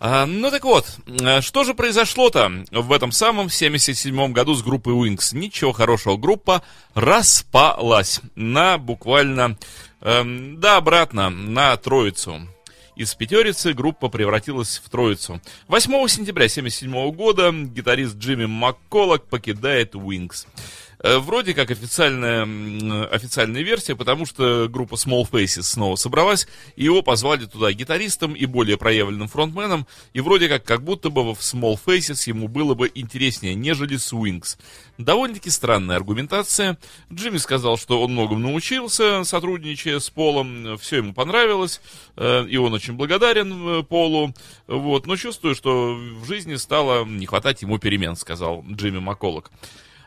А, 0.01 0.25
ну 0.25 0.51
так 0.51 0.65
вот, 0.65 0.85
а, 1.23 1.41
что 1.41 1.63
же 1.63 1.73
произошло-то 1.73 2.51
в 2.69 2.91
этом 2.91 3.13
самом 3.13 3.47
77-м 3.47 4.33
году 4.33 4.55
с 4.55 4.61
группой 4.61 4.93
Wings? 4.93 5.33
Ничего 5.33 5.71
хорошего, 5.71 6.17
группа 6.17 6.63
распалась 6.95 8.19
на 8.35 8.77
буквально, 8.77 9.57
эм, 10.01 10.59
да, 10.59 10.75
обратно, 10.75 11.29
на 11.29 11.77
троицу. 11.77 12.45
Из 12.95 13.15
пятерицы 13.15 13.73
группа 13.73 14.07
превратилась 14.07 14.79
в 14.83 14.87
троицу. 14.89 15.41
8 15.67 15.89
сентября 16.07 16.45
1977 16.45 17.11
года 17.11 17.51
гитарист 17.51 18.17
Джимми 18.17 18.45
Макколок 18.45 19.25
покидает 19.25 19.95
Wings. 19.95 20.45
Э, 21.03 21.17
Вроде 21.17 21.53
как 21.53 21.69
официальная, 21.69 23.07
официальная 23.07 23.61
версия, 23.61 23.95
потому 23.95 24.25
что 24.25 24.67
группа 24.69 24.95
Small 24.95 25.29
Faces 25.29 25.63
снова 25.63 25.95
собралась, 25.95 26.47
и 26.77 26.85
его 26.85 27.01
позвали 27.01 27.45
туда 27.45 27.71
гитаристом 27.73 28.33
и 28.33 28.45
более 28.45 28.77
проявленным 28.77 29.27
фронтменом, 29.27 29.85
и 30.13 30.21
вроде 30.21 30.47
как 30.47 30.63
как 30.63 30.83
будто 30.83 31.09
бы 31.09 31.35
в 31.35 31.39
Small 31.39 31.77
Faces 31.85 32.27
ему 32.27 32.47
было 32.47 32.73
бы 32.73 32.89
интереснее, 32.95 33.53
нежели 33.53 33.97
с 33.97 34.13
Wings. 34.13 34.57
Довольно-таки 34.97 35.49
странная 35.49 35.97
аргументация. 35.97 36.77
Джимми 37.11 37.37
сказал, 37.37 37.77
что 37.77 38.01
он 38.01 38.13
многому 38.13 38.39
научился, 38.39 39.25
сотрудничая 39.25 39.99
с 39.99 40.09
Полом, 40.09 40.77
все 40.77 40.97
ему 40.97 41.13
понравилось, 41.13 41.81
э, 42.15 42.45
и 42.47 42.55
он 42.55 42.73
очень 42.73 42.93
благодарен 42.93 43.79
э, 43.79 43.83
Полу, 43.83 44.33
вот, 44.67 45.05
но 45.05 45.17
чувствую, 45.17 45.53
что 45.53 45.95
в 45.95 46.25
жизни 46.25 46.55
стало 46.55 47.03
не 47.03 47.25
хватать 47.25 47.61
ему 47.61 47.77
перемен, 47.77 48.15
сказал 48.15 48.63
Джимми 48.71 48.99
Макколок. 48.99 49.51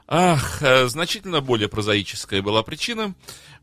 Ах, 0.09 0.63
э, 0.63 0.87
значительно 0.89 1.41
более 1.41 1.69
прозаическая 1.69 2.41
была 2.41 2.63
причина. 2.63 3.15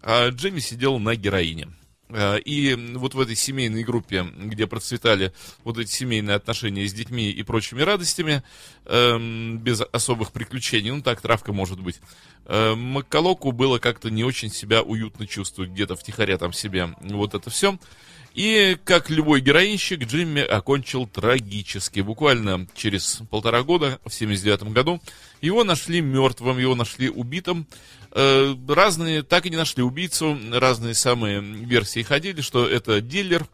А, 0.01 0.29
Джимми 0.29 0.59
сидел 0.59 0.99
на 0.99 1.15
героине. 1.15 1.69
Э, 2.09 2.37
И 2.43 2.75
вот 2.95 3.13
в 3.13 3.19
этой 3.19 3.35
семейной 3.35 3.83
группе, 3.83 4.23
где 4.23 4.67
процветали 4.67 5.33
вот 5.63 5.77
эти 5.77 5.89
семейные 5.89 6.35
отношения 6.35 6.85
с 6.85 6.93
детьми 6.93 7.31
и 7.31 7.43
прочими 7.43 7.81
радостями, 7.81 8.43
эм, 8.85 9.57
без 9.59 9.81
особых 9.93 10.33
приключений, 10.33 10.91
ну 10.91 11.01
так 11.01 11.21
травка 11.21 11.53
может 11.53 11.79
быть, 11.79 12.01
э, 12.45 12.75
Макколоку 12.75 13.53
было 13.53 13.79
как-то 13.79 14.09
не 14.09 14.25
очень 14.25 14.51
себя 14.51 14.81
уютно 14.83 15.25
чувствовать 15.25 15.71
где-то 15.71 15.95
втихаря 15.95 16.37
там 16.37 16.51
себе 16.51 16.93
вот 17.01 17.35
это 17.35 17.49
все. 17.49 17.79
И, 18.34 18.77
как 18.84 19.11
любой 19.11 19.41
героинщик, 19.41 20.05
Джимми 20.05 20.41
окончил 20.41 21.05
трагически. 21.05 21.99
Буквально 21.99 22.68
через 22.76 23.22
полтора 23.30 23.61
года, 23.61 23.99
в 24.05 24.11
79 24.11 24.73
году, 24.73 24.99
его 25.41 25.64
нашли 25.64 26.01
мертвым, 26.01 26.57
его 26.57 26.73
нашли 26.73 27.10
убитым. 27.10 27.68
Э, 28.11 28.55
Разные, 28.68 29.22
так 29.22 29.45
и 29.45 29.51
не 29.51 29.57
нашли 29.57 29.84
убийцу, 29.84 30.38
разные 30.51 30.95
самые 30.95 31.41
версии 31.41 32.01
ходили, 32.01 32.41
что 32.41 32.68
это 32.68 33.01
дилер, 33.01 33.45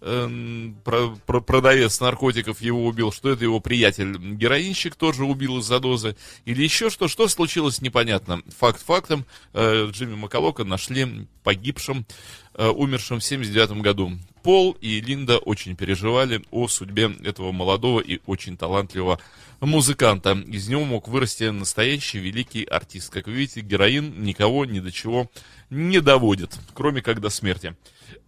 эм, 0.00 0.76
про- 0.84 1.16
про- 1.26 1.40
продавец 1.40 2.00
наркотиков 2.00 2.60
его 2.60 2.86
убил, 2.86 3.12
что 3.12 3.30
это 3.30 3.44
его 3.44 3.60
приятель-героинщик 3.60 4.94
тоже 4.94 5.24
убил 5.24 5.58
из-за 5.58 5.80
дозы, 5.80 6.16
или 6.44 6.62
еще 6.62 6.90
что, 6.90 7.08
что 7.08 7.28
случилось, 7.28 7.80
непонятно. 7.80 8.42
Факт 8.58 8.82
фактом, 8.84 9.24
э, 9.52 9.88
Джимми 9.90 10.14
Макалока 10.14 10.64
нашли 10.64 11.26
погибшим, 11.42 12.06
э, 12.54 12.68
умершим 12.68 13.20
в 13.20 13.24
79 13.24 13.80
году. 13.82 14.12
Пол 14.42 14.76
и 14.80 15.00
Линда 15.00 15.38
очень 15.38 15.76
переживали 15.76 16.42
о 16.50 16.68
судьбе 16.68 17.10
этого 17.24 17.52
молодого 17.52 18.00
и 18.00 18.20
очень 18.26 18.56
талантливого 18.56 19.18
музыканта. 19.60 20.32
Из 20.32 20.68
него 20.68 20.84
мог 20.84 21.08
вырасти 21.08 21.44
настоящий 21.44 22.18
великий 22.18 22.64
артист. 22.64 23.10
Как 23.10 23.26
вы 23.26 23.32
видите, 23.32 23.60
героин 23.60 24.22
никого 24.22 24.64
ни 24.64 24.80
до 24.80 24.92
чего 24.92 25.30
не 25.70 26.00
доводит, 26.00 26.56
кроме 26.74 27.02
как 27.02 27.20
до 27.20 27.28
смерти. 27.28 27.74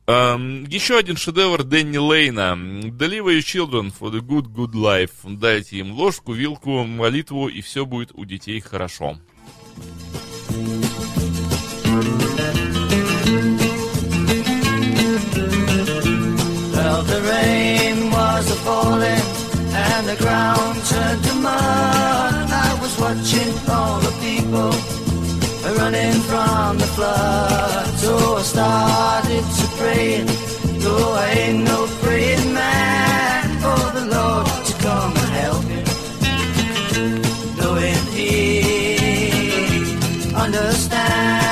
Эм, 0.09 0.65
еще 0.65 0.97
один 0.97 1.19
шедевр 1.19 1.65
Дэнни 1.65 1.99
Лейна. 1.99 2.57
Deliver 2.57 3.29
your 3.29 3.43
children 3.43 3.93
for 3.93 4.11
the 4.11 4.23
good, 4.23 4.47
good 4.55 4.73
life. 4.73 5.11
Дайте 5.25 5.77
им 5.77 5.93
ложку, 5.93 6.33
вилку, 6.33 6.83
молитву, 6.85 7.47
и 7.49 7.61
все 7.61 7.85
будет 7.85 8.13
у 8.15 8.25
детей 8.25 8.59
хорошо. 8.61 9.19
Well, 16.73 17.03
the 17.03 17.21
rain 17.29 18.11
was 18.11 18.51
falling 18.65 19.27
and 19.75 20.09
the 20.09 20.17
ground 20.17 20.77
turned 20.87 21.23
to 21.25 21.35
mud. 21.35 22.49
I 22.51 22.79
was 22.81 22.99
watching 22.99 23.53
all 23.69 24.01
the 24.01 24.13
people 24.23 25.08
running 25.79 26.21
from 26.31 26.79
the 26.79 26.87
flood. 26.97 27.87
So 28.03 28.37
I 28.37 28.43
started 28.43 29.45
to 29.59 29.67
pray, 29.79 30.23
though 30.83 31.13
I 31.13 31.29
ain't 31.45 31.65
no 31.65 31.87
praying 32.03 32.53
man, 32.53 33.45
for 33.63 33.83
the 33.99 34.05
Lord 34.15 34.47
to 34.69 34.73
come 34.87 35.13
and 35.25 35.33
help 35.43 35.63
me. 35.71 35.81
Knowing 37.59 38.01
He 38.17 38.35
understands. 40.35 41.48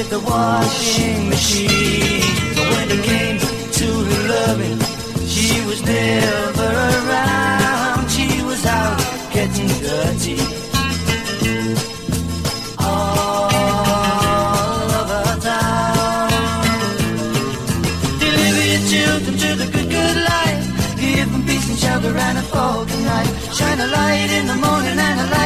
With 0.00 0.10
the 0.10 0.20
washing 0.20 1.28
machine. 1.28 2.22
But 2.56 2.66
when 2.74 2.86
it 2.96 3.02
came 3.04 3.38
to 3.78 3.88
loving, 4.34 4.80
she 5.26 5.60
was 5.68 5.80
never 5.84 6.70
around. 6.98 8.08
She 8.08 8.28
was 8.48 8.64
out 8.64 8.98
getting 9.36 9.68
dirty. 9.84 10.38
All. 12.78 13.50
Deliver 18.24 18.64
your 18.72 18.84
children 18.92 19.34
to 19.44 19.50
the 19.60 19.68
good, 19.74 19.88
good 19.96 20.16
life. 20.32 20.64
Give 20.98 21.30
them 21.30 21.42
peace 21.44 21.68
and 21.68 21.78
shelter 21.78 22.16
and 22.26 22.38
a 22.38 22.44
night. 23.12 23.30
Shine 23.56 23.80
a 23.80 23.88
light 23.98 24.30
in 24.38 24.46
the 24.46 24.58
morning 24.66 24.98
and 25.08 25.20
a 25.20 25.26
light 25.34 25.39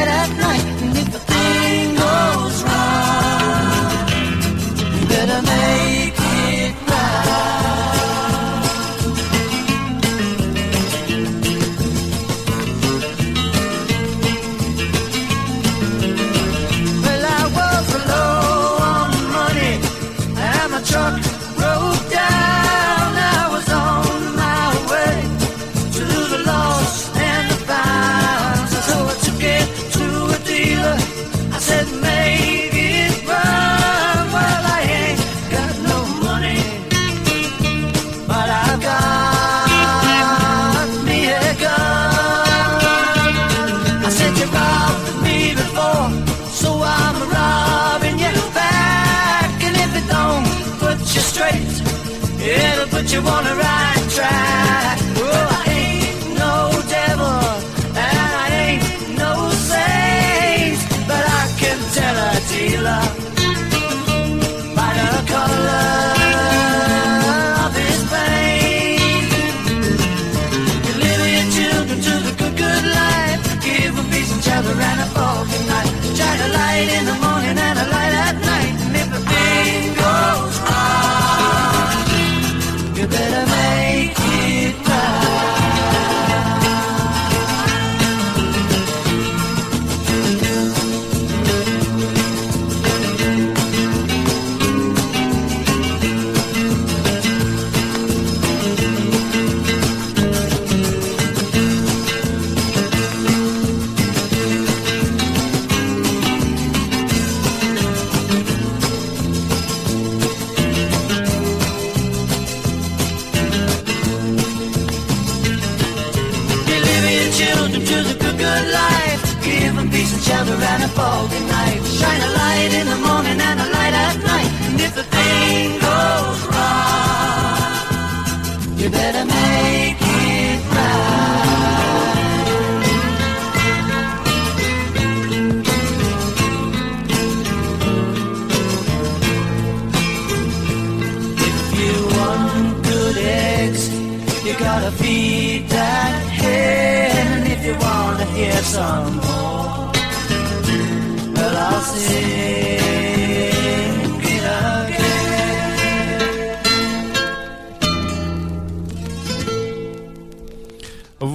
but 52.95 53.11
you 53.11 53.21
wanna 53.21 53.53
ride, 53.55 54.09
try. 54.09 54.74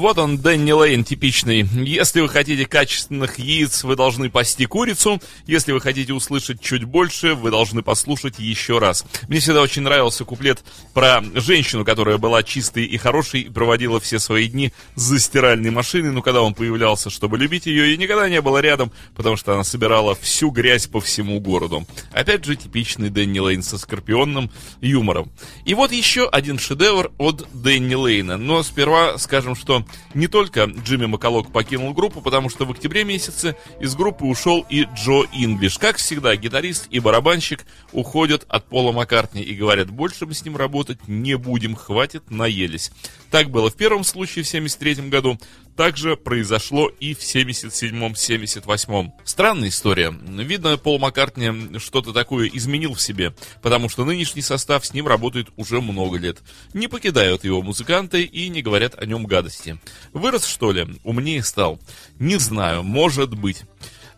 Вот 0.01 0.17
он, 0.17 0.39
Дэнни 0.39 0.73
Лейн, 0.73 1.05
типичный. 1.05 1.61
Если 1.61 2.23
вы 2.23 2.29
хотите 2.31 2.65
качественных 2.65 3.39
яиц, 3.39 3.85
вы 3.85 3.97
должны 3.97 4.31
пасти 4.31 4.65
курицу. 4.65 5.21
Если 5.47 5.73
вы 5.73 5.81
хотите 5.83 6.15
услышать 6.15 6.63
чуть 6.63 6.85
больше, 6.85 7.35
вы 7.35 7.51
должны 7.51 7.83
послушать 7.83 8.39
еще 8.39 8.79
раз. 8.79 9.05
Мне 9.29 9.41
всегда 9.41 9.61
очень 9.61 9.83
нравился 9.83 10.25
куплет 10.25 10.65
про 10.95 11.23
женщину, 11.35 11.85
которая 11.85 12.17
была 12.17 12.43
чистой 12.43 12.87
и 12.87 12.97
хорошей 12.97 13.43
и 13.43 13.51
проводила 13.51 14.01
все 14.01 14.19
свои 14.19 14.49
дни 14.49 14.73
за 14.95 15.21
стиральной 15.21 15.69
машиной. 15.71 16.13
Но 16.13 16.23
когда 16.23 16.41
он 16.41 16.55
появлялся, 16.55 17.11
чтобы 17.11 17.37
любить 17.37 17.67
ее, 17.67 17.93
и 17.93 17.99
никогда 17.99 18.27
не 18.31 18.41
было 18.41 18.57
рядом, 18.63 18.93
потому 19.15 19.37
что 19.37 19.53
она 19.53 19.65
собирала 19.65 20.15
всю 20.15 20.49
грязь 20.49 20.87
по 20.87 21.03
всему 21.03 21.41
городу. 21.41 21.87
Опять 22.11 22.47
же, 22.47 22.57
типичный 22.57 23.11
Дэнни 23.11 23.39
Лейн 23.39 23.63
со 23.63 23.77
скорпионным 23.77 24.51
юмором. 24.81 25.31
И 25.67 25.75
вот 25.75 25.93
еще 25.93 26.27
один 26.27 26.59
шедевр 26.59 27.13
от 27.19 27.47
Дэнни 27.53 27.97
Лейна. 27.97 28.39
Но 28.39 28.63
сперва 28.63 29.19
скажем, 29.19 29.55
что 29.55 29.85
не 30.15 30.27
только 30.27 30.65
Джимми 30.65 31.07
Макалок 31.07 31.53
покинул 31.53 31.93
группу, 31.93 32.21
потому 32.21 32.49
что 32.49 32.65
в 32.65 32.71
октябре 32.71 33.05
месяце 33.05 33.57
из 33.81 33.95
группы 33.95 34.25
ушел 34.25 34.65
и 34.69 34.87
Джо 34.95 35.25
Инглиш. 35.33 35.79
Как 35.79 35.97
всегда, 35.97 36.35
гитарист 36.37 36.87
и 36.91 37.01
барабанщик 37.01 37.65
уходят 37.93 38.45
от 38.49 38.69
Пола 38.69 38.93
Маккартни 38.93 39.43
и 39.43 39.55
говорят, 39.55 39.91
больше 39.91 40.27
мы 40.27 40.35
с 40.35 40.45
ним 40.45 40.57
работать 40.57 41.09
не 41.09 41.37
будем, 41.37 41.75
хватит, 41.75 42.31
наелись. 42.31 42.91
Так 43.31 43.51
было 43.51 43.71
в 43.71 43.75
первом 43.75 44.05
случае 44.05 44.45
в 44.45 44.49
73 44.49 45.09
году, 45.09 45.39
также 45.81 46.15
произошло 46.15 46.93
и 47.01 47.15
в 47.15 47.21
77-78. 47.21 49.13
Странная 49.25 49.71
история. 49.71 50.11
Видно, 50.11 50.77
Пол 50.77 50.99
Маккартни 50.99 51.79
что-то 51.79 52.13
такое 52.13 52.51
изменил 52.53 52.93
в 52.93 53.01
себе, 53.01 53.35
потому 53.63 53.89
что 53.89 54.05
нынешний 54.05 54.43
состав 54.43 54.85
с 54.85 54.93
ним 54.93 55.09
работает 55.09 55.49
уже 55.57 55.81
много 55.81 56.19
лет. 56.19 56.41
Не 56.75 56.87
покидают 56.87 57.45
его 57.45 57.63
музыканты 57.63 58.25
и 58.25 58.51
не 58.51 58.61
говорят 58.61 58.99
о 58.99 59.07
нем 59.07 59.25
гадости. 59.25 59.81
Вырос, 60.13 60.45
что 60.45 60.73
ли? 60.73 60.87
Умнее 61.03 61.43
стал? 61.43 61.81
Не 62.19 62.37
знаю, 62.37 62.83
может 62.83 63.33
быть. 63.33 63.63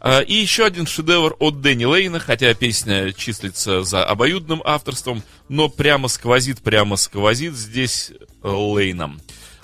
А, 0.00 0.18
И 0.18 0.34
еще 0.34 0.64
один 0.64 0.88
шедевр 0.88 1.36
от 1.38 1.60
Дэнни 1.60 1.84
Лейна, 1.84 2.18
хотя 2.18 2.54
песня 2.54 3.12
числится 3.12 3.84
за 3.84 4.04
обоюдным 4.04 4.62
авторством, 4.64 5.22
но 5.48 5.68
прямо 5.68 6.08
сквозит, 6.08 6.60
прямо 6.60 6.96
сквозит 6.96 7.54
здесь 7.54 8.10
Лейном. 8.42 9.20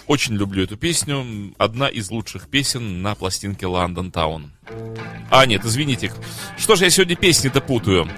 Очень 0.09 0.37
люблю 0.37 0.65
эту 0.65 0.79
песню. 0.79 1.55
Одна 1.59 1.87
из 1.87 2.11
лучших 2.11 2.49
песен 2.49 3.03
на 3.03 3.15
пластинке 3.15 3.67
Лондон 3.67 4.11
Таун. 4.11 4.51
А, 5.31 5.45
нет, 5.45 5.67
извините. 5.67 6.11
Что 6.57 6.77
же 6.77 6.85
я 6.85 6.91
сегодня 6.91 7.15
песни-то 7.15 7.61
путаю? 7.61 8.09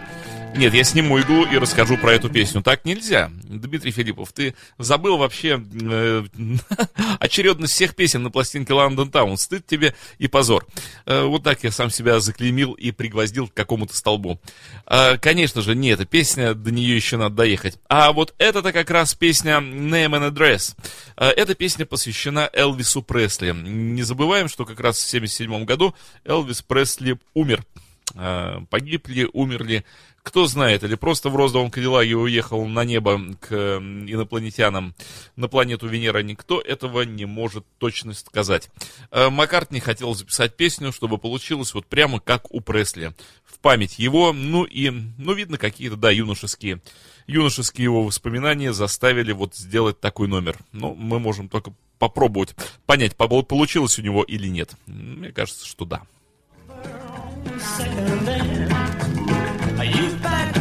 Нет, 0.56 0.74
я 0.74 0.84
сниму 0.84 1.18
иглу 1.18 1.46
и 1.46 1.56
расскажу 1.56 1.96
про 1.96 2.12
эту 2.12 2.28
песню. 2.28 2.60
Так 2.60 2.84
нельзя. 2.84 3.30
Дмитрий 3.44 3.92
Филиппов, 3.92 4.32
ты 4.32 4.54
забыл 4.78 5.16
вообще 5.16 5.62
э, 5.80 6.24
очередность 7.18 7.72
всех 7.72 7.94
песен 7.94 8.22
на 8.22 8.30
пластинке 8.30 8.74
Лондон 8.74 9.10
Таун. 9.10 9.38
Стыд 9.38 9.66
тебе 9.66 9.94
и 10.18 10.28
позор. 10.28 10.66
Э, 11.06 11.22
вот 11.24 11.44
так 11.44 11.62
я 11.64 11.70
сам 11.70 11.88
себя 11.88 12.20
заклеймил 12.20 12.72
и 12.72 12.90
пригвоздил 12.90 13.48
к 13.48 13.54
какому-то 13.54 13.96
столбу. 13.96 14.40
Э, 14.86 15.16
конечно 15.18 15.62
же, 15.62 15.74
не 15.74 15.90
эта 15.90 16.04
песня, 16.04 16.52
до 16.52 16.70
нее 16.70 16.94
еще 16.94 17.16
надо 17.16 17.36
доехать. 17.36 17.78
А 17.88 18.12
вот 18.12 18.34
это-то 18.36 18.72
как 18.72 18.90
раз 18.90 19.14
песня 19.14 19.52
Name 19.58 20.10
and 20.10 20.30
Address. 20.30 20.76
Э, 21.16 21.28
эта 21.28 21.54
песня 21.54 21.86
посвящена 21.86 22.50
Элвису 22.52 23.02
Пресли. 23.02 23.52
Не 23.52 24.02
забываем, 24.02 24.48
что 24.48 24.64
как 24.66 24.80
раз 24.80 24.98
в 24.98 25.08
1977 25.08 25.64
году 25.64 25.94
Элвис 26.24 26.60
Пресли 26.60 27.18
умер. 27.34 27.64
Э, 28.14 28.60
Погиб 28.70 29.08
ли, 29.08 29.28
умер 29.32 29.64
ли, 29.64 29.84
кто 30.22 30.46
знает, 30.46 30.84
или 30.84 30.96
просто 30.96 31.30
в 31.30 31.36
розовом 31.36 31.70
Кадиллаке 31.70 32.14
уехал 32.14 32.66
на 32.66 32.84
небо 32.84 33.20
к 33.40 33.78
инопланетянам 33.78 34.94
на 35.36 35.48
планету 35.48 35.86
Венера, 35.86 36.18
никто 36.22 36.60
этого 36.60 37.02
не 37.02 37.24
может 37.24 37.64
точно 37.78 38.12
сказать. 38.12 38.68
Э, 39.10 39.30
Маккартни 39.30 39.80
хотел 39.80 40.14
записать 40.14 40.56
песню, 40.56 40.92
чтобы 40.92 41.18
получилось 41.18 41.72
вот 41.74 41.86
прямо 41.86 42.20
как 42.20 42.52
у 42.52 42.60
Пресли. 42.60 43.14
В 43.44 43.58
память 43.58 43.98
его, 43.98 44.32
ну 44.32 44.64
и, 44.64 44.90
ну, 44.90 45.32
видно, 45.32 45.58
какие-то, 45.58 45.96
да, 45.96 46.10
юношеские, 46.10 46.80
юношеские 47.26 47.84
его 47.84 48.02
воспоминания 48.04 48.72
заставили 48.72 49.32
вот 49.32 49.54
сделать 49.54 50.00
такой 50.00 50.28
номер. 50.28 50.56
Ну, 50.72 50.94
мы 50.94 51.18
можем 51.18 51.48
только 51.48 51.72
попробовать 51.98 52.54
понять, 52.86 53.16
по- 53.16 53.42
получилось 53.42 53.98
у 53.98 54.02
него 54.02 54.22
или 54.22 54.48
нет. 54.48 54.72
Мне 54.86 55.30
кажется, 55.32 55.66
что 55.66 55.84
да. 55.84 56.02
Second 57.58 58.28
hand. 58.28 58.70
You 59.94 60.16
back 60.18 60.54
to 60.54 60.60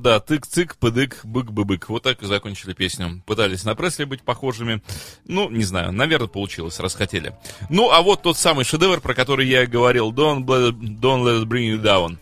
Да, 0.00 0.18
тык-цык, 0.18 0.76
пыдык, 0.80 1.20
бык-быбык. 1.24 1.84
Вот 1.88 2.04
так 2.04 2.22
и 2.22 2.26
закончили 2.26 2.72
песню. 2.72 3.22
Пытались 3.26 3.64
на 3.64 3.74
Пресли 3.74 4.04
быть 4.04 4.22
похожими. 4.22 4.82
Ну, 5.26 5.50
не 5.50 5.62
знаю, 5.62 5.92
наверное, 5.92 6.26
получилось, 6.26 6.80
раз 6.80 6.94
хотели. 6.94 7.34
Ну, 7.68 7.90
а 7.90 8.00
вот 8.00 8.22
тот 8.22 8.38
самый 8.38 8.64
шедевр, 8.64 9.02
про 9.02 9.12
который 9.12 9.46
я 9.46 9.66
говорил, 9.66 10.10
Don't, 10.10 10.46
Don't 10.46 11.22
Let 11.22 11.42
It 11.42 11.44
Bring 11.44 11.74
You 11.74 11.82
Down. 11.82 12.16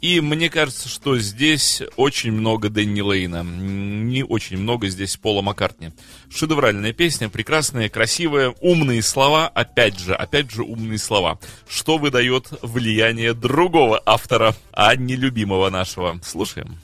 И 0.00 0.22
мне 0.22 0.48
кажется, 0.48 0.88
что 0.88 1.18
здесь 1.18 1.82
очень 1.96 2.32
много 2.32 2.70
Дэнни 2.70 3.02
Лейна. 3.02 3.42
Не 3.42 4.22
очень 4.22 4.56
много 4.56 4.88
здесь 4.88 5.18
Пола 5.18 5.42
Маккартни. 5.42 5.90
Шедевральная 6.30 6.94
песня, 6.94 7.28
прекрасная, 7.28 7.90
красивая, 7.90 8.54
умные 8.60 9.02
слова, 9.02 9.48
опять 9.48 9.98
же, 9.98 10.14
опять 10.14 10.50
же 10.50 10.62
умные 10.62 10.98
слова. 10.98 11.38
Что 11.68 11.98
выдает 11.98 12.48
влияние 12.62 13.34
другого 13.34 14.00
автора, 14.06 14.54
а 14.72 14.96
не 14.96 15.14
любимого 15.14 15.68
нашего. 15.68 16.18
Слушаем. 16.24 16.78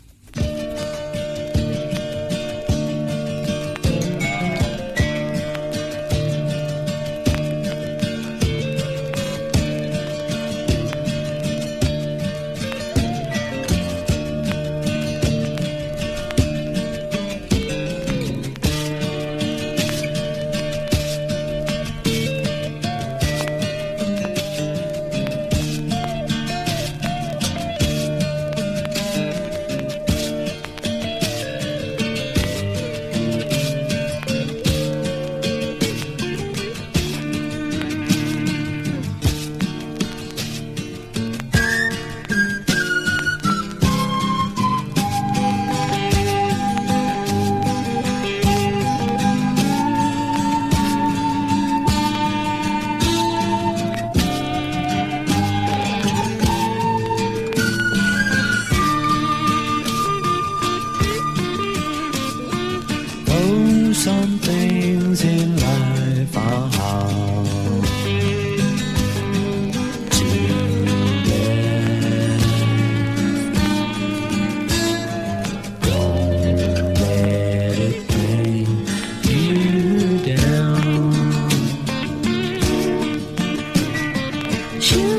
you. 84.93 85.14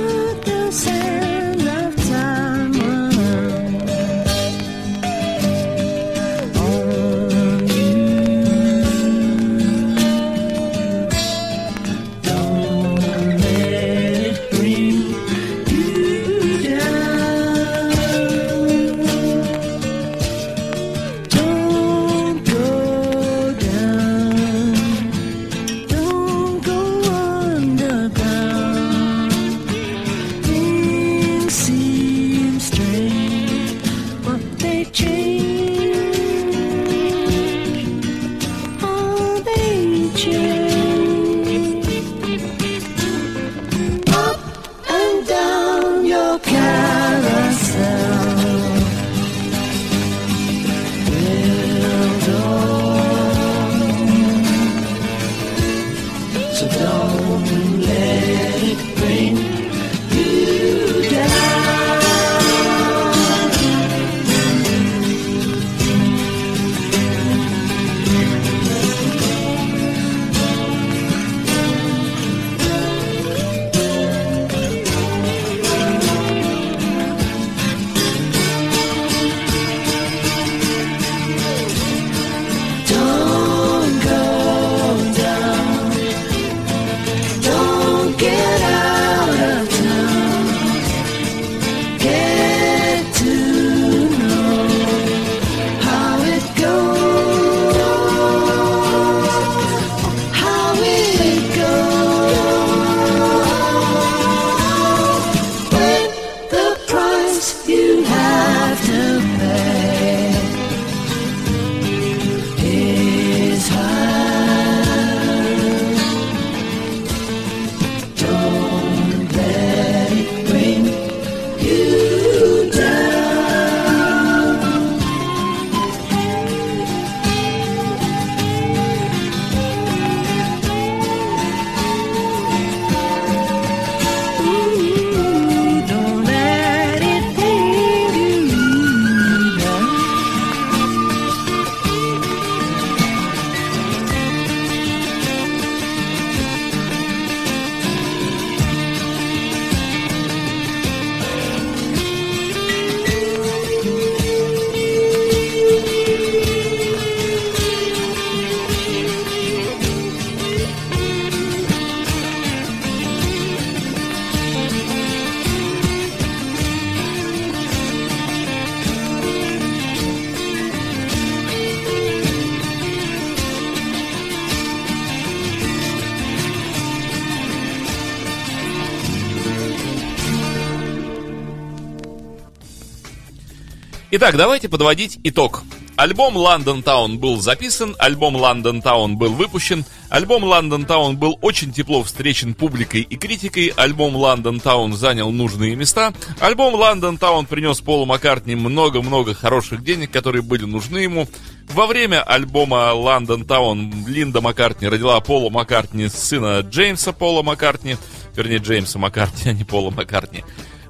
Итак, 184.17 184.37
давайте 184.37 184.69
подводить 184.69 185.19
итог. 185.25 185.63
Альбом 185.97 186.37
London 186.37 186.81
Town 186.81 187.17
был 187.17 187.41
записан, 187.41 187.97
альбом 187.99 188.37
London 188.37 188.81
Town 188.81 189.15
был 189.15 189.33
выпущен, 189.33 189.83
альбом 190.07 190.45
London 190.45 190.87
Town 190.87 191.15
был 191.15 191.37
очень 191.41 191.73
тепло 191.73 192.01
встречен 192.01 192.53
публикой 192.53 193.01
и 193.01 193.17
критикой, 193.17 193.73
альбом 193.75 194.15
London 194.15 194.63
Town 194.63 194.93
занял 194.93 195.31
нужные 195.31 195.75
места, 195.75 196.13
альбом 196.39 196.75
London 196.75 197.19
Town 197.19 197.45
принес 197.45 197.81
Полу 197.81 198.05
Маккартни 198.05 198.55
много-много 198.55 199.33
хороших 199.33 199.83
денег, 199.83 200.11
которые 200.11 200.43
были 200.43 200.63
нужны 200.63 200.99
ему. 200.99 201.27
Во 201.73 201.85
время 201.85 202.23
альбома 202.23 202.93
London 202.95 203.45
Town 203.45 204.07
Линда 204.07 204.39
Маккартни 204.39 204.87
родила 204.87 205.19
Пола 205.19 205.49
Маккартни, 205.49 206.07
сына 206.07 206.61
Джеймса 206.61 207.11
Пола 207.11 207.43
Маккартни, 207.43 207.97
вернее 208.33 208.59
Джеймса 208.59 208.97
Маккартни, 208.97 209.51
а 209.51 209.53
не 209.53 209.65
Пола 209.65 209.91
Маккартни. 209.91 210.45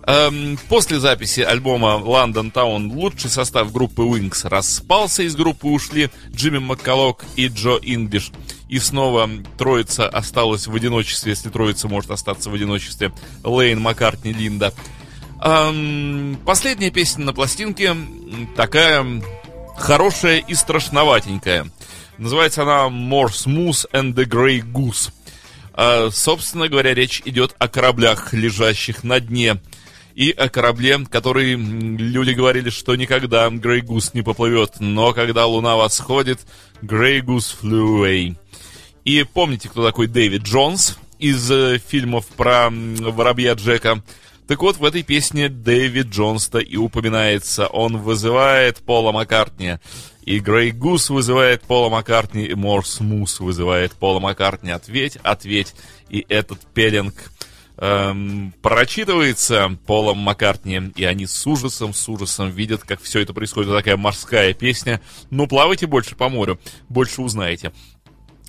Эм, 0.08 0.58
После 0.70 1.00
записи 1.00 1.42
альбома 1.42 2.02
London 2.04 2.52
Town 2.52 2.94
лучший 2.94 3.30
состав 3.30 3.72
группы 3.72 4.04
Wings 4.04 4.48
распался, 4.48 5.24
из 5.24 5.36
группы 5.36 5.68
ушли 5.68 6.12
Джимми 6.32 6.60
Макколок 6.60 7.26
и 7.36 7.48
Джо 7.48 7.80
Инглиш. 7.82 8.32
И 8.70 8.80
снова 8.80 9.30
троица 9.58 10.08
осталась 10.08 10.68
в 10.68 10.76
одиночестве, 10.76 11.32
если 11.32 11.50
троица 11.50 11.88
может 11.88 12.12
остаться 12.12 12.50
в 12.50 12.54
одиночестве. 12.54 13.12
Лейн, 13.44 13.82
Маккартни, 13.82 14.32
Линда. 14.32 14.74
Эм, 15.42 16.38
Последняя 16.46 16.92
песня 16.92 17.26
на 17.26 17.34
пластинке 17.34 17.96
такая 18.56 19.24
хорошая 19.76 20.38
и 20.38 20.54
страшноватенькая. 20.54 21.68
Называется 22.18 22.62
она 22.62 22.88
More 22.88 23.30
Smooth 23.30 23.90
and 23.92 24.14
the 24.14 24.26
Grey 24.26 24.62
Goose. 24.62 25.12
А, 25.74 26.10
собственно 26.12 26.70
говоря, 26.70 26.94
речь 26.94 27.22
идет 27.26 27.56
о 27.60 27.68
кораблях, 27.68 28.34
лежащих 28.34 29.04
на 29.04 29.20
дне. 29.20 29.60
И 30.16 30.32
о 30.32 30.48
корабле, 30.48 30.98
который 31.12 31.56
люди 31.56 32.32
говорили, 32.32 32.70
что 32.70 32.96
никогда 32.96 33.50
Грей 33.50 33.82
Гус 33.82 34.14
не 34.14 34.22
поплывет. 34.22 34.80
Но 34.80 35.12
когда 35.12 35.46
луна 35.46 35.76
восходит, 35.76 36.40
Грей 36.82 37.20
Гус 37.20 37.58
flew 37.62 38.00
away. 38.00 38.36
И 39.04 39.26
помните, 39.32 39.68
кто 39.68 39.86
такой 39.86 40.08
Дэвид 40.08 40.44
Джонс 40.44 40.98
из 41.20 41.52
э, 41.52 41.80
фильмов 41.86 42.28
про 42.28 42.70
воробья 42.72 43.56
Джека? 43.56 44.02
Так 44.48 44.62
вот, 44.62 44.78
в 44.78 44.86
этой 44.86 45.04
песне 45.04 45.50
Дэвид 45.50 46.08
Джонс-то 46.08 46.60
и 46.60 46.78
упоминается. 46.78 47.68
Он 47.68 47.98
вызывает 47.98 48.78
Пола 48.78 49.12
Маккартни. 49.12 49.80
И 50.24 50.40
Грей 50.40 50.72
Гус 50.72 51.10
вызывает 51.10 51.62
Пола 51.64 51.90
Маккартни, 51.90 52.46
и 52.46 52.56
Морс 52.56 53.02
Мус 53.02 53.42
вызывает 53.42 53.92
Пола 53.92 54.22
Маккартни. 54.22 54.72
Ответь, 54.72 55.18
ответь. 55.24 55.76
И 56.10 56.26
этот 56.30 56.60
пеленг 56.74 57.14
эм, 57.78 58.54
прочитывается 58.62 59.78
Полом 59.86 60.20
Маккартни, 60.20 60.92
и 60.96 61.04
они 61.04 61.28
с 61.28 61.46
ужасом, 61.48 61.94
с 61.94 62.08
ужасом 62.10 62.50
видят, 62.50 62.84
как 62.84 63.02
все 63.02 63.22
это 63.22 63.34
происходит. 63.34 63.70
Вот 63.70 63.78
такая 63.78 63.98
морская 63.98 64.54
песня. 64.54 65.02
Ну, 65.30 65.48
плавайте 65.48 65.88
больше 65.88 66.16
по 66.16 66.30
морю, 66.30 66.60
больше 66.90 67.22
узнаете. 67.22 67.72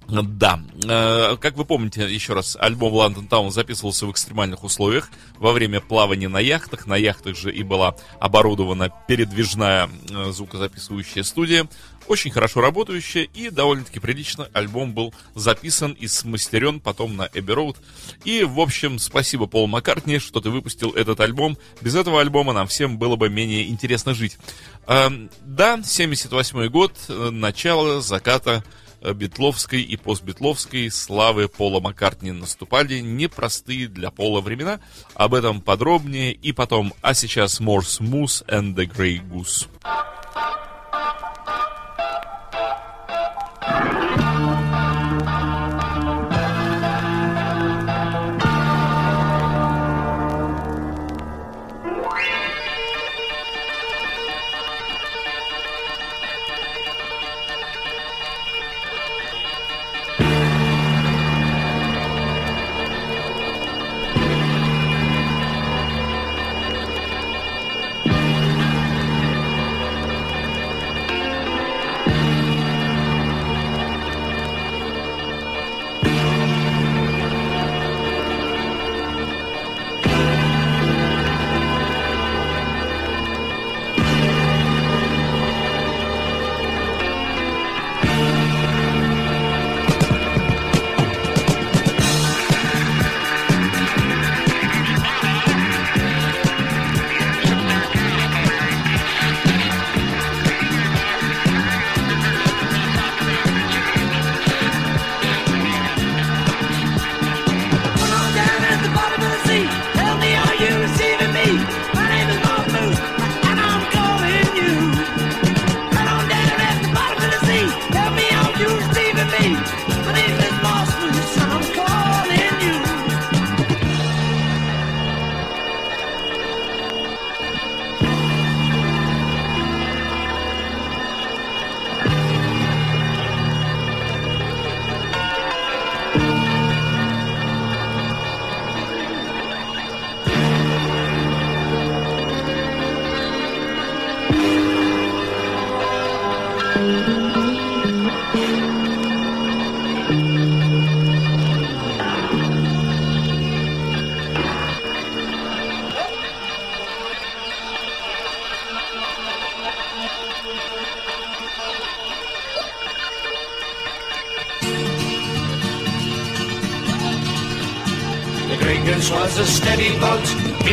Да, 0.08 0.60
Э, 0.88 1.36
как 1.40 1.56
вы 1.56 1.64
помните, 1.64 2.02
еще 2.12 2.34
раз, 2.34 2.56
альбом 2.60 2.94
London 2.94 3.28
Town 3.28 3.50
записывался 3.50 4.06
в 4.06 4.10
экстремальных 4.10 4.62
условиях 4.62 5.10
во 5.38 5.52
время 5.52 5.80
плавания 5.80 6.28
на 6.28 6.38
яхтах. 6.38 6.86
На 6.86 6.96
яхтах 6.96 7.36
же 7.36 7.52
и 7.52 7.62
была 7.62 7.96
оборудована 8.20 8.90
передвижная 9.08 9.88
э, 10.10 10.30
звукозаписывающая 10.32 11.22
студия, 11.22 11.68
очень 12.08 12.30
хорошо 12.30 12.60
работающая 12.60 13.24
и 13.24 13.50
довольно-таки 13.50 14.00
прилично 14.00 14.48
альбом 14.52 14.94
был 14.94 15.14
записан 15.34 15.92
и 15.92 16.06
смастерен 16.06 16.80
потом 16.80 17.16
на 17.16 17.26
Abbey 17.26 17.54
Road. 17.54 17.76
И, 18.24 18.44
в 18.44 18.60
общем, 18.60 18.98
спасибо 18.98 19.46
Пол 19.46 19.66
Маккартни, 19.66 20.18
что 20.18 20.40
ты 20.40 20.50
выпустил 20.50 20.92
этот 20.92 21.20
альбом. 21.20 21.56
Без 21.80 21.94
этого 21.94 22.20
альбома 22.20 22.52
нам 22.52 22.66
всем 22.66 22.98
было 22.98 23.16
бы 23.16 23.28
менее 23.28 23.68
интересно 23.68 24.14
жить. 24.14 24.38
Эм, 24.86 25.30
Да, 25.40 25.82
78 25.82 26.68
год, 26.68 26.92
э, 27.08 27.30
начало 27.30 28.00
заката 28.00 28.62
э, 29.00 29.12
битловской 29.12 29.82
и 29.82 29.96
постбитловской 29.96 30.90
славы 30.90 31.48
Пола 31.48 31.80
Маккартни 31.80 32.32
наступали 32.32 33.00
непростые 33.00 33.88
для 33.88 34.10
Пола 34.10 34.40
времена. 34.40 34.80
Об 35.14 35.34
этом 35.34 35.60
подробнее 35.60 36.32
и 36.32 36.52
потом. 36.52 36.94
А 37.02 37.14
сейчас 37.14 37.60
More 37.60 37.80
Smooth 37.80 38.46
and 38.48 38.74
the 38.74 38.86
Grey 38.86 39.20
Goose. 39.20 39.68
Thank 43.62 44.20
you. 44.20 44.25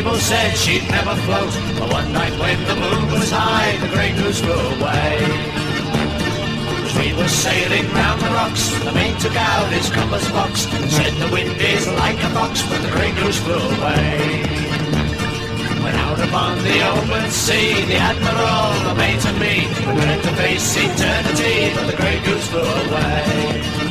People 0.04 0.20
said 0.20 0.58
she'd 0.58 0.84
never 0.92 1.16
float. 1.24 1.54
But 1.80 1.94
one 1.94 2.12
night 2.12 2.38
when 2.38 2.60
the 2.68 2.76
moon 2.76 3.10
was 3.10 3.32
high, 3.32 3.72
the 3.78 3.88
Grey 3.88 4.12
Goose 4.12 4.42
flew 4.42 4.52
away. 4.52 5.16
As 6.84 6.92
we 7.00 7.14
were 7.14 7.30
sailing 7.30 7.88
round 7.96 8.20
the 8.20 8.28
rocks, 8.36 8.68
the 8.84 8.92
mate 8.92 9.18
took 9.22 9.34
out 9.38 9.72
his 9.72 9.90
compass 9.90 10.30
box. 10.30 10.68
Said 10.92 11.14
the 11.24 11.32
wind 11.32 11.56
is 11.56 11.88
like 11.88 12.20
a 12.20 12.30
fox, 12.36 12.62
but 12.68 12.82
the 12.82 12.92
Grey 12.92 13.16
Goose 13.16 13.40
flew 13.40 13.56
away. 13.56 14.44
When 15.80 15.96
out 15.96 16.20
upon 16.20 16.62
the 16.68 16.84
open 16.84 17.32
sea, 17.32 17.86
the 17.88 17.96
admiral, 17.96 18.76
the 18.84 18.96
mate 19.00 19.26
and 19.26 19.40
me, 19.40 19.56
we 19.88 19.94
went 20.04 20.22
to 20.22 20.36
face 20.36 20.76
eternity, 20.76 21.72
but 21.76 21.88
the 21.88 21.96
Grey 21.96 22.20
Goose 22.26 22.48
flew 22.50 22.60
away. 22.60 23.82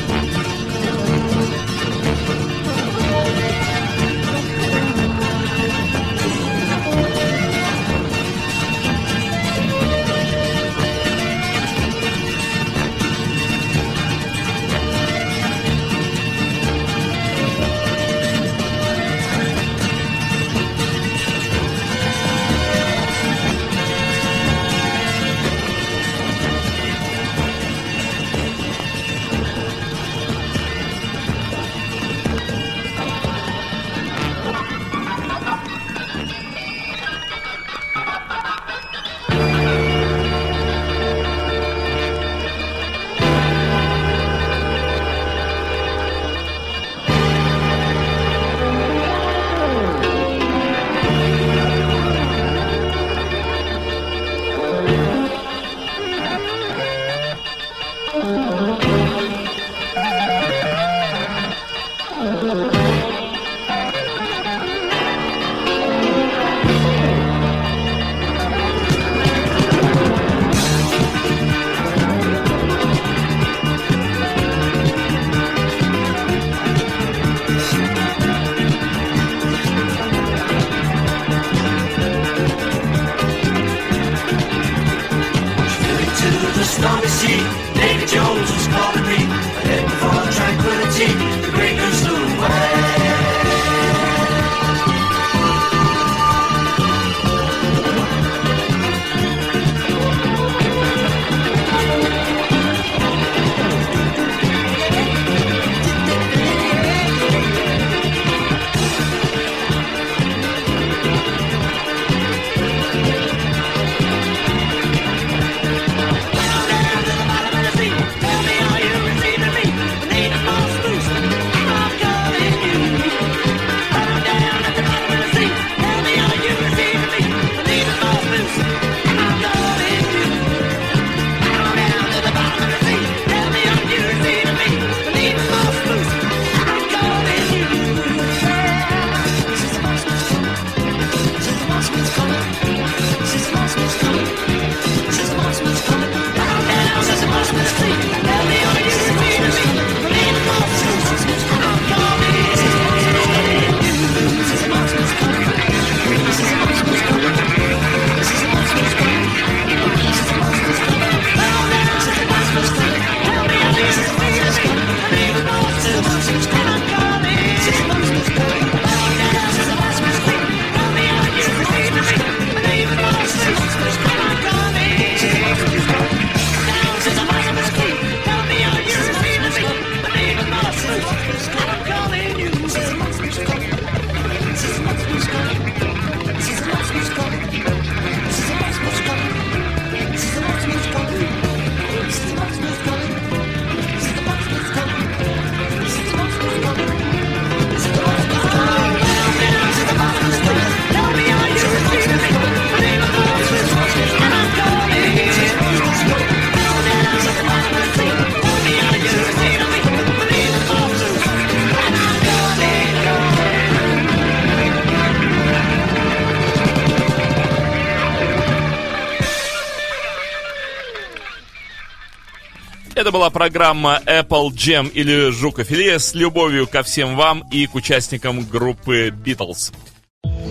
Была 223.13 223.31
программа 223.31 224.01
Apple 224.07 224.49
Jam 224.51 224.91
или 224.91 225.31
Жукофиле 225.31 225.99
с 225.99 226.15
любовью 226.15 226.67
ко 226.67 226.83
всем 226.83 227.15
вам 227.15 227.45
и 227.53 227.67
к 227.67 227.75
участникам 227.75 228.41
группы 228.45 229.09
Beatles. 229.09 229.73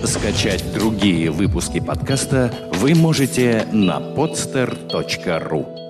Скачать 0.05 0.71
другие 0.73 1.31
выпуски 1.31 1.79
подкаста 1.79 2.53
вы 2.73 2.93
можете 2.95 3.67
на 3.71 3.99
podster.ru 3.99 5.80